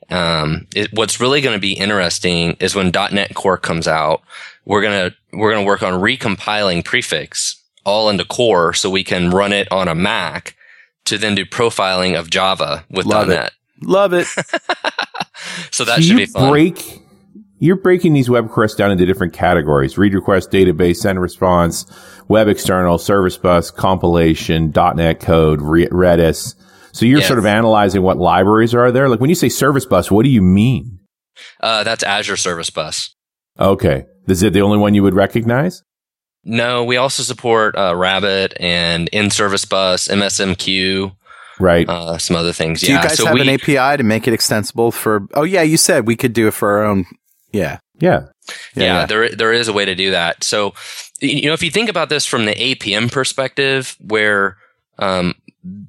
um, 0.08 0.68
it, 0.74 0.90
what's 0.92 1.20
really 1.20 1.40
going 1.40 1.56
to 1.56 1.60
be 1.60 1.72
interesting 1.72 2.52
is 2.60 2.76
when 2.76 2.92
.NET 2.92 3.34
Core 3.34 3.58
comes 3.58 3.88
out, 3.88 4.22
we're 4.64 4.82
gonna 4.82 5.16
we're 5.32 5.52
gonna 5.52 5.66
work 5.66 5.82
on 5.82 6.00
recompiling 6.00 6.84
prefix 6.84 7.60
all 7.84 8.08
into 8.08 8.24
Core, 8.24 8.72
so 8.72 8.88
we 8.88 9.02
can 9.02 9.30
run 9.30 9.52
it 9.52 9.66
on 9.72 9.88
a 9.88 9.96
Mac 9.96 10.54
to 11.06 11.18
then 11.18 11.34
do 11.34 11.44
profiling 11.44 12.16
of 12.16 12.30
Java 12.30 12.84
with 12.88 13.04
Love 13.04 13.30
it. 13.30 13.52
.NET. 13.84 13.90
Love 13.92 14.12
it. 14.12 14.26
So 15.70 15.84
that 15.84 15.96
So 15.96 16.00
should 16.02 16.10
you 16.12 16.16
be 16.18 16.26
fun. 16.26 16.50
break, 16.50 17.02
you're 17.58 17.76
breaking 17.76 18.12
these 18.12 18.30
web 18.30 18.44
requests 18.44 18.74
down 18.76 18.90
into 18.90 19.04
different 19.06 19.32
categories. 19.32 19.98
Read 19.98 20.14
request, 20.14 20.50
database, 20.50 20.96
send 20.96 21.20
response, 21.20 21.84
web 22.28 22.48
external, 22.48 22.98
service 22.98 23.36
bus, 23.36 23.70
compilation, 23.70 24.72
.NET 24.74 25.20
code, 25.20 25.60
Re- 25.60 25.88
Redis. 25.88 26.54
So 26.92 27.04
you're 27.06 27.18
Yes. 27.18 27.26
sort 27.26 27.38
of 27.40 27.46
analyzing 27.46 28.02
what 28.02 28.16
libraries 28.16 28.74
are 28.74 28.90
there. 28.92 29.08
Like 29.08 29.20
when 29.20 29.28
you 29.30 29.34
say 29.36 29.48
service 29.48 29.84
bus, 29.84 30.10
what 30.10 30.24
do 30.24 30.30
you 30.30 30.42
mean? 30.42 30.98
uh, 31.60 31.82
that's 31.84 32.02
Azure 32.04 32.36
Service 32.36 32.70
Bus. 32.70 33.14
Okay. 33.58 34.04
Is 34.28 34.42
it 34.42 34.52
the 34.52 34.62
only 34.62 34.78
one 34.78 34.94
you 34.94 35.02
would 35.02 35.14
recognize? 35.14 35.82
No, 36.44 36.84
we 36.84 36.96
also 36.96 37.22
support 37.22 37.76
uh, 37.76 37.94
Rabbit 37.96 38.54
and 38.60 39.10
NServiceBus, 39.12 40.08
MSMQ. 40.10 41.14
Right. 41.58 41.88
uh, 41.88 42.18
some 42.18 42.36
other 42.36 42.52
things. 42.52 42.80
Do 42.80 42.88
yeah. 42.88 42.96
you 42.96 43.08
guys 43.08 43.16
so 43.16 43.26
have 43.26 43.34
we, 43.34 43.42
an 43.42 43.48
API 43.48 43.96
to 43.96 44.02
make 44.02 44.26
it 44.26 44.34
extensible 44.34 44.92
for? 44.92 45.26
Oh 45.34 45.44
yeah, 45.44 45.62
you 45.62 45.76
said 45.76 46.06
we 46.06 46.16
could 46.16 46.32
do 46.32 46.48
it 46.48 46.54
for 46.54 46.78
our 46.78 46.84
own. 46.84 47.06
Yeah. 47.52 47.78
yeah. 48.00 48.26
yeah, 48.74 49.06
there 49.06 49.30
there 49.30 49.52
is 49.52 49.68
a 49.68 49.72
way 49.72 49.84
to 49.84 49.94
do 49.94 50.10
that. 50.10 50.42
So, 50.42 50.74
you 51.20 51.46
know, 51.46 51.52
if 51.52 51.62
you 51.62 51.70
think 51.70 51.88
about 51.88 52.08
this 52.08 52.26
from 52.26 52.44
the 52.44 52.54
APM 52.54 53.10
perspective, 53.10 53.96
where 54.00 54.56
um, 54.98 55.34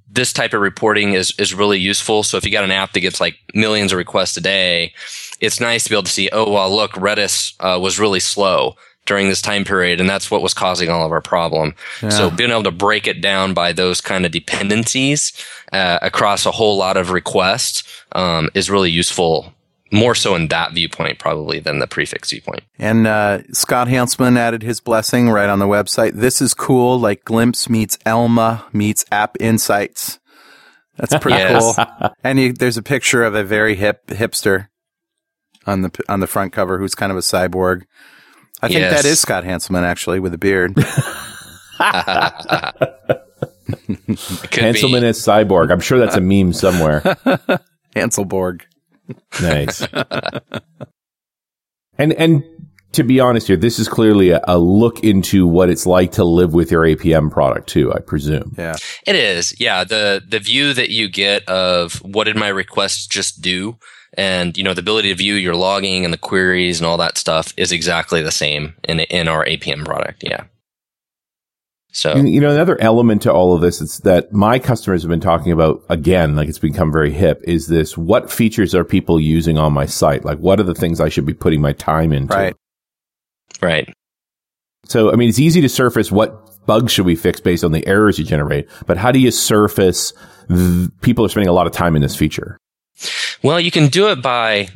this 0.10 0.32
type 0.32 0.54
of 0.54 0.62
reporting 0.62 1.14
is 1.14 1.34
is 1.40 1.54
really 1.54 1.80
useful. 1.80 2.24
So, 2.24 2.38
if 2.38 2.46
you 2.46 2.52
got 2.52 2.64
an 2.64 2.72
app 2.72 2.94
that 2.94 3.00
gets 3.00 3.20
like 3.20 3.36
millions 3.54 3.92
of 3.92 3.98
requests 3.98 4.38
a 4.38 4.42
day, 4.42 4.94
it's 5.40 5.60
nice 5.60 5.84
to 5.84 5.90
be 5.90 5.96
able 5.96 6.04
to 6.04 6.12
see, 6.12 6.30
oh 6.32 6.52
well, 6.52 6.74
look, 6.74 6.92
Redis 6.92 7.54
uh, 7.60 7.80
was 7.80 8.00
really 8.00 8.20
slow 8.20 8.76
during 9.06 9.28
this 9.30 9.42
time 9.42 9.64
period, 9.64 10.00
and 10.02 10.10
that's 10.10 10.30
what 10.32 10.42
was 10.42 10.54
causing 10.54 10.90
all 10.90 11.06
of 11.06 11.12
our 11.12 11.22
problem. 11.22 11.76
So, 12.10 12.30
being 12.32 12.50
able 12.52 12.64
to 12.64 12.72
break 12.72 13.08
it 13.08 13.22
down 13.22 13.54
by 13.54 13.72
those 13.72 14.02
kind 14.02 14.26
of 14.26 14.32
dependencies 14.32 15.32
uh, 15.72 16.00
across 16.02 16.46
a 16.46 16.52
whole 16.52 16.78
lot 16.78 16.98
of 16.98 17.12
requests 17.12 17.84
um, 18.14 18.50
is 18.54 18.70
really 18.70 18.92
useful. 18.92 19.54
More 19.92 20.16
so 20.16 20.34
in 20.36 20.48
that 20.48 20.74
viewpoint, 20.74 21.20
probably, 21.20 21.60
than 21.60 21.78
the 21.80 21.86
prefix 21.88 22.32
viewpoint. 22.32 22.64
And 22.80 23.06
uh, 23.06 23.44
Scott 23.54 23.88
Hanselman 23.88 24.36
added 24.38 24.64
his 24.64 24.80
blessing 24.80 25.30
right 25.30 25.48
on 25.48 25.60
the 25.60 25.68
website. 25.68 26.14
This 26.14 26.42
is 26.42 26.54
cool. 26.56 27.00
Like 27.00 27.24
Glimpse 27.24 27.70
meets 27.70 27.98
ELMAH 28.06 28.64
meets 28.74 29.06
App 29.12 29.38
Insights. 29.40 30.20
That's 30.98 31.16
pretty 31.22 31.38
Yes. 31.38 31.76
cool. 31.76 32.10
And 32.24 32.40
you, 32.40 32.52
there's 32.54 32.78
a 32.78 32.82
picture 32.84 33.24
of 33.24 33.36
a 33.36 33.44
very 33.44 33.76
hip 33.76 34.08
hipster 34.08 34.70
on 35.68 35.82
the 35.84 35.92
on 36.10 36.20
the 36.20 36.28
front 36.28 36.52
cover 36.52 36.80
who's 36.80 36.96
kind 36.96 37.12
of 37.12 37.18
a 37.18 37.22
cyborg. 37.22 37.84
I 38.62 38.68
think 38.68 38.80
Yes. 38.80 39.02
that 39.04 39.08
is 39.10 39.20
Scott 39.20 39.44
Hanselman, 39.44 39.84
actually 39.84 40.20
with 40.20 40.34
a 40.34 40.38
beard. 40.38 40.74
It 43.68 44.18
Hanselman 44.52 45.02
be. 45.02 45.08
is 45.08 45.20
cyborg. 45.20 45.72
I'm 45.72 45.80
sure 45.80 45.98
that's 46.00 46.16
a 46.16 46.22
meme 46.22 46.54
somewhere. 46.54 47.02
Hanselborg. 47.96 48.62
nice. 49.42 49.86
and 51.98 52.14
and 52.14 52.44
to 52.94 53.04
be 53.04 53.20
honest 53.20 53.48
here, 53.48 53.58
this 53.58 53.78
is 53.80 53.88
clearly 53.90 54.30
a, 54.30 54.42
a 54.48 54.58
look 54.58 55.04
into 55.04 55.48
what 55.48 55.70
it's 55.70 55.86
like 55.86 56.14
to 56.14 56.24
live 56.24 56.54
with 56.54 56.72
your 56.72 56.84
APM 56.84 57.30
product 57.32 57.68
too, 57.68 57.92
I 57.94 58.00
presume. 58.00 58.54
Yeah. 58.58 58.76
It 59.08 59.16
is, 59.16 59.60
yeah. 59.60 59.84
The 59.84 60.22
the 60.28 60.40
view 60.40 60.74
that 60.74 60.90
you 60.90 61.10
get 61.10 61.48
of 61.50 61.96
what 62.04 62.26
did 62.26 62.36
my 62.38 62.48
request 62.50 63.10
just 63.12 63.42
do, 63.42 63.78
and 64.18 64.58
you 64.58 64.64
know 64.64 64.74
the 64.74 64.82
ability 64.82 65.10
to 65.10 65.16
view 65.16 65.36
your 65.36 65.56
logging 65.56 66.04
and 66.06 66.14
the 66.14 66.18
queries 66.18 66.80
and 66.80 66.88
all 66.88 66.98
that 66.98 67.18
stuff 67.18 67.54
is 67.58 67.72
exactly 67.72 68.22
the 68.22 68.32
same 68.32 68.76
in 68.84 69.00
in 69.02 69.28
our 69.28 69.46
APM 69.46 69.86
product. 69.86 70.24
Yeah. 70.24 70.46
So 71.96 72.12
And, 72.12 72.28
you 72.28 72.42
know, 72.42 72.52
another 72.52 72.78
element 72.82 73.22
to 73.22 73.32
all 73.32 73.56
of 73.56 73.62
this 73.62 73.80
is 73.80 74.00
that 74.00 74.34
my 74.34 74.60
customers 74.60 75.02
have 75.04 75.10
been 75.10 75.22
talking 75.22 75.54
about 75.54 75.82
again, 75.88 76.36
like 76.36 76.50
it's 76.50 76.60
become 76.60 76.92
very 76.92 77.12
hip, 77.12 77.42
is 77.46 77.68
this 77.68 77.98
what 77.98 78.30
features 78.30 78.76
are 78.76 78.84
people 78.84 79.18
using 79.18 79.58
on 79.58 79.72
my 79.72 79.86
site? 79.86 80.26
Like 80.26 80.38
what 80.40 80.60
are 80.60 80.64
the 80.64 80.76
things 80.76 81.00
I 81.00 81.08
should 81.08 81.26
be 81.26 81.34
putting 81.34 81.62
my 81.62 81.72
time 81.72 82.12
into? 82.12 82.36
Right. 82.36 82.56
right, 83.62 83.94
So, 84.84 85.14
I 85.14 85.16
mean, 85.16 85.30
it's 85.30 85.40
easy 85.40 85.62
to 85.62 85.70
surface 85.70 86.12
what 86.12 86.66
bugs 86.66 86.92
should 86.92 87.06
we 87.06 87.16
fix 87.16 87.40
based 87.40 87.64
on 87.64 87.72
the 87.72 87.88
errors 87.88 88.20
you 88.20 88.26
generate, 88.26 88.68
but 88.86 88.98
how 88.98 89.14
do 89.14 89.20
you 89.20 89.32
surface 89.32 90.12
th- 90.50 90.90
people 91.00 91.24
are 91.26 91.30
spending 91.30 91.48
a 91.48 91.54
lot 91.54 91.66
of 91.66 91.72
time 91.72 91.96
in 91.96 92.02
this 92.02 92.16
feature? 92.18 92.58
Well, 93.46 93.60
you 93.60 93.70
can 93.72 93.88
do 93.90 94.08
it 94.10 94.22
by 94.24 94.70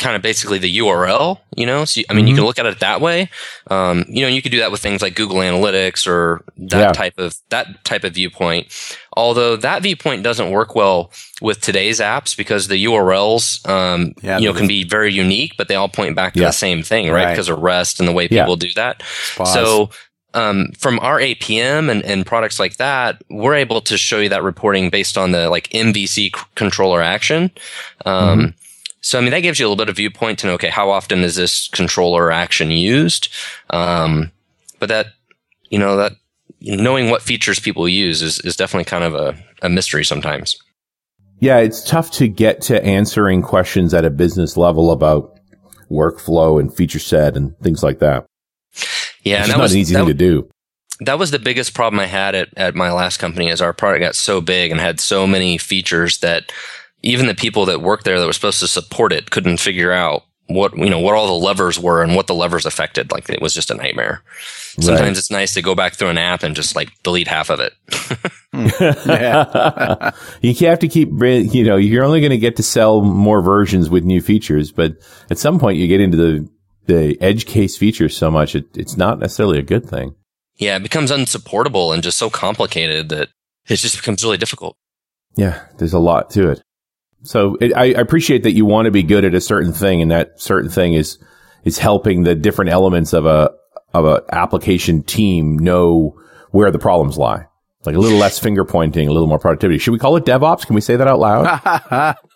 kind 0.00 0.14
of 0.14 0.22
basically 0.22 0.58
the 0.58 0.78
URL, 0.78 1.38
you 1.56 1.66
know? 1.66 1.84
So, 1.84 2.00
I 2.08 2.14
mean, 2.14 2.26
you 2.28 2.34
Mhm. 2.34 2.38
can 2.38 2.44
look 2.46 2.58
at 2.58 2.66
it 2.66 2.78
that 2.80 3.00
way. 3.00 3.28
Um, 3.68 4.04
you 4.08 4.22
know, 4.22 4.28
you 4.28 4.42
could 4.42 4.52
do 4.52 4.58
that 4.60 4.70
with 4.72 4.80
things 4.80 5.02
like 5.02 5.14
Google 5.16 5.38
Analytics 5.38 6.06
or 6.06 6.44
that 6.56 6.80
Yeah. 6.80 6.92
type 6.92 7.14
of, 7.18 7.34
that 7.50 7.84
type 7.84 8.04
of 8.04 8.14
viewpoint. 8.14 8.68
Although 9.16 9.56
that 9.56 9.82
viewpoint 9.82 10.22
doesn't 10.22 10.50
work 10.50 10.76
well 10.76 11.10
with 11.40 11.60
today's 11.60 11.98
apps 11.98 12.36
because 12.36 12.68
the 12.68 12.76
URLs, 12.84 13.60
um, 13.68 14.14
Yeah, 14.22 14.38
you 14.38 14.46
know, 14.46 14.54
can 14.54 14.68
be 14.68 14.84
very 14.84 15.12
unique, 15.12 15.52
but 15.58 15.66
they 15.68 15.74
all 15.74 15.88
point 15.88 16.14
back 16.14 16.34
to 16.34 16.40
Yeah. 16.40 16.46
the 16.48 16.52
same 16.52 16.82
thing, 16.84 17.10
right? 17.10 17.24
Right. 17.24 17.30
Because 17.32 17.48
of 17.48 17.58
REST 17.58 17.98
and 17.98 18.08
the 18.08 18.12
way 18.12 18.28
people 18.28 18.54
do 18.56 18.70
that. 18.76 19.02
Pause. 19.36 19.52
So, 19.52 19.90
um, 20.34 20.72
from 20.78 20.98
our 21.00 21.18
APM 21.18 21.90
and, 21.90 22.04
and 22.04 22.26
products 22.26 22.60
like 22.60 22.76
that, 22.76 23.22
we're 23.30 23.54
able 23.54 23.80
to 23.82 23.96
show 23.96 24.18
you 24.18 24.28
that 24.28 24.42
reporting 24.42 24.90
based 24.90 25.16
on 25.16 25.32
the 25.32 25.48
like 25.48 25.68
MVC 25.70 26.36
c- 26.36 26.44
controller 26.54 27.00
action. 27.02 27.50
Um, 28.04 28.54
so, 29.00 29.18
I 29.18 29.22
mean, 29.22 29.30
that 29.30 29.40
gives 29.40 29.58
you 29.58 29.66
a 29.66 29.68
little 29.68 29.82
bit 29.82 29.88
of 29.88 29.96
viewpoint 29.96 30.40
to 30.40 30.46
know, 30.46 30.54
okay, 30.54 30.68
how 30.68 30.90
often 30.90 31.20
is 31.20 31.36
this 31.36 31.68
controller 31.68 32.30
action 32.30 32.70
used? 32.70 33.28
Um, 33.70 34.32
but 34.78 34.88
that, 34.88 35.06
you 35.70 35.78
know, 35.78 35.96
that 35.96 36.12
knowing 36.60 37.08
what 37.08 37.22
features 37.22 37.58
people 37.58 37.88
use 37.88 38.22
is, 38.22 38.40
is 38.40 38.56
definitely 38.56 38.84
kind 38.84 39.04
of 39.04 39.14
a, 39.14 39.34
a 39.62 39.68
mystery 39.68 40.04
sometimes. 40.04 40.58
Yeah, 41.40 41.58
it's 41.58 41.88
tough 41.88 42.10
to 42.12 42.26
get 42.26 42.60
to 42.62 42.84
answering 42.84 43.42
questions 43.42 43.94
at 43.94 44.04
a 44.04 44.10
business 44.10 44.56
level 44.56 44.90
about 44.90 45.38
workflow 45.90 46.60
and 46.60 46.74
feature 46.74 46.98
set 46.98 47.36
and 47.36 47.56
things 47.60 47.82
like 47.82 48.00
that. 48.00 48.26
Yeah. 49.30 49.38
it's 49.40 49.44
And 49.44 49.52
that 49.52 49.56
not 49.58 49.62
was, 49.64 49.72
an 49.74 49.78
easy 49.78 49.94
that, 49.94 50.00
thing 50.00 50.08
to 50.08 50.14
do. 50.14 50.48
that 51.00 51.18
was 51.18 51.30
the 51.30 51.38
biggest 51.38 51.74
problem 51.74 52.00
I 52.00 52.06
had 52.06 52.34
at, 52.34 52.48
at 52.56 52.74
my 52.74 52.92
last 52.92 53.18
company 53.18 53.48
is 53.48 53.60
our 53.62 53.72
product 53.72 54.00
got 54.02 54.14
so 54.16 54.40
big 54.40 54.70
and 54.70 54.80
had 54.80 55.00
so 55.00 55.26
many 55.26 55.58
features 55.58 56.18
that 56.18 56.52
even 57.02 57.26
the 57.26 57.34
people 57.34 57.66
that 57.66 57.80
worked 57.80 58.04
there 58.04 58.18
that 58.18 58.26
were 58.26 58.32
supposed 58.32 58.60
to 58.60 58.68
support 58.68 59.12
it 59.12 59.30
couldn't 59.30 59.58
figure 59.60 59.92
out 59.92 60.24
what, 60.48 60.76
you 60.78 60.88
know, 60.88 60.98
what 60.98 61.14
all 61.14 61.26
the 61.26 61.44
levers 61.46 61.78
were 61.78 62.02
and 62.02 62.16
what 62.16 62.26
the 62.26 62.34
levers 62.34 62.64
affected. 62.66 63.12
Like 63.12 63.28
it 63.28 63.42
was 63.42 63.52
just 63.52 63.70
a 63.70 63.74
nightmare. 63.74 64.22
Sometimes 64.80 65.00
Right. 65.08 65.18
it's 65.18 65.30
nice 65.30 65.54
to 65.54 65.62
go 65.62 65.74
back 65.74 65.94
through 65.94 66.08
an 66.08 66.16
app 66.18 66.42
and 66.42 66.56
just 66.56 66.74
like 66.74 66.90
delete 67.02 67.28
half 67.28 67.50
of 67.50 67.60
it. 67.60 67.74
Hmm. 68.54 68.66
you 70.40 70.54
have 70.66 70.78
to 70.78 70.88
keep, 70.88 71.08
you 71.20 71.64
know, 71.64 71.76
you're 71.76 72.04
only 72.04 72.20
going 72.20 72.30
to 72.30 72.38
get 72.38 72.56
to 72.56 72.62
sell 72.62 73.02
more 73.02 73.42
versions 73.42 73.90
with 73.90 74.04
new 74.04 74.20
features, 74.22 74.72
but 74.72 74.94
at 75.30 75.38
some 75.38 75.58
point 75.58 75.78
you 75.78 75.86
get 75.86 76.00
into 76.00 76.16
the, 76.16 76.48
the 76.88 77.16
edge 77.20 77.46
case 77.46 77.76
features 77.76 78.16
so 78.16 78.30
much, 78.30 78.56
it, 78.56 78.76
it's 78.76 78.96
not 78.96 79.20
necessarily 79.20 79.58
a 79.60 79.62
good 79.62 79.88
thing. 79.88 80.16
yeah. 80.56 80.76
It 80.76 80.82
becomes 80.82 81.12
unsupportable 81.12 81.92
and 81.92 82.02
just 82.02 82.18
so 82.18 82.28
complicated 82.28 83.10
that 83.10 83.28
it 83.68 83.76
just 83.76 83.96
becomes 83.96 84.24
really 84.24 84.38
difficult. 84.38 84.76
Yeah, 85.36 85.62
there's 85.76 85.92
a 85.92 85.98
lot 86.00 86.30
to 86.30 86.50
it. 86.50 86.62
So 87.22 87.56
it, 87.60 87.72
I, 87.76 87.84
I 87.92 88.00
appreciate 88.00 88.42
that 88.42 88.52
you 88.52 88.64
want 88.64 88.86
to 88.86 88.90
be 88.90 89.02
good 89.02 89.24
at 89.24 89.34
a 89.34 89.40
certain 89.40 89.72
thing, 89.72 90.02
and 90.02 90.10
that 90.10 90.40
certain 90.40 90.70
thing 90.70 90.94
is 90.94 91.18
is 91.64 91.78
helping 91.78 92.22
the 92.24 92.34
different 92.34 92.70
elements 92.70 93.12
of 93.12 93.26
a 93.26 93.50
of 93.92 94.04
a 94.04 94.22
application 94.32 95.02
team 95.02 95.58
know 95.58 96.18
where 96.50 96.70
the 96.70 96.78
problems 96.78 97.18
lie. 97.18 97.44
Like 97.84 97.94
a 97.94 97.98
little 97.98 98.18
less 98.18 98.38
finger 98.44 98.64
pointing, 98.64 99.08
a 99.08 99.12
little 99.12 99.28
more 99.28 99.38
productivity. 99.38 99.78
Should 99.78 99.92
we 99.92 99.98
call 99.98 100.16
it 100.16 100.24
DevOps? 100.24 100.66
Can 100.66 100.74
we 100.74 100.80
say 100.80 100.96
that 100.96 101.06
out 101.08 101.18
loud? 101.20 102.16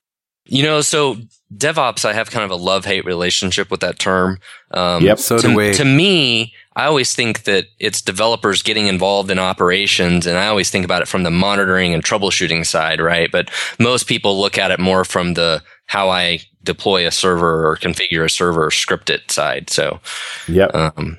You 0.45 0.65
know, 0.65 0.81
so 0.81 1.17
DevOps, 1.57 2.05
I 2.05 2.13
have 2.13 2.31
kind 2.31 2.45
of 2.45 2.51
a 2.51 2.57
love 2.57 2.85
hate 2.85 3.05
relationship 3.05 3.71
with 3.71 3.81
that 3.81 3.99
term. 3.99 4.39
Um, 4.71 5.05
Yep. 5.05 5.19
So 5.19 5.39
to, 5.39 5.49
do 5.49 5.57
we. 5.57 5.73
to 5.75 5.85
me, 5.85 6.55
I 6.75 6.85
always 6.87 7.15
think 7.15 7.45
that 7.45 7.67
it's 7.79 8.01
developers 8.01 8.63
getting 8.63 8.87
involved 8.87 9.31
in 9.31 9.39
operations, 9.39 10.27
and 10.27 10.39
I 10.39 10.47
always 10.47 10.71
think 10.71 10.85
about 10.85 11.03
it 11.03 11.09
from 11.09 11.23
the 11.23 11.31
monitoring 11.31 11.93
and 11.93 12.03
troubleshooting 12.03 12.65
side, 12.65 13.01
right? 13.01 13.31
But 13.31 13.51
most 13.79 14.07
people 14.07 14.41
look 14.41 14.57
at 14.57 14.71
it 14.71 14.81
more 14.81 15.05
from 15.05 15.35
the 15.35 15.63
how 15.87 16.09
I 16.09 16.41
deploy 16.65 17.07
a 17.07 17.11
server 17.11 17.67
or 17.69 17.77
configure 17.77 18.25
a 18.25 18.31
server 18.31 18.71
scripted 18.71 19.31
side. 19.31 19.69
So, 19.69 20.01
yeah, 20.49 20.67
um, 20.67 21.19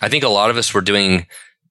I 0.00 0.08
think 0.08 0.24
a 0.24 0.28
lot 0.28 0.50
of 0.50 0.56
us 0.56 0.72
were 0.72 0.80
doing 0.80 1.26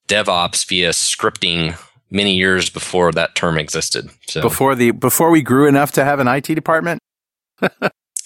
DevOps 0.07 0.67
via 0.67 0.89
scripting 0.89 1.77
many 2.11 2.35
years 2.35 2.69
before 2.69 3.11
that 3.13 3.35
term 3.35 3.57
existed. 3.57 4.09
So 4.27 4.41
before 4.41 4.75
the 4.75 4.91
before 4.91 5.31
we 5.31 5.41
grew 5.41 5.67
enough 5.67 5.91
to 5.93 6.05
have 6.05 6.19
an 6.19 6.27
IT 6.27 6.45
department. 6.53 7.01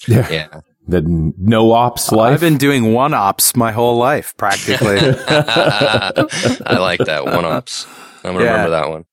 Yeah. 0.08 0.30
yeah. 0.30 0.60
The 0.88 1.02
no 1.02 1.72
ops 1.72 2.10
life. 2.10 2.34
I've 2.34 2.40
been 2.40 2.58
doing 2.58 2.92
one 2.92 3.14
ops 3.14 3.54
my 3.54 3.70
whole 3.70 3.96
life, 3.96 4.36
practically. 4.36 4.98
I 4.98 6.78
like 6.78 7.00
that 7.00 7.24
one 7.24 7.44
ops. 7.44 7.86
I'm 8.24 8.32
gonna 8.32 8.44
yeah. 8.44 8.50
remember 8.52 8.70
that 8.70 8.88
one. 8.88 9.04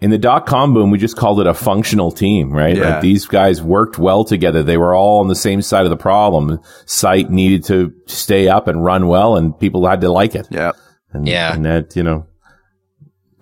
In 0.00 0.10
the 0.10 0.18
dot 0.18 0.46
com 0.46 0.74
boom, 0.74 0.90
we 0.90 0.98
just 0.98 1.16
called 1.16 1.40
it 1.40 1.46
a 1.46 1.54
functional 1.54 2.10
team, 2.10 2.50
right? 2.50 2.76
Yeah. 2.76 2.94
Like 2.94 3.02
these 3.02 3.26
guys 3.26 3.62
worked 3.62 3.98
well 3.98 4.24
together. 4.24 4.62
They 4.62 4.76
were 4.76 4.94
all 4.94 5.20
on 5.20 5.28
the 5.28 5.36
same 5.36 5.62
side 5.62 5.84
of 5.84 5.90
the 5.90 5.96
problem. 5.96 6.60
Site 6.86 7.30
needed 7.30 7.64
to 7.66 7.92
stay 8.06 8.48
up 8.48 8.66
and 8.66 8.84
run 8.84 9.06
well, 9.06 9.36
and 9.36 9.56
people 9.58 9.86
had 9.86 10.00
to 10.00 10.10
like 10.10 10.34
it. 10.34 10.48
Yeah. 10.50 10.72
And, 11.12 11.28
yeah. 11.28 11.54
And 11.54 11.64
that, 11.66 11.94
you 11.94 12.02
know, 12.02 12.26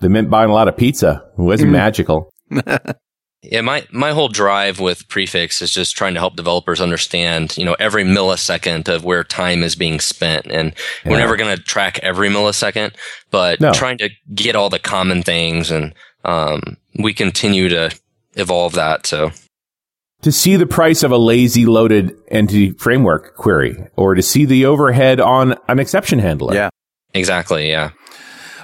they 0.01 0.07
meant 0.07 0.29
buying 0.29 0.49
a 0.49 0.53
lot 0.53 0.67
of 0.67 0.77
pizza. 0.77 1.23
It 1.37 1.41
wasn't 1.41 1.69
mm. 1.69 1.73
magical. 1.73 2.31
yeah, 3.43 3.61
my 3.61 3.85
my 3.91 4.11
whole 4.11 4.27
drive 4.27 4.79
with 4.79 5.07
prefix 5.07 5.61
is 5.61 5.71
just 5.71 5.95
trying 5.95 6.13
to 6.13 6.19
help 6.19 6.35
developers 6.35 6.79
understand, 6.79 7.57
you 7.57 7.65
know, 7.65 7.75
every 7.79 8.03
millisecond 8.03 8.87
of 8.87 9.03
where 9.03 9.23
time 9.23 9.63
is 9.63 9.75
being 9.75 9.99
spent, 9.99 10.45
and 10.47 10.73
yeah. 11.03 11.11
we're 11.11 11.19
never 11.19 11.35
going 11.35 11.55
to 11.55 11.63
track 11.63 11.99
every 11.99 12.29
millisecond, 12.29 12.93
but 13.31 13.59
no. 13.59 13.73
trying 13.73 13.97
to 13.97 14.09
get 14.33 14.55
all 14.55 14.69
the 14.69 14.79
common 14.79 15.23
things, 15.23 15.71
and 15.71 15.93
um, 16.23 16.77
we 16.99 17.13
continue 17.13 17.67
to 17.69 17.91
evolve 18.35 18.73
that. 18.73 19.07
So 19.07 19.31
to 20.21 20.31
see 20.31 20.55
the 20.55 20.67
price 20.67 21.03
of 21.03 21.11
a 21.11 21.17
lazy 21.17 21.65
loaded 21.65 22.15
entity 22.29 22.71
framework 22.73 23.35
query 23.35 23.87
or 23.95 24.13
to 24.13 24.21
see 24.21 24.45
the 24.45 24.65
overhead 24.65 25.19
on 25.19 25.55
an 25.67 25.79
exception 25.79 26.19
handler. 26.19 26.53
Yeah. 26.53 26.69
Exactly. 27.13 27.69
Yeah. 27.69 27.91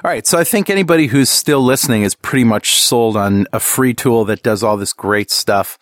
All 0.08 0.14
right. 0.14 0.26
So 0.26 0.38
I 0.38 0.46
think 0.46 0.70
anybody 0.70 1.08
who's 1.08 1.30
still 1.30 1.60
listening 1.60 2.04
is 2.04 2.16
pretty 2.16 2.46
much 2.46 2.76
sold 2.76 3.18
on 3.18 3.46
a 3.52 3.60
free 3.60 3.94
tool 3.94 4.24
that 4.24 4.42
does 4.42 4.64
all 4.64 4.78
this 4.78 4.94
great 4.94 5.30
stuff. 5.30 5.78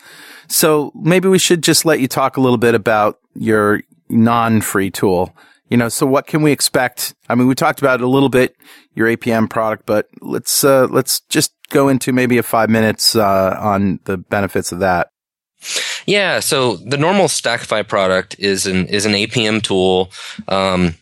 So 0.47 0.91
maybe 0.95 1.27
we 1.27 1.37
should 1.37 1.61
just 1.61 1.85
let 1.85 1.99
you 1.99 2.07
talk 2.07 2.35
a 2.35 2.41
little 2.41 2.57
bit 2.57 2.73
about 2.73 3.19
your 3.35 3.81
non-free 4.09 4.89
tool. 4.89 5.37
You 5.69 5.77
know, 5.77 5.89
so 5.89 6.07
what 6.07 6.25
can 6.25 6.41
we 6.41 6.51
expect? 6.51 7.13
I 7.29 7.35
mean, 7.35 7.47
we 7.47 7.53
talked 7.53 7.81
about 7.81 8.01
it 8.01 8.03
a 8.03 8.07
little 8.07 8.29
bit, 8.29 8.55
your 8.95 9.07
APM 9.15 9.47
product, 9.47 9.85
but 9.85 10.07
let's, 10.21 10.63
uh, 10.63 10.87
let's 10.89 11.19
just 11.29 11.53
go 11.69 11.87
into 11.87 12.11
maybe 12.11 12.39
a 12.39 12.43
five 12.43 12.71
minutes, 12.71 13.15
uh, 13.15 13.55
on 13.59 13.99
the 14.05 14.17
benefits 14.17 14.71
of 14.71 14.79
that. 14.79 15.09
Yeah. 16.07 16.39
So 16.39 16.77
the 16.77 16.97
normal 16.97 17.27
Stackify 17.27 17.87
product 17.87 18.37
is 18.39 18.65
an, 18.65 18.87
is 18.87 19.05
an 19.05 19.13
APM 19.13 19.61
tool. 19.61 20.09
Um, 20.47 20.95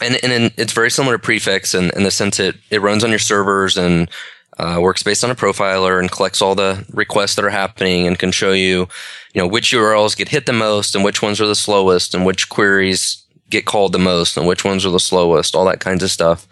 and, 0.00 0.16
and 0.22 0.52
it's 0.56 0.72
very 0.72 0.90
similar 0.90 1.16
to 1.16 1.22
Prefix 1.22 1.74
in, 1.74 1.90
in 1.96 2.04
the 2.04 2.10
sense 2.10 2.38
it, 2.38 2.56
it 2.70 2.82
runs 2.82 3.04
on 3.04 3.10
your 3.10 3.18
servers 3.18 3.76
and 3.76 4.10
uh, 4.58 4.78
works 4.80 5.02
based 5.02 5.24
on 5.24 5.30
a 5.30 5.34
profiler 5.34 6.00
and 6.00 6.10
collects 6.10 6.42
all 6.42 6.54
the 6.54 6.84
requests 6.92 7.36
that 7.36 7.44
are 7.44 7.50
happening 7.50 8.06
and 8.06 8.18
can 8.18 8.32
show 8.32 8.52
you, 8.52 8.88
you 9.32 9.40
know, 9.40 9.46
which 9.46 9.72
URLs 9.72 10.16
get 10.16 10.28
hit 10.28 10.46
the 10.46 10.52
most 10.52 10.94
and 10.94 11.04
which 11.04 11.22
ones 11.22 11.40
are 11.40 11.46
the 11.46 11.54
slowest 11.54 12.14
and 12.14 12.26
which 12.26 12.48
queries 12.48 13.22
get 13.50 13.64
called 13.64 13.92
the 13.92 13.98
most 13.98 14.36
and 14.36 14.46
which 14.46 14.64
ones 14.64 14.84
are 14.84 14.90
the 14.90 15.00
slowest, 15.00 15.54
all 15.54 15.64
that 15.64 15.80
kinds 15.80 16.02
of 16.02 16.10
stuff. 16.10 16.46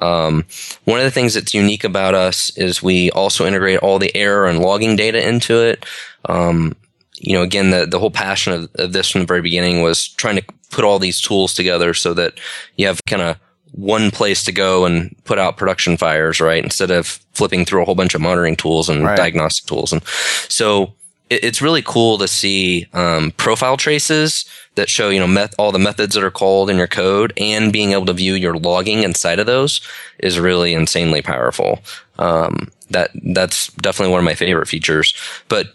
Um, 0.00 0.44
one 0.84 0.98
of 0.98 1.04
the 1.04 1.10
things 1.10 1.34
that's 1.34 1.54
unique 1.54 1.84
about 1.84 2.14
us 2.14 2.56
is 2.56 2.82
we 2.82 3.10
also 3.10 3.46
integrate 3.46 3.78
all 3.78 3.98
the 3.98 4.14
error 4.16 4.46
and 4.46 4.58
logging 4.58 4.96
data 4.96 5.26
into 5.26 5.62
it. 5.62 5.84
Um, 6.24 6.74
you 7.16 7.34
know, 7.34 7.42
again, 7.42 7.70
the, 7.70 7.86
the 7.86 7.98
whole 7.98 8.10
passion 8.10 8.52
of, 8.52 8.70
of 8.76 8.92
this 8.92 9.10
from 9.10 9.22
the 9.22 9.26
very 9.26 9.42
beginning 9.42 9.82
was 9.82 10.08
trying 10.08 10.36
to 10.36 10.44
put 10.70 10.84
all 10.84 10.98
these 10.98 11.20
tools 11.20 11.54
together 11.54 11.94
so 11.94 12.14
that 12.14 12.38
you 12.76 12.86
have 12.86 13.00
kind 13.06 13.22
of 13.22 13.36
one 13.72 14.10
place 14.10 14.44
to 14.44 14.52
go 14.52 14.84
and 14.84 15.14
put 15.24 15.38
out 15.38 15.56
production 15.56 15.96
fires, 15.96 16.40
right? 16.40 16.62
Instead 16.62 16.90
of 16.90 17.06
flipping 17.32 17.64
through 17.64 17.82
a 17.82 17.84
whole 17.84 17.94
bunch 17.94 18.14
of 18.14 18.20
monitoring 18.20 18.56
tools 18.56 18.88
and 18.88 19.04
right. 19.04 19.16
diagnostic 19.16 19.66
tools. 19.66 19.92
And 19.92 20.02
so 20.48 20.94
it, 21.30 21.44
it's 21.44 21.62
really 21.62 21.82
cool 21.82 22.18
to 22.18 22.28
see 22.28 22.86
um, 22.92 23.30
profile 23.32 23.76
traces 23.76 24.44
that 24.74 24.88
show, 24.88 25.08
you 25.08 25.20
know, 25.20 25.26
met, 25.26 25.54
all 25.58 25.72
the 25.72 25.78
methods 25.78 26.14
that 26.14 26.24
are 26.24 26.30
called 26.30 26.70
in 26.70 26.76
your 26.76 26.86
code 26.86 27.32
and 27.36 27.72
being 27.72 27.92
able 27.92 28.06
to 28.06 28.12
view 28.12 28.34
your 28.34 28.56
logging 28.56 29.02
inside 29.02 29.38
of 29.38 29.46
those 29.46 29.80
is 30.18 30.38
really 30.40 30.74
insanely 30.74 31.22
powerful. 31.22 31.80
Um, 32.18 32.70
that, 32.90 33.10
that's 33.32 33.68
definitely 33.74 34.12
one 34.12 34.20
of 34.20 34.24
my 34.24 34.34
favorite 34.34 34.68
features. 34.68 35.14
But 35.48 35.68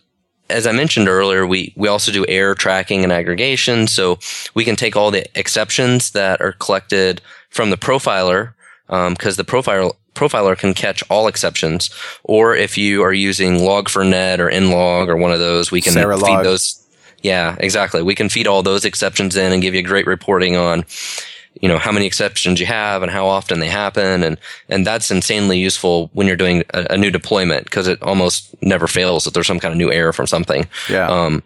as 0.49 0.67
I 0.67 0.71
mentioned 0.71 1.07
earlier, 1.07 1.45
we, 1.45 1.73
we 1.75 1.87
also 1.87 2.11
do 2.11 2.25
error 2.27 2.55
tracking 2.55 3.03
and 3.03 3.11
aggregation. 3.11 3.87
So 3.87 4.19
we 4.53 4.63
can 4.63 4.75
take 4.75 4.95
all 4.95 5.11
the 5.11 5.25
exceptions 5.37 6.11
that 6.11 6.41
are 6.41 6.53
collected 6.53 7.21
from 7.49 7.69
the 7.69 7.77
profiler, 7.77 8.53
because 8.87 9.39
um, 9.39 9.45
the 9.45 9.49
profiler 9.49 9.91
profiler 10.15 10.57
can 10.57 10.73
catch 10.73 11.03
all 11.09 11.27
exceptions. 11.27 11.89
Or 12.23 12.55
if 12.55 12.77
you 12.77 13.03
are 13.03 13.13
using 13.13 13.57
Log4Net 13.57 14.39
or 14.39 14.49
NLog 14.49 15.07
or 15.07 15.15
one 15.15 15.31
of 15.31 15.39
those, 15.39 15.71
we 15.71 15.81
can 15.81 15.93
Serilog. 15.93 16.25
feed 16.25 16.45
those. 16.45 16.83
Yeah, 17.21 17.55
exactly. 17.59 18.01
We 18.01 18.15
can 18.15 18.29
feed 18.29 18.47
all 18.47 18.63
those 18.63 18.85
exceptions 18.85 19.35
in 19.35 19.53
and 19.53 19.61
give 19.61 19.75
you 19.75 19.83
great 19.83 20.07
reporting 20.07 20.55
on 20.55 20.85
you 21.61 21.67
know 21.67 21.77
how 21.77 21.91
many 21.91 22.05
exceptions 22.05 22.59
you 22.59 22.65
have 22.65 23.01
and 23.03 23.11
how 23.11 23.27
often 23.27 23.59
they 23.59 23.67
happen. 23.67 24.23
And 24.23 24.37
and 24.69 24.85
that's 24.85 25.11
insanely 25.11 25.59
useful 25.59 26.09
when 26.13 26.27
you're 26.27 26.35
doing 26.35 26.63
a, 26.73 26.87
a 26.91 26.97
new 26.97 27.11
deployment 27.11 27.65
because 27.65 27.87
it 27.87 28.01
almost 28.01 28.55
never 28.61 28.87
fails 28.87 29.27
if 29.27 29.33
there's 29.33 29.47
some 29.47 29.59
kind 29.59 29.71
of 29.71 29.77
new 29.77 29.91
error 29.91 30.13
from 30.13 30.27
something. 30.27 30.67
Yeah. 30.89 31.09
Um 31.09 31.43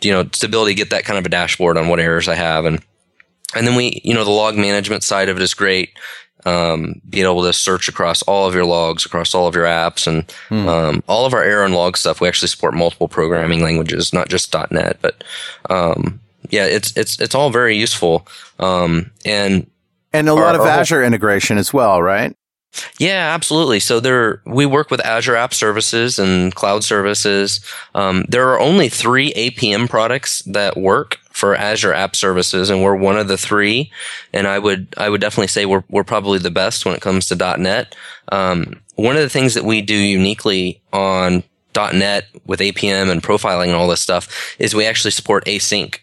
you 0.00 0.12
know 0.12 0.28
stability 0.32 0.74
get 0.74 0.90
that 0.90 1.04
kind 1.04 1.18
of 1.18 1.26
a 1.26 1.28
dashboard 1.28 1.76
on 1.76 1.88
what 1.88 2.00
errors 2.00 2.28
i 2.28 2.34
have. 2.34 2.64
And 2.64 2.82
and 3.54 3.66
then 3.66 3.74
we 3.74 4.00
you 4.04 4.14
know 4.14 4.24
the 4.24 4.30
log 4.30 4.56
management 4.56 5.02
side 5.02 5.28
of 5.28 5.36
it 5.36 5.42
is 5.42 5.54
great. 5.54 5.90
Um, 6.44 7.00
being 7.08 7.24
able 7.24 7.44
to 7.44 7.52
search 7.52 7.86
across 7.86 8.22
all 8.22 8.48
of 8.48 8.54
your 8.54 8.64
logs 8.64 9.06
across 9.06 9.32
all 9.32 9.46
of 9.46 9.54
your 9.54 9.64
apps 9.64 10.08
and 10.08 10.28
hmm. 10.48 10.68
um, 10.68 11.04
all 11.06 11.24
of 11.24 11.34
our 11.34 11.44
error 11.44 11.64
and 11.64 11.72
log 11.72 11.96
stuff 11.96 12.20
we 12.20 12.26
actually 12.26 12.48
support 12.48 12.74
multiple 12.74 13.06
programming 13.06 13.62
languages 13.62 14.12
not 14.12 14.28
just 14.28 14.52
net 14.72 14.98
but 15.00 15.22
um, 15.70 16.18
yeah, 16.52 16.66
it's 16.66 16.96
it's 16.96 17.18
it's 17.18 17.34
all 17.34 17.50
very 17.50 17.76
useful. 17.76 18.28
Um, 18.60 19.10
and 19.24 19.68
and 20.12 20.28
a 20.28 20.34
lot 20.34 20.54
of 20.54 20.60
Azure 20.60 20.98
whole, 20.98 21.06
integration 21.06 21.56
as 21.58 21.72
well, 21.72 22.02
right? 22.02 22.36
Yeah, 22.98 23.32
absolutely. 23.34 23.80
So 23.80 24.00
there, 24.00 24.42
we 24.46 24.64
work 24.64 24.90
with 24.90 25.04
Azure 25.04 25.36
App 25.36 25.52
Services 25.52 26.18
and 26.18 26.54
Cloud 26.54 26.84
Services. 26.84 27.60
Um, 27.94 28.24
there 28.28 28.48
are 28.50 28.60
only 28.60 28.88
three 28.88 29.32
APM 29.32 29.88
products 29.88 30.42
that 30.42 30.76
work 30.76 31.18
for 31.30 31.54
Azure 31.54 31.92
App 31.92 32.16
Services, 32.16 32.70
and 32.70 32.82
we're 32.82 32.96
one 32.96 33.18
of 33.18 33.28
the 33.28 33.36
three. 33.38 33.90
And 34.32 34.46
I 34.46 34.58
would, 34.58 34.94
I 34.98 35.08
would 35.08 35.22
definitely 35.22 35.48
say 35.48 35.64
we're 35.64 35.84
we're 35.88 36.04
probably 36.04 36.38
the 36.38 36.50
best 36.50 36.84
when 36.84 36.94
it 36.94 37.00
comes 37.00 37.26
to 37.28 37.56
.NET. 37.58 37.96
Um, 38.30 38.80
one 38.96 39.16
of 39.16 39.22
the 39.22 39.30
things 39.30 39.54
that 39.54 39.64
we 39.64 39.80
do 39.80 39.96
uniquely 39.96 40.82
on 40.92 41.44
.NET 41.74 42.26
with 42.44 42.60
APM 42.60 43.10
and 43.10 43.22
profiling 43.22 43.68
and 43.68 43.74
all 43.74 43.88
this 43.88 44.02
stuff 44.02 44.54
is 44.58 44.74
we 44.74 44.84
actually 44.84 45.12
support 45.12 45.46
async 45.46 45.98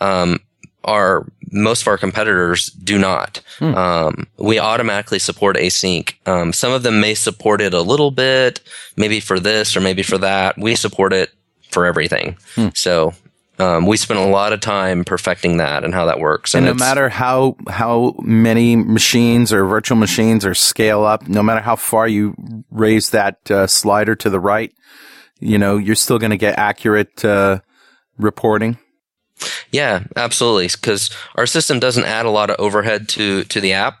um, 0.00 0.40
our 0.84 1.26
most 1.50 1.82
of 1.82 1.88
our 1.88 1.98
competitors 1.98 2.66
do 2.70 2.98
not. 2.98 3.40
Hmm. 3.58 3.74
Um, 3.74 4.26
we 4.36 4.58
automatically 4.58 5.18
support 5.18 5.56
async. 5.56 6.14
Um, 6.26 6.52
some 6.52 6.72
of 6.72 6.82
them 6.82 7.00
may 7.00 7.14
support 7.14 7.60
it 7.60 7.74
a 7.74 7.80
little 7.80 8.10
bit, 8.10 8.60
maybe 8.96 9.20
for 9.20 9.40
this 9.40 9.76
or 9.76 9.80
maybe 9.80 10.02
for 10.02 10.18
that. 10.18 10.58
We 10.58 10.74
support 10.74 11.12
it 11.12 11.30
for 11.70 11.86
everything. 11.86 12.36
Hmm. 12.54 12.68
So 12.74 13.14
um, 13.58 13.86
we 13.86 13.96
spent 13.96 14.18
a 14.18 14.26
lot 14.26 14.52
of 14.52 14.60
time 14.60 15.04
perfecting 15.04 15.58
that 15.58 15.84
and 15.84 15.94
how 15.94 16.06
that 16.06 16.18
works. 16.18 16.54
And, 16.54 16.66
and 16.66 16.78
no 16.78 16.84
matter 16.84 17.08
how 17.08 17.56
how 17.68 18.16
many 18.20 18.76
machines 18.76 19.52
or 19.52 19.64
virtual 19.64 19.96
machines 19.96 20.44
or 20.44 20.54
scale 20.54 21.04
up, 21.04 21.28
no 21.28 21.42
matter 21.42 21.60
how 21.60 21.76
far 21.76 22.08
you 22.08 22.34
raise 22.70 23.10
that 23.10 23.50
uh, 23.50 23.66
slider 23.66 24.16
to 24.16 24.30
the 24.30 24.40
right, 24.40 24.72
you 25.38 25.58
know 25.58 25.76
you're 25.76 25.94
still 25.94 26.18
going 26.18 26.30
to 26.30 26.36
get 26.36 26.58
accurate 26.58 27.24
uh, 27.24 27.60
reporting. 28.18 28.78
Yeah, 29.74 30.04
absolutely. 30.14 30.68
Because 30.68 31.10
our 31.34 31.46
system 31.46 31.80
doesn't 31.80 32.04
add 32.04 32.26
a 32.26 32.30
lot 32.30 32.48
of 32.48 32.60
overhead 32.60 33.08
to 33.08 33.42
to 33.42 33.60
the 33.60 33.72
app, 33.72 33.98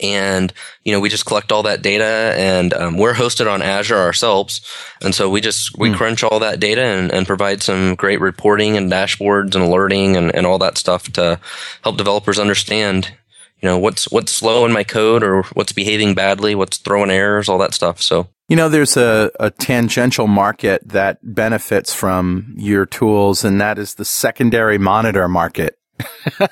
and 0.00 0.50
you 0.82 0.92
know 0.92 0.98
we 0.98 1.10
just 1.10 1.26
collect 1.26 1.52
all 1.52 1.62
that 1.64 1.82
data, 1.82 2.34
and 2.38 2.72
um, 2.72 2.96
we're 2.96 3.12
hosted 3.12 3.52
on 3.52 3.60
Azure 3.60 3.98
ourselves, 3.98 4.62
and 5.02 5.14
so 5.14 5.28
we 5.28 5.42
just 5.42 5.76
we 5.76 5.90
mm. 5.90 5.94
crunch 5.94 6.24
all 6.24 6.38
that 6.38 6.58
data 6.58 6.80
and, 6.80 7.12
and 7.12 7.26
provide 7.26 7.62
some 7.62 7.96
great 7.96 8.18
reporting 8.18 8.78
and 8.78 8.90
dashboards 8.90 9.54
and 9.54 9.62
alerting 9.62 10.16
and, 10.16 10.34
and 10.34 10.46
all 10.46 10.58
that 10.58 10.78
stuff 10.78 11.12
to 11.12 11.38
help 11.82 11.98
developers 11.98 12.38
understand 12.38 13.12
you 13.60 13.68
know 13.68 13.76
what's 13.76 14.10
what's 14.10 14.32
slow 14.32 14.64
in 14.64 14.72
my 14.72 14.84
code 14.84 15.22
or 15.22 15.42
what's 15.52 15.72
behaving 15.72 16.14
badly, 16.14 16.54
what's 16.54 16.78
throwing 16.78 17.10
errors, 17.10 17.50
all 17.50 17.58
that 17.58 17.74
stuff. 17.74 18.00
So 18.00 18.28
you 18.48 18.56
know, 18.56 18.68
there's 18.68 18.96
a, 18.96 19.30
a 19.38 19.50
tangential 19.50 20.26
market 20.26 20.86
that 20.88 21.18
benefits 21.22 21.92
from 21.92 22.54
your 22.56 22.86
tools, 22.86 23.44
and 23.44 23.60
that 23.60 23.78
is 23.78 23.94
the 23.94 24.04
secondary 24.04 24.78
monitor 24.78 25.28
market. 25.28 25.78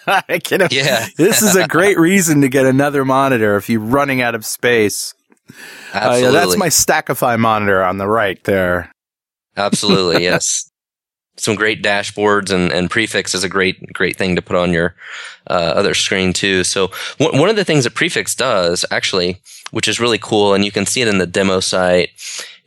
yeah. 0.73 1.07
this 1.17 1.41
is 1.41 1.57
a 1.57 1.67
great 1.67 1.99
reason 1.99 2.43
to 2.43 2.49
get 2.49 2.67
another 2.67 3.05
monitor 3.05 3.57
if 3.57 3.71
you're 3.71 3.81
running 3.81 4.21
out 4.21 4.35
of 4.35 4.45
space. 4.45 5.15
Absolutely. 5.95 6.27
Uh, 6.27 6.33
yeah, 6.33 6.45
that's 6.45 6.57
my 6.59 6.69
Stackify 6.69 7.39
monitor 7.39 7.83
on 7.83 7.99
the 7.99 8.09
right 8.09 8.43
there. 8.45 8.93
Absolutely, 9.57 10.23
yes. 10.25 10.71
Some 11.37 11.55
great 11.55 11.83
dashboards 11.83 12.51
and, 12.51 12.73
and 12.73 12.91
prefix 12.91 13.35
is 13.35 13.45
a 13.45 13.49
great 13.49 13.93
great 13.93 14.17
thing 14.17 14.37
to 14.37 14.43
put 14.43 14.57
on 14.57 14.73
your 14.73 14.95
uh, 15.49 15.73
other 15.77 15.95
screen 15.95 16.33
too. 16.33 16.65
So 16.65 16.91
w- 17.19 17.39
one 17.39 17.51
of 17.51 17.57
the 17.57 17.65
things 17.65 17.85
that 17.85 17.95
prefix 17.95 18.35
does 18.35 18.85
actually, 18.91 19.41
which 19.71 19.89
is 19.89 20.01
really 20.01 20.19
cool, 20.19 20.55
and 20.55 20.65
you 20.65 20.73
can 20.73 20.87
see 20.87 21.03
it 21.03 21.09
in 21.09 21.19
the 21.19 21.27
demo 21.27 21.61
site, 21.61 22.11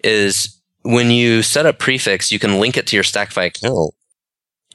is 0.03 0.55
when 0.83 1.11
you 1.11 1.41
set 1.41 1.65
up 1.65 1.79
prefix, 1.79 2.31
you 2.31 2.39
can 2.39 2.59
link 2.59 2.77
it 2.77 2.87
to 2.87 2.95
your 2.95 3.03
Stackify 3.03 3.47
account, 3.47 3.93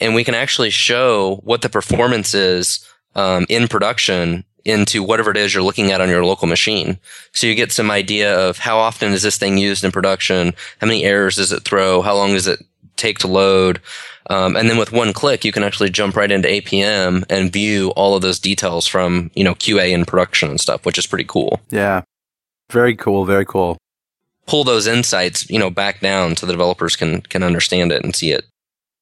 and 0.01 0.15
we 0.15 0.25
can 0.25 0.35
actually 0.35 0.71
show 0.71 1.41
what 1.45 1.63
the 1.63 1.69
performance 1.69 2.35
is 2.35 2.87
um, 3.15 3.47
in 3.49 3.69
production 3.69 4.45
into 4.65 5.03
whatever 5.03 5.31
it 5.31 5.37
is 5.37 5.53
you're 5.53 5.63
looking 5.63 5.93
at 5.93 6.01
on 6.01 6.09
your 6.09 6.25
local 6.25 6.49
machine. 6.49 6.99
So 7.33 7.47
you 7.47 7.55
get 7.55 7.71
some 7.71 7.91
idea 7.91 8.35
of 8.35 8.59
how 8.59 8.79
often 8.79 9.13
is 9.13 9.23
this 9.23 9.37
thing 9.37 9.59
used 9.59 9.85
in 9.85 9.93
production? 9.93 10.55
How 10.81 10.87
many 10.87 11.05
errors 11.05 11.37
does 11.37 11.53
it 11.53 11.65
throw? 11.65 12.01
How 12.01 12.15
long 12.15 12.33
does 12.33 12.47
it 12.47 12.65
take 12.97 13.19
to 13.21 13.29
load? 13.29 13.81
Um, 14.31 14.57
and 14.57 14.71
then 14.71 14.79
with 14.79 14.93
one 14.93 15.13
click, 15.13 15.45
you 15.45 15.53
can 15.53 15.63
actually 15.63 15.91
jump 15.91 16.17
right 16.17 16.31
into 16.31 16.49
APM 16.49 17.25
and 17.29 17.53
view 17.53 17.91
all 17.91 18.17
of 18.17 18.23
those 18.23 18.39
details 18.39 18.87
from, 18.87 19.31
you 19.35 19.45
know, 19.45 19.55
QA 19.55 19.95
and 19.95 20.07
production 20.07 20.49
and 20.49 20.61
stuff, 20.61 20.87
which 20.87 20.99
is 20.99 21.07
pretty 21.07 21.25
cool. 21.25 21.61
Yeah. 21.71 22.03
Very 22.71 22.97
cool. 22.97 23.25
Very 23.25 23.45
cool. 23.45 23.77
Pull 24.47 24.65
those 24.65 24.87
insights, 24.87 25.49
you 25.51 25.59
know, 25.59 25.71
back 25.71 26.01
down 26.01 26.37
so 26.37 26.47
the 26.47 26.53
developers 26.53 26.97
can, 26.97 27.21
can 27.23 27.43
understand 27.43 27.93
it 27.93 28.03
and 28.03 28.15
see 28.15 28.31
it. 28.31 28.45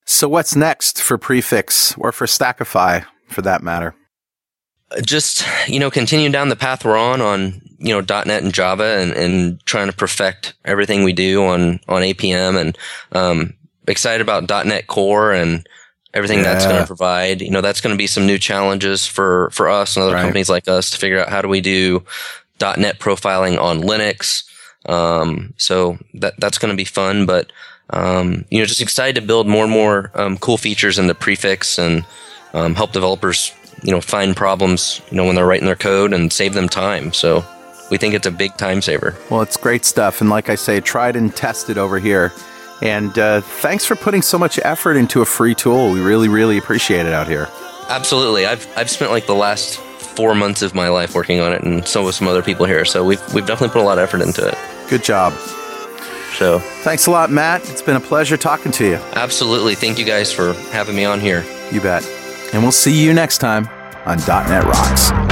So 0.05 0.29
what's 0.29 0.57
next 0.57 1.01
for 1.01 1.19
Prefix 1.19 1.97
or 1.99 2.11
for 2.11 2.27
Stackify 2.27 3.05
for 3.29 3.43
that 3.43 3.63
matter? 3.63 3.95
just 5.01 5.47
you 5.67 5.81
know 5.81 5.91
continue 5.91 6.31
down 6.31 6.49
the 6.49 6.57
path 6.57 6.85
we're 6.85 6.97
on 6.97 7.21
on 7.21 7.61
you 7.79 7.95
know 7.95 8.01
.NET 8.01 8.43
and 8.43 8.53
Java 8.53 8.99
and, 8.99 9.13
and 9.13 9.65
trying 9.67 9.89
to 9.89 9.97
perfect 9.97 10.55
everything 10.65 11.03
we 11.03 11.13
do 11.13 11.45
on 11.45 11.81
on 11.89 12.03
APM 12.03 12.61
and 12.61 12.79
um, 13.13 13.55
excited 13.87 14.21
about 14.21 14.49
.NET 14.67 14.87
Core 14.87 15.33
and 15.33 15.67
everything 16.15 16.39
yeah. 16.39 16.45
that's 16.45 16.67
going 16.67 16.81
to 16.81 16.87
provide. 16.87 17.41
You 17.41 17.51
know 17.51 17.61
that's 17.61 17.81
going 17.81 17.95
to 17.95 17.99
be 17.99 18.07
some 18.07 18.27
new 18.27 18.39
challenges 18.39 19.07
for 19.07 19.51
for 19.51 19.69
us 19.69 19.97
and 19.97 20.05
other 20.05 20.15
right. 20.15 20.23
companies 20.23 20.51
like 20.51 20.69
us 20.69 20.91
to 20.91 20.99
figure 20.99 21.21
out 21.21 21.29
how 21.29 21.43
do 21.43 21.49
we 21.49 21.61
do 21.61 22.03
.NET 22.61 22.99
profiling 22.99 23.61
on 23.61 23.83
Linux. 23.83 24.45
Um, 24.87 25.55
so 25.59 25.99
that 26.15 26.35
that's 26.39 26.59
going 26.59 26.73
to 26.73 26.77
be 26.77 26.85
fun, 26.85 27.27
but 27.27 27.53
um, 27.91 28.45
you 28.51 28.59
know 28.59 28.67
just 28.67 28.81
excited 28.81 29.21
to 29.21 29.27
build 29.27 29.47
more 29.47 29.65
and 29.65 29.73
more 29.73 30.11
um, 30.15 30.39
cool 30.39 30.57
features 30.57 30.99
in 30.99 31.07
the 31.07 31.15
prefix 31.15 31.79
and 31.79 32.05
um, 32.55 32.75
help 32.75 32.93
developers 32.93 33.53
you 33.83 33.91
know, 33.91 34.01
find 34.01 34.37
problems, 34.37 35.01
you 35.11 35.17
know, 35.17 35.25
when 35.25 35.35
they're 35.35 35.47
writing 35.47 35.67
their 35.67 35.77
code 35.77 36.13
and 36.13 36.33
save 36.33 36.55
them 36.55 36.69
time. 36.69 37.13
So 37.13 37.45
we 37.91 37.99
think 37.99 38.15
it's 38.15 38.27
a 38.27 38.31
big 38.31 38.57
time 38.57 38.81
saver. 38.81 39.17
Well, 39.31 39.43
it's 39.43 39.57
great 39.57 39.85
stuff. 39.85 40.21
And 40.21 40.31
like 40.31 40.49
I 40.49 40.55
say, 40.55 40.81
tried 40.81 41.17
and 41.17 41.35
tested 41.35 41.79
over 41.79 41.99
here. 41.99 42.33
And 42.83 43.17
uh, 43.17 43.41
thanks 43.41 43.87
for 43.87 43.95
putting 43.95 44.23
so 44.23 44.39
much 44.39 44.59
effort 44.65 44.97
into 44.97 45.23
a 45.23 45.25
free 45.25 45.55
tool. 45.55 45.93
We 45.93 46.01
really, 46.01 46.29
really 46.29 46.59
appreciate 46.59 47.07
it 47.07 47.13
out 47.13 47.29
here. 47.29 47.49
Absolutely. 47.89 48.45
I've, 48.45 48.67
I've 48.77 48.91
spent 48.91 49.13
like 49.13 49.27
the 49.27 49.35
last 49.35 49.79
four 49.79 50.35
months 50.35 50.63
of 50.63 50.75
my 50.75 50.89
life 50.89 51.15
working 51.15 51.41
on 51.41 51.53
it 51.53 51.63
and 51.63 51.87
so 51.87 52.05
with 52.05 52.15
some 52.15 52.29
other 52.29 52.43
people 52.43 52.67
here. 52.67 52.85
So 52.85 53.05
we've, 53.05 53.23
we've 53.33 53.47
definitely 53.47 53.73
put 53.73 53.83
a 53.83 53.85
lot 53.85 53.99
of 53.99 54.05
effort 54.05 54.21
into 54.21 54.47
it. 54.47 54.59
Good 54.89 55.05
job. 55.05 55.33
So 56.35 56.59
thanks 56.59 57.07
a 57.07 57.11
lot, 57.11 57.31
Matt. 57.31 57.69
It's 57.71 57.83
been 57.83 57.97
a 57.97 58.01
pleasure 58.01 58.37
talking 58.37 58.73
to 58.73 58.87
you. 58.87 58.97
Absolutely. 59.15 59.75
Thank 59.75 59.99
you 59.99 60.05
guys 60.05 60.33
for 60.33 60.55
having 60.73 60.97
me 60.97 61.05
on 61.05 61.21
here. 61.21 61.45
You 61.71 61.81
bet. 61.81 62.05
And 62.53 62.63
we'll 62.63 62.73
see 62.73 62.93
you 62.93 63.15
next 63.15 63.39
time 63.39 63.69
on 64.07 64.19
.NET 64.19 64.65
Rocks. 64.65 65.32